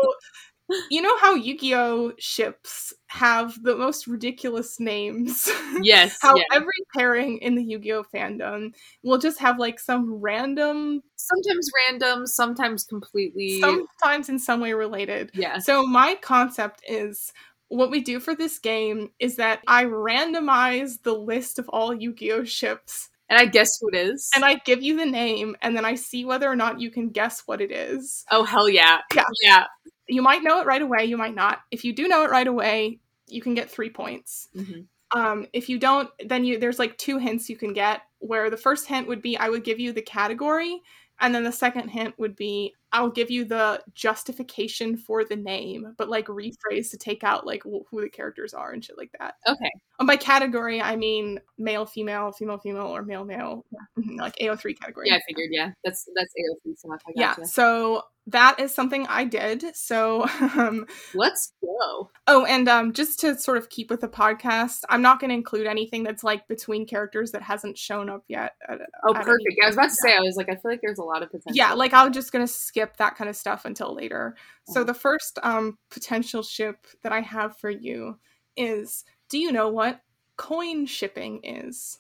you 0.89 1.01
know 1.01 1.17
how 1.17 1.35
Yu-Gi-Oh 1.35 2.13
ships 2.17 2.93
have 3.07 3.61
the 3.63 3.75
most 3.75 4.07
ridiculous 4.07 4.79
names. 4.79 5.49
Yes. 5.83 6.17
how 6.21 6.35
yeah. 6.35 6.43
every 6.51 6.67
pairing 6.93 7.37
in 7.37 7.55
the 7.55 7.63
Yu-Gi-Oh 7.63 8.03
fandom 8.13 8.73
will 9.03 9.17
just 9.17 9.39
have 9.39 9.57
like 9.57 9.79
some 9.79 10.15
random 10.15 11.01
sometimes 11.15 11.69
random, 11.87 12.27
sometimes 12.27 12.83
completely 12.83 13.61
sometimes 13.61 14.27
in 14.29 14.37
some 14.37 14.59
way 14.59 14.73
related. 14.73 15.31
Yeah. 15.33 15.59
So 15.59 15.85
my 15.85 16.15
concept 16.21 16.83
is 16.87 17.31
what 17.69 17.89
we 17.89 18.01
do 18.01 18.19
for 18.19 18.35
this 18.35 18.59
game 18.59 19.11
is 19.19 19.37
that 19.37 19.61
I 19.65 19.85
randomize 19.85 21.01
the 21.03 21.15
list 21.15 21.57
of 21.57 21.69
all 21.69 21.93
Yu 21.93 22.13
Gi 22.13 22.31
Oh 22.33 22.43
ships. 22.43 23.09
And 23.29 23.39
I 23.39 23.45
guess 23.45 23.79
who 23.79 23.87
it 23.87 23.95
is. 23.95 24.29
And 24.35 24.43
I 24.43 24.55
give 24.65 24.83
you 24.83 24.97
the 24.97 25.05
name, 25.05 25.55
and 25.61 25.73
then 25.73 25.85
I 25.85 25.95
see 25.95 26.25
whether 26.25 26.51
or 26.51 26.55
not 26.57 26.81
you 26.81 26.91
can 26.91 27.11
guess 27.11 27.43
what 27.45 27.61
it 27.61 27.71
is. 27.71 28.25
Oh, 28.29 28.43
hell 28.43 28.67
yeah. 28.67 28.99
Yeah. 29.15 29.23
Yeah. 29.41 29.65
You 30.11 30.21
might 30.21 30.43
know 30.43 30.59
it 30.59 30.65
right 30.65 30.81
away, 30.81 31.05
you 31.05 31.17
might 31.17 31.35
not. 31.35 31.61
If 31.71 31.85
you 31.85 31.93
do 31.93 32.07
know 32.07 32.23
it 32.23 32.29
right 32.29 32.47
away, 32.47 32.99
you 33.27 33.41
can 33.41 33.53
get 33.55 33.69
three 33.69 33.89
points. 33.89 34.49
Mm-hmm. 34.55 34.81
Um, 35.17 35.47
if 35.53 35.69
you 35.69 35.79
don't, 35.79 36.09
then 36.25 36.45
you 36.45 36.59
there's 36.59 36.79
like 36.79 36.97
two 36.97 37.17
hints 37.17 37.49
you 37.49 37.57
can 37.57 37.73
get. 37.73 38.01
Where 38.19 38.49
the 38.49 38.57
first 38.57 38.87
hint 38.87 39.07
would 39.07 39.21
be 39.21 39.37
I 39.37 39.49
would 39.49 39.63
give 39.63 39.79
you 39.79 39.93
the 39.93 40.01
category, 40.01 40.81
and 41.19 41.33
then 41.33 41.43
the 41.43 41.51
second 41.51 41.89
hint 41.89 42.13
would 42.17 42.35
be 42.35 42.73
I'll 42.91 43.09
give 43.09 43.31
you 43.31 43.45
the 43.45 43.81
justification 43.93 44.97
for 44.97 45.23
the 45.23 45.35
name, 45.35 45.95
but 45.97 46.09
like 46.09 46.27
rephrase 46.27 46.91
to 46.91 46.97
take 46.97 47.23
out 47.23 47.45
like 47.45 47.63
wh- 47.63 47.87
who 47.89 48.01
the 48.01 48.09
characters 48.09 48.53
are 48.53 48.71
and 48.71 48.83
shit 48.83 48.97
like 48.97 49.11
that. 49.19 49.35
Okay. 49.47 49.71
And 50.01 50.07
by 50.07 50.17
category, 50.17 50.81
I 50.81 50.95
mean 50.95 51.39
male, 51.59 51.85
female, 51.85 52.31
female, 52.31 52.57
female, 52.57 52.87
or 52.87 53.03
male, 53.03 53.23
male, 53.23 53.65
yeah. 53.71 54.23
like 54.23 54.35
AO3 54.37 54.79
category. 54.79 55.09
Yeah, 55.09 55.17
I 55.17 55.21
figured. 55.27 55.49
Yeah, 55.51 55.73
that's 55.85 56.09
that's 56.15 56.33
AO3 56.33 56.75
stuff. 56.75 57.01
yeah. 57.15 57.35
So 57.43 58.01
that 58.25 58.59
is 58.59 58.73
something 58.73 59.05
I 59.05 59.25
did. 59.25 59.63
So 59.75 60.25
um, 60.57 60.87
let's 61.13 61.53
go. 61.61 62.09
Oh, 62.25 62.45
and 62.45 62.67
um, 62.67 62.93
just 62.93 63.19
to 63.19 63.37
sort 63.37 63.59
of 63.59 63.69
keep 63.69 63.91
with 63.91 64.01
the 64.01 64.07
podcast, 64.07 64.79
I'm 64.89 65.03
not 65.03 65.19
going 65.19 65.29
to 65.29 65.35
include 65.35 65.67
anything 65.67 66.01
that's 66.01 66.23
like 66.23 66.47
between 66.47 66.87
characters 66.87 67.29
that 67.33 67.43
hasn't 67.43 67.77
shown 67.77 68.09
up 68.09 68.23
yet. 68.27 68.53
At, 68.67 68.79
oh, 69.07 69.13
perfect. 69.13 69.59
I 69.63 69.67
was 69.67 69.75
about 69.75 69.89
to 69.89 69.95
say, 70.01 70.17
I 70.17 70.21
was 70.21 70.35
like, 70.35 70.49
I 70.49 70.53
feel 70.53 70.71
like 70.71 70.81
there's 70.81 70.97
a 70.97 71.03
lot 71.03 71.21
of 71.21 71.29
potential. 71.29 71.55
Yeah, 71.55 71.73
like 71.73 71.93
I'm 71.93 72.11
just 72.11 72.31
going 72.31 72.43
to 72.43 72.51
skip 72.51 72.97
that 72.97 73.17
kind 73.17 73.29
of 73.29 73.35
stuff 73.35 73.65
until 73.65 73.93
later. 73.93 74.35
So 74.69 74.81
uh-huh. 74.81 74.85
the 74.85 74.95
first 74.95 75.37
um, 75.43 75.77
potential 75.91 76.41
ship 76.41 76.87
that 77.03 77.11
I 77.11 77.21
have 77.21 77.55
for 77.59 77.69
you 77.69 78.17
is: 78.57 79.03
Do 79.31 79.39
you 79.39 79.51
know 79.51 79.69
what 79.69 80.01
coin 80.37 80.85
shipping 80.85 81.39
is? 81.43 81.97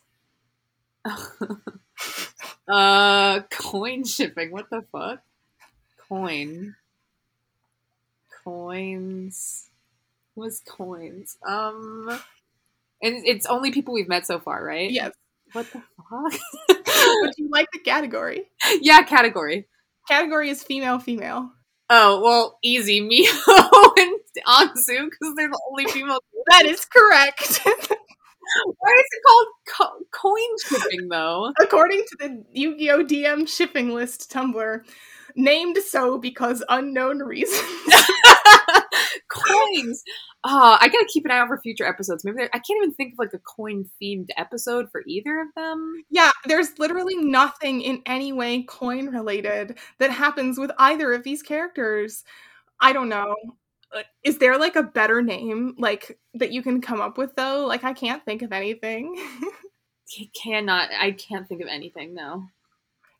uh, 2.67 3.39
coin 3.49 4.03
shipping. 4.03 4.51
What 4.51 4.69
the 4.69 4.83
fuck? 4.91 5.21
coin. 6.11 6.75
Coins. 8.43 9.69
Was 10.35 10.61
coins. 10.67 11.37
Um 11.47 12.09
and 13.01 13.25
it's 13.25 13.45
only 13.45 13.71
people 13.71 13.93
we've 13.93 14.09
met 14.09 14.25
so 14.25 14.39
far, 14.39 14.63
right? 14.63 14.91
Yes. 14.91 15.13
What 15.53 15.67
the 15.71 15.81
fuck? 16.09 16.39
Would 17.21 17.33
you 17.37 17.49
like 17.49 17.67
the 17.71 17.79
category? 17.79 18.49
Yeah, 18.81 19.03
category. 19.03 19.67
Category 20.07 20.49
is 20.49 20.63
female 20.63 20.99
female. 20.99 21.51
Oh, 21.89 22.21
well, 22.21 22.57
easy. 22.63 23.01
Miho 23.09 23.91
and 23.97 24.19
Anzu, 24.47 25.09
because 25.09 25.35
they're 25.35 25.49
the 25.49 25.61
only 25.69 25.85
female. 25.85 26.19
That 26.49 26.65
is 26.65 26.85
correct. 26.85 27.61
Why 28.79 28.91
is 28.93 29.05
it 29.11 29.23
called 29.27 29.47
co- 29.69 30.05
coin 30.11 30.57
shipping, 30.67 31.07
though? 31.09 31.53
According 31.61 32.03
to 32.09 32.17
the 32.19 32.43
Yu 32.51 32.77
Gi 32.77 32.91
Oh! 32.91 33.03
DM 33.03 33.47
shipping 33.47 33.93
list 33.93 34.31
Tumblr, 34.31 34.81
named 35.35 35.77
so 35.77 36.17
because 36.17 36.63
unknown 36.69 37.19
reasons. 37.19 37.69
Coins. 39.29 40.03
Uh, 40.43 40.77
I 40.81 40.87
gotta 40.89 41.07
keep 41.11 41.23
an 41.25 41.31
eye 41.31 41.37
out 41.39 41.47
for 41.47 41.59
future 41.61 41.85
episodes. 41.87 42.25
Maybe 42.25 42.41
I 42.43 42.47
can't 42.57 42.77
even 42.77 42.93
think 42.93 43.13
of 43.13 43.19
like 43.19 43.33
a 43.33 43.39
coin 43.39 43.85
themed 44.01 44.27
episode 44.37 44.89
for 44.91 45.03
either 45.07 45.39
of 45.41 45.47
them. 45.55 46.03
Yeah, 46.09 46.31
there's 46.45 46.77
literally 46.79 47.15
nothing 47.15 47.81
in 47.81 48.01
any 48.05 48.33
way 48.33 48.63
coin 48.63 49.07
related 49.07 49.77
that 49.99 50.09
happens 50.11 50.57
with 50.57 50.71
either 50.79 51.13
of 51.13 51.23
these 51.23 51.41
characters. 51.43 52.23
I 52.81 52.91
don't 52.93 53.09
know. 53.09 53.35
Uh, 53.93 54.03
is 54.23 54.37
there 54.37 54.57
like 54.57 54.75
a 54.75 54.83
better 54.83 55.21
name 55.21 55.75
like 55.77 56.17
that 56.33 56.51
you 56.51 56.61
can 56.61 56.81
come 56.81 57.01
up 57.01 57.17
with 57.17 57.35
though? 57.35 57.65
Like 57.65 57.83
I 57.83 57.93
can't 57.93 58.23
think 58.23 58.41
of 58.41 58.51
anything. 58.51 59.15
cannot. 60.43 60.89
I 60.97 61.11
can't 61.11 61.47
think 61.47 61.61
of 61.61 61.67
anything. 61.67 62.13
No. 62.13 62.45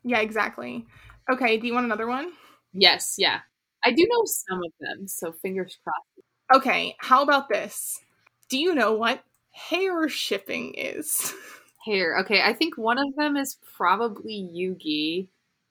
Yeah, 0.04 0.20
exactly. 0.20 0.86
Okay, 1.30 1.56
do 1.56 1.66
you 1.66 1.74
want 1.74 1.86
another 1.86 2.06
one? 2.06 2.32
Yes, 2.72 3.14
yeah. 3.18 3.40
I 3.84 3.90
do 3.92 4.06
know 4.08 4.22
some 4.24 4.60
of 4.64 4.72
them, 4.80 5.08
so 5.08 5.32
fingers 5.32 5.78
crossed. 5.82 6.26
Okay, 6.54 6.96
how 6.98 7.22
about 7.22 7.48
this? 7.48 8.00
Do 8.48 8.58
you 8.58 8.74
know 8.74 8.92
what 8.92 9.22
hair 9.52 10.08
shipping 10.08 10.74
is? 10.74 11.32
Hair. 11.84 12.18
Okay, 12.20 12.40
I 12.40 12.52
think 12.52 12.78
one 12.78 12.96
of 12.96 13.16
them 13.16 13.36
is 13.36 13.56
probably 13.76 14.48
Yugi 14.54 15.26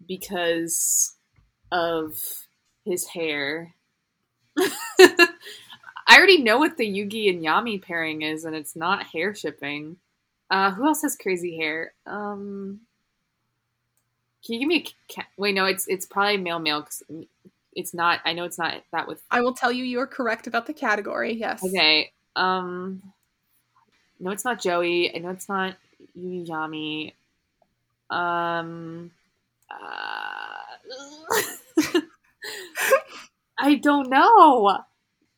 because 0.06 1.16
of 1.72 2.18
his 2.84 3.08
hair. 3.08 3.76
I 6.08 6.18
already 6.18 6.42
know 6.42 6.58
what 6.58 6.78
the 6.78 6.88
Yugi 6.88 7.30
and 7.30 7.44
Yami 7.44 7.82
pairing 7.82 8.22
is, 8.22 8.46
and 8.46 8.56
it's 8.56 8.76
not 8.76 9.08
hair 9.08 9.34
shipping. 9.34 9.98
Uh, 10.50 10.72
who 10.72 10.86
else 10.86 11.02
has 11.04 11.16
crazy 11.16 11.58
hair? 11.58 11.94
Um, 12.06 12.82
can 14.46 14.54
you 14.54 14.60
give 14.60 14.68
me 14.68 14.86
a 15.10 15.14
ca- 15.14 15.28
wait? 15.38 15.56
No, 15.56 15.66
it's 15.66 15.88
it's 15.88 16.06
probably 16.06 16.38
male 16.38 16.60
male 16.60 16.82
because 16.82 17.04
it's 17.74 17.94
not. 17.94 18.20
I 18.26 18.34
know 18.34 18.44
it's 18.44 18.58
not 18.58 18.84
that 18.92 19.08
with. 19.08 19.22
I 19.32 19.42
will 19.42 19.54
tell 19.54 19.72
you 19.72 19.84
you 19.84 20.00
are 20.00 20.08
correct 20.08 20.48
about 20.48 20.66
the 20.66 20.74
category. 20.74 21.34
Yes. 21.34 21.64
Okay. 21.64 22.12
Um. 22.36 23.02
No, 24.20 24.32
it's 24.32 24.46
not 24.46 24.62
Joey. 24.62 25.16
I 25.16 25.20
know 25.20 25.30
it's 25.30 25.48
not 25.48 25.76
Yugi 26.18 26.48
Yami. 26.48 27.14
Um. 28.16 29.12
Uh, 29.70 30.58
I 33.62 33.76
don't 33.76 34.10
know. 34.10 34.80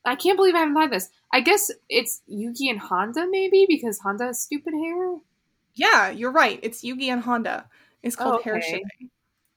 I 0.06 0.16
can't 0.16 0.38
believe 0.38 0.56
I 0.56 0.60
haven't 0.60 0.76
had 0.76 0.92
this. 0.92 1.10
I 1.32 1.42
guess 1.42 1.72
it's 1.90 2.22
Yugi 2.30 2.70
and 2.70 2.80
Honda, 2.80 3.28
maybe 3.30 3.66
because 3.68 4.00
Honda 4.00 4.26
has 4.26 4.42
stupid 4.42 4.74
hair. 4.74 5.18
Yeah, 5.76 6.10
you're 6.10 6.32
right. 6.32 6.60
It's 6.64 6.84
Yugi 6.84 7.08
and 7.08 7.22
Honda. 7.22 7.66
It's 8.02 8.16
called 8.16 8.36
oh, 8.36 8.40
okay. 8.40 8.50
hair 8.50 8.62
shipping. 8.62 9.10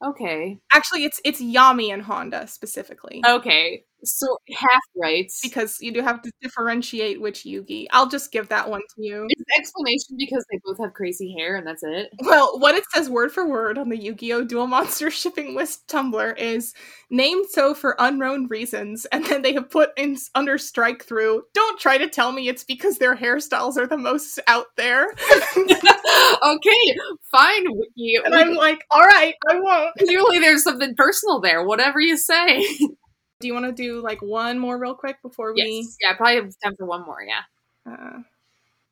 Okay. 0.05 0.59
Actually, 0.72 1.05
it's 1.05 1.20
it's 1.24 1.40
Yami 1.40 1.92
and 1.92 2.02
Honda 2.02 2.46
specifically. 2.46 3.22
Okay. 3.26 3.85
So 4.05 4.39
half 4.55 4.83
right 4.97 5.31
because 5.43 5.79
you 5.81 5.93
do 5.93 6.01
have 6.03 6.23
to 6.23 6.31
differentiate 6.41 7.21
which 7.21 7.45
Yugi. 7.45 7.87
I'll 7.91 8.09
just 8.09 8.31
give 8.31 8.49
that 8.49 8.69
one 8.69 8.81
to 8.81 9.03
you. 9.03 9.27
Is 9.29 9.45
explanation 9.59 10.17
because 10.19 10.45
they 10.51 10.61
both 10.65 10.79
have 10.79 10.95
crazy 10.95 11.35
hair 11.39 11.57
and 11.57 11.67
that's 11.67 11.83
it? 11.83 12.11
Well, 12.21 12.59
what 12.59 12.75
it 12.75 12.85
says 12.93 13.11
word 13.11 13.33
for 13.33 13.47
word 13.47 13.79
on 13.79 13.89
the 13.89 13.97
Yu-Gi-Oh! 13.97 14.45
Duel 14.45 14.67
Monster 14.67 15.11
shipping 15.11 15.55
list 15.55 15.89
Tumblr 15.89 16.39
is 16.39 16.75
named 17.11 17.47
so 17.51 17.75
for 17.75 17.97
unknown 17.99 18.47
reasons, 18.49 19.07
and 19.07 19.25
then 19.27 19.43
they 19.43 19.53
have 19.55 19.71
put 19.71 19.91
in 19.97 20.17
under 20.35 20.59
strike 20.59 21.05
through. 21.05 21.42
Don't 21.55 21.79
try 21.81 21.99
to 21.99 22.09
tell 22.09 22.33
me 22.33 22.49
it's 22.49 22.65
because 22.65 22.99
their 22.99 23.17
hairstyles 23.17 23.77
are 23.77 23.87
the 23.87 23.97
most 23.97 24.38
out 24.47 24.67
there. 24.77 25.07
okay, 25.57 26.97
fine, 27.31 27.65
Wiki. 27.69 28.17
And 28.25 28.35
I'm 28.35 28.55
like, 28.55 28.85
all 28.90 29.03
right, 29.03 29.35
I 29.49 29.61
won't. 29.61 29.97
Clearly, 29.99 30.38
there's 30.38 30.63
something 30.63 30.94
personal 30.97 31.40
there. 31.40 31.65
Whatever 31.65 32.01
you 32.01 32.17
say. 32.17 32.65
Do 33.41 33.47
you 33.47 33.55
want 33.55 33.67
to 33.67 33.73
do 33.73 34.01
like 34.01 34.23
one 34.23 34.59
more 34.59 34.79
real 34.79 34.95
quick 34.95 35.21
before 35.23 35.53
we? 35.53 35.63
Yes. 35.63 35.97
Yeah, 36.01 36.15
probably 36.15 36.37
have 36.37 36.55
time 36.63 36.77
for 36.77 36.87
one 36.87 37.05
more. 37.05 37.23
Yeah. 37.23 37.43
Uh, 37.91 38.23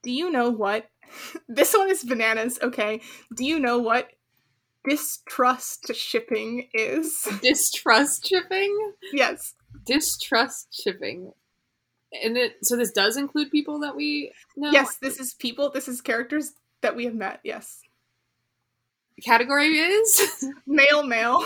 do 0.02 0.12
you 0.12 0.30
know 0.30 0.50
what? 0.50 0.86
this 1.48 1.74
one 1.74 1.90
is 1.90 2.04
bananas. 2.04 2.58
Okay. 2.62 3.00
Do 3.34 3.44
you 3.44 3.58
know 3.58 3.78
what 3.78 4.10
distrust 4.86 5.94
shipping 5.94 6.68
is? 6.74 7.26
Distrust 7.42 8.28
shipping. 8.28 8.92
yes. 9.12 9.54
Distrust 9.86 10.68
shipping. 10.70 11.32
And 12.22 12.36
it 12.36 12.56
so 12.62 12.76
this 12.76 12.92
does 12.92 13.16
include 13.16 13.50
people 13.50 13.80
that 13.80 13.96
we 13.96 14.30
know. 14.56 14.70
Yes, 14.70 14.96
this 15.00 15.18
is 15.18 15.34
people. 15.34 15.70
This 15.70 15.88
is 15.88 16.00
characters 16.00 16.52
that 16.82 16.94
we 16.94 17.06
have 17.06 17.14
met. 17.14 17.40
Yes. 17.42 17.80
Category 19.22 19.78
is 19.78 20.46
male, 20.66 21.02
male. 21.02 21.44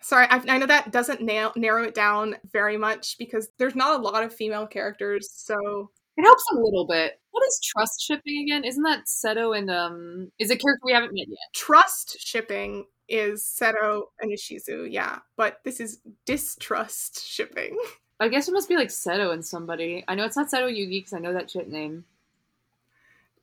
Sorry, 0.00 0.26
I, 0.30 0.42
I 0.48 0.58
know 0.58 0.66
that 0.66 0.92
doesn't 0.92 1.20
nail, 1.20 1.52
narrow 1.56 1.82
it 1.84 1.94
down 1.94 2.36
very 2.52 2.76
much 2.76 3.18
because 3.18 3.48
there's 3.58 3.74
not 3.74 3.98
a 3.98 4.02
lot 4.02 4.22
of 4.22 4.34
female 4.34 4.66
characters, 4.66 5.28
so 5.32 5.90
it 6.16 6.22
helps 6.22 6.44
a 6.52 6.56
little 6.56 6.86
bit. 6.86 7.20
What 7.30 7.46
is 7.46 7.60
trust 7.64 8.00
shipping 8.00 8.42
again? 8.42 8.64
Isn't 8.64 8.82
that 8.84 9.06
Seto 9.06 9.56
and 9.56 9.70
um? 9.70 10.32
Is 10.38 10.50
a 10.50 10.56
character 10.56 10.82
we 10.84 10.92
haven't 10.92 11.14
met 11.14 11.28
yet? 11.28 11.38
Trust 11.54 12.16
shipping 12.20 12.86
is 13.08 13.42
Seto 13.42 14.04
and 14.20 14.32
Ishizu, 14.32 14.90
yeah, 14.90 15.18
but 15.36 15.58
this 15.64 15.80
is 15.80 16.00
distrust 16.26 17.26
shipping. 17.26 17.76
I 18.20 18.28
guess 18.28 18.48
it 18.48 18.52
must 18.52 18.68
be 18.68 18.76
like 18.76 18.88
Seto 18.88 19.32
and 19.32 19.44
somebody. 19.44 20.04
I 20.08 20.14
know 20.14 20.24
it's 20.24 20.36
not 20.36 20.50
Seto 20.50 20.68
Yugi 20.68 21.00
because 21.00 21.12
I 21.12 21.20
know 21.20 21.32
that 21.32 21.50
shit 21.50 21.68
name. 21.68 22.04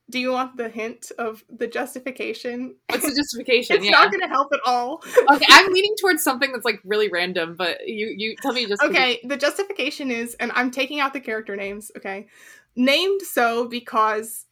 Do 0.10 0.20
you 0.20 0.32
want 0.32 0.58
the 0.58 0.70
hint 0.70 1.12
of 1.18 1.43
the 1.49 1.68
justification? 1.68 2.76
What's 2.89 3.03
the 3.03 3.16
justification? 3.16 3.78
it's 3.78 3.86
yeah. 3.86 3.91
not 3.91 4.12
going 4.12 4.22
to 4.22 4.28
help 4.28 4.53
at 4.53 4.60
all. 4.66 5.03
okay, 5.32 5.45
I'm 5.49 5.72
leaning 5.74 5.95
towards 5.99 6.24
something 6.24 6.51
that's 6.51 6.66
like 6.66 6.80
really 6.86 7.10
random, 7.10 7.56
but 7.56 7.88
you 7.88 8.14
you 8.16 8.36
tell 8.41 8.53
me 8.53 8.68
just. 8.68 8.84
Okay, 8.84 9.20
the 9.24 9.38
justification 9.38 10.12
is, 10.12 10.36
and 10.36 10.51
I'm 10.53 10.70
taking 10.70 10.99
out 10.99 11.14
the 11.14 11.20
character 11.20 11.56
names. 11.56 11.91
Okay, 11.97 12.28
named 12.76 13.22
so 13.22 13.68
because 13.68 14.45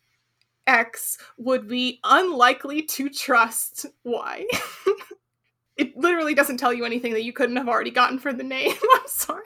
X 0.67 1.17
would 1.37 1.67
be 1.67 1.99
unlikely 2.03 2.83
to 2.83 3.09
trust 3.09 3.85
Y. 4.03 4.45
it 5.77 5.95
literally 5.97 6.33
doesn't 6.33 6.57
tell 6.57 6.73
you 6.73 6.85
anything 6.85 7.13
that 7.13 7.23
you 7.23 7.33
couldn't 7.33 7.57
have 7.57 7.69
already 7.69 7.91
gotten 7.91 8.19
for 8.19 8.33
the 8.33 8.43
name. 8.43 8.73
I'm 8.93 9.07
sorry. 9.07 9.43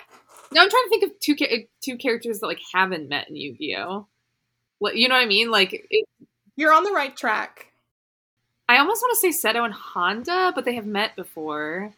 No, 0.52 0.62
I'm 0.62 0.70
trying 0.70 0.84
to 0.84 0.90
think 0.90 1.04
of 1.04 1.20
two 1.20 1.36
two 1.84 1.98
characters 1.98 2.40
that 2.40 2.48
like 2.48 2.62
haven't 2.74 3.10
met 3.10 3.30
in 3.30 3.36
Yu-Gi-Oh. 3.36 4.08
You 4.82 5.08
know 5.08 5.16
what 5.16 5.24
I 5.24 5.28
mean? 5.28 5.50
Like 5.52 5.88
it, 5.90 6.08
you're 6.56 6.74
on 6.74 6.84
the 6.84 6.92
right 6.92 7.16
track. 7.16 7.72
I 8.70 8.78
almost 8.80 9.02
want 9.02 9.18
to 9.18 9.32
say 9.32 9.50
Seto 9.50 9.64
and 9.64 9.74
Honda, 9.74 10.52
but 10.54 10.66
they 10.66 10.76
have 10.76 10.86
met 10.86 11.16
before. 11.16 11.94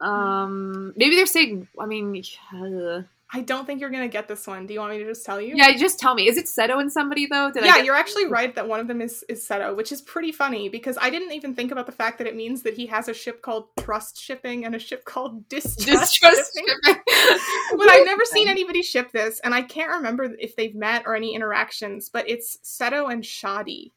Um, 0.00 0.92
maybe 0.96 1.14
they're 1.14 1.26
saying. 1.26 1.68
I 1.78 1.86
mean, 1.86 2.22
uh, 2.52 3.02
I 3.32 3.42
don't 3.42 3.64
think 3.64 3.80
you're 3.80 3.90
gonna 3.90 4.08
get 4.08 4.26
this 4.26 4.46
one. 4.46 4.66
Do 4.66 4.74
you 4.74 4.80
want 4.80 4.92
me 4.92 4.98
to 4.98 5.04
just 5.04 5.24
tell 5.24 5.40
you? 5.40 5.54
Yeah, 5.56 5.76
just 5.76 6.00
tell 6.00 6.14
me. 6.14 6.26
Is 6.26 6.36
it 6.36 6.46
Seto 6.46 6.80
and 6.80 6.92
somebody 6.92 7.26
though? 7.26 7.50
Did 7.52 7.64
yeah, 7.64 7.78
you're 7.78 7.94
actually 7.94 8.26
right 8.26 8.52
that 8.56 8.66
one 8.66 8.80
of 8.80 8.88
them 8.88 9.00
is 9.00 9.24
is 9.28 9.46
Seto, 9.46 9.76
which 9.76 9.92
is 9.92 10.02
pretty 10.02 10.32
funny 10.32 10.68
because 10.68 10.98
I 11.00 11.10
didn't 11.10 11.32
even 11.32 11.54
think 11.54 11.70
about 11.70 11.86
the 11.86 11.92
fact 11.92 12.18
that 12.18 12.26
it 12.26 12.34
means 12.34 12.62
that 12.62 12.74
he 12.74 12.86
has 12.86 13.08
a 13.08 13.14
ship 13.14 13.40
called 13.40 13.68
Trust 13.78 14.20
Shipping 14.20 14.64
and 14.64 14.74
a 14.74 14.80
ship 14.80 15.04
called 15.04 15.48
Distrust, 15.48 15.86
Distrust 15.86 16.54
Shipping. 16.54 16.74
shipping. 16.84 17.02
but 17.78 17.88
I've 17.88 18.04
never 18.04 18.24
seen 18.24 18.48
anybody 18.48 18.82
ship 18.82 19.12
this, 19.12 19.40
and 19.44 19.54
I 19.54 19.62
can't 19.62 19.92
remember 19.92 20.34
if 20.38 20.56
they've 20.56 20.74
met 20.74 21.04
or 21.06 21.14
any 21.14 21.34
interactions. 21.34 22.08
But 22.08 22.28
it's 22.28 22.58
Seto 22.64 23.12
and 23.12 23.22
Shadi. 23.22 23.92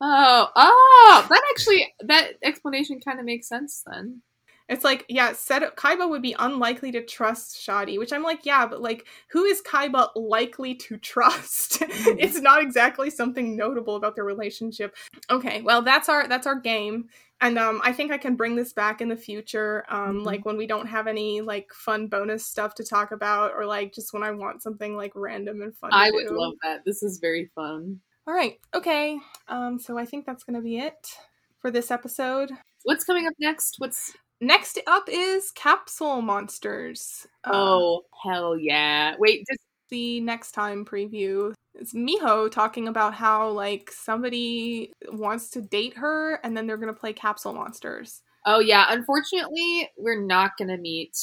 Oh, 0.00 0.48
oh, 0.54 1.26
that 1.28 1.42
actually 1.50 1.92
that 2.00 2.32
explanation 2.42 3.00
kind 3.00 3.20
of 3.20 3.24
makes 3.24 3.48
sense 3.48 3.84
then. 3.86 4.22
It's 4.68 4.84
like, 4.84 5.06
yeah, 5.08 5.30
Seto, 5.30 5.74
Kaiba 5.74 6.08
would 6.08 6.20
be 6.20 6.36
unlikely 6.38 6.92
to 6.92 7.02
trust 7.02 7.56
Shadi, 7.56 7.98
which 7.98 8.12
I'm 8.12 8.22
like, 8.22 8.44
yeah, 8.44 8.66
but 8.66 8.82
like, 8.82 9.06
who 9.28 9.44
is 9.44 9.62
Kaiba 9.62 10.10
likely 10.14 10.74
to 10.74 10.96
trust? 10.98 11.82
Mm-hmm. 11.88 12.18
it's 12.18 12.40
not 12.40 12.62
exactly 12.62 13.10
something 13.10 13.56
notable 13.56 13.96
about 13.96 14.14
their 14.14 14.24
relationship. 14.24 14.94
Okay, 15.30 15.62
well, 15.62 15.82
that's 15.82 16.08
our 16.08 16.28
that's 16.28 16.46
our 16.46 16.54
game, 16.60 17.08
and 17.40 17.58
um, 17.58 17.80
I 17.82 17.92
think 17.92 18.12
I 18.12 18.18
can 18.18 18.36
bring 18.36 18.56
this 18.56 18.72
back 18.72 19.00
in 19.00 19.08
the 19.08 19.16
future, 19.16 19.84
um, 19.88 20.16
mm-hmm. 20.16 20.24
like 20.24 20.44
when 20.44 20.56
we 20.56 20.66
don't 20.66 20.86
have 20.86 21.06
any 21.06 21.40
like 21.40 21.72
fun 21.72 22.06
bonus 22.06 22.44
stuff 22.44 22.74
to 22.76 22.84
talk 22.84 23.10
about, 23.10 23.52
or 23.56 23.64
like 23.64 23.92
just 23.92 24.12
when 24.12 24.22
I 24.22 24.30
want 24.30 24.62
something 24.62 24.96
like 24.96 25.12
random 25.14 25.62
and 25.62 25.74
fun. 25.76 25.90
I 25.92 26.10
would 26.12 26.28
do. 26.28 26.38
love 26.38 26.54
that. 26.62 26.84
This 26.84 27.02
is 27.02 27.18
very 27.18 27.50
fun. 27.54 28.00
All 28.26 28.34
right, 28.34 28.58
okay. 28.74 29.18
Um, 29.48 29.78
so 29.78 29.98
I 29.98 30.04
think 30.04 30.26
that's 30.26 30.44
gonna 30.44 30.62
be 30.62 30.78
it 30.78 31.16
for 31.58 31.70
this 31.70 31.90
episode. 31.90 32.50
What's 32.84 33.04
coming 33.04 33.26
up 33.26 33.34
next? 33.40 33.76
What's 33.78 34.14
Next 34.40 34.78
up 34.86 35.08
is 35.08 35.50
Capsule 35.50 36.22
Monsters. 36.22 37.26
Uh, 37.44 37.50
oh, 37.54 38.02
hell 38.22 38.56
yeah. 38.56 39.16
Wait, 39.18 39.44
just 39.48 39.60
the 39.90 40.20
next 40.20 40.52
time 40.52 40.84
preview. 40.84 41.54
It's 41.74 41.92
Miho 41.92 42.50
talking 42.50 42.88
about 42.88 43.14
how 43.14 43.48
like 43.50 43.90
somebody 43.90 44.92
wants 45.10 45.50
to 45.50 45.60
date 45.60 45.96
her 45.96 46.34
and 46.44 46.56
then 46.56 46.66
they're 46.66 46.76
going 46.76 46.92
to 46.92 46.98
play 46.98 47.12
Capsule 47.12 47.52
Monsters. 47.52 48.22
Oh 48.46 48.60
yeah, 48.60 48.86
unfortunately, 48.90 49.90
we're 49.96 50.20
not 50.20 50.56
going 50.56 50.68
to 50.68 50.76
meet 50.76 51.16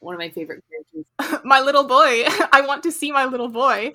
one 0.00 0.14
of 0.14 0.18
my 0.18 0.30
favorite 0.30 0.64
characters. 0.68 1.44
my 1.44 1.60
little 1.60 1.84
boy. 1.84 2.24
I 2.52 2.62
want 2.66 2.82
to 2.82 2.92
see 2.92 3.12
my 3.12 3.26
little 3.26 3.48
boy, 3.48 3.92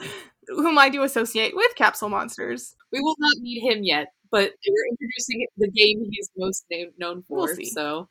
whom 0.48 0.78
I 0.78 0.90
do 0.90 1.04
associate 1.04 1.56
with 1.56 1.76
Capsule 1.76 2.10
Monsters. 2.10 2.76
We 2.92 3.02
will 3.02 3.16
not 3.20 3.38
meet 3.42 3.62
him 3.62 3.84
yet, 3.84 4.14
but 4.32 4.54
we're 4.68 4.88
introducing 4.92 5.46
the 5.58 5.70
game 5.70 6.08
he's 6.10 6.30
most 6.38 6.66
known 6.98 7.24
for. 7.24 7.54
We'll 7.56 7.66
so 7.66 8.10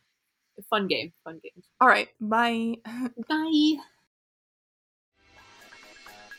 fun 0.69 0.87
game. 0.87 1.13
Fun 1.25 1.41
game. 1.43 1.63
All 1.81 1.89
right. 1.89 2.09
Bye. 2.21 2.77
Bye. 3.29 3.77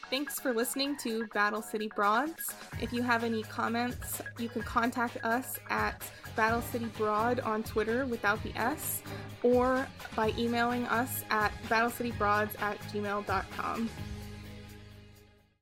Thanks 0.10 0.42
for 0.42 0.54
listening 0.54 0.98
to 0.98 1.26
Battle 1.28 1.62
City 1.62 1.90
Broads. 1.96 2.54
If 2.82 2.92
you 2.92 3.02
have 3.02 3.24
any 3.24 3.44
comments, 3.44 4.22
you 4.38 4.50
can 4.50 4.62
contact 4.62 5.24
us 5.24 5.58
at 5.70 6.04
Battle 6.36 6.62
City 6.62 6.88
Broad 6.98 7.40
on 7.40 7.64
Twitter 7.64 8.06
without 8.06 8.44
the 8.44 8.52
S, 8.58 9.02
or 9.42 9.88
by 10.14 10.34
emailing 10.38 10.86
us 10.88 11.24
at 11.30 11.54
battlecitybroads 11.70 12.62
at 12.62 12.78
gmail.com. 12.92 13.90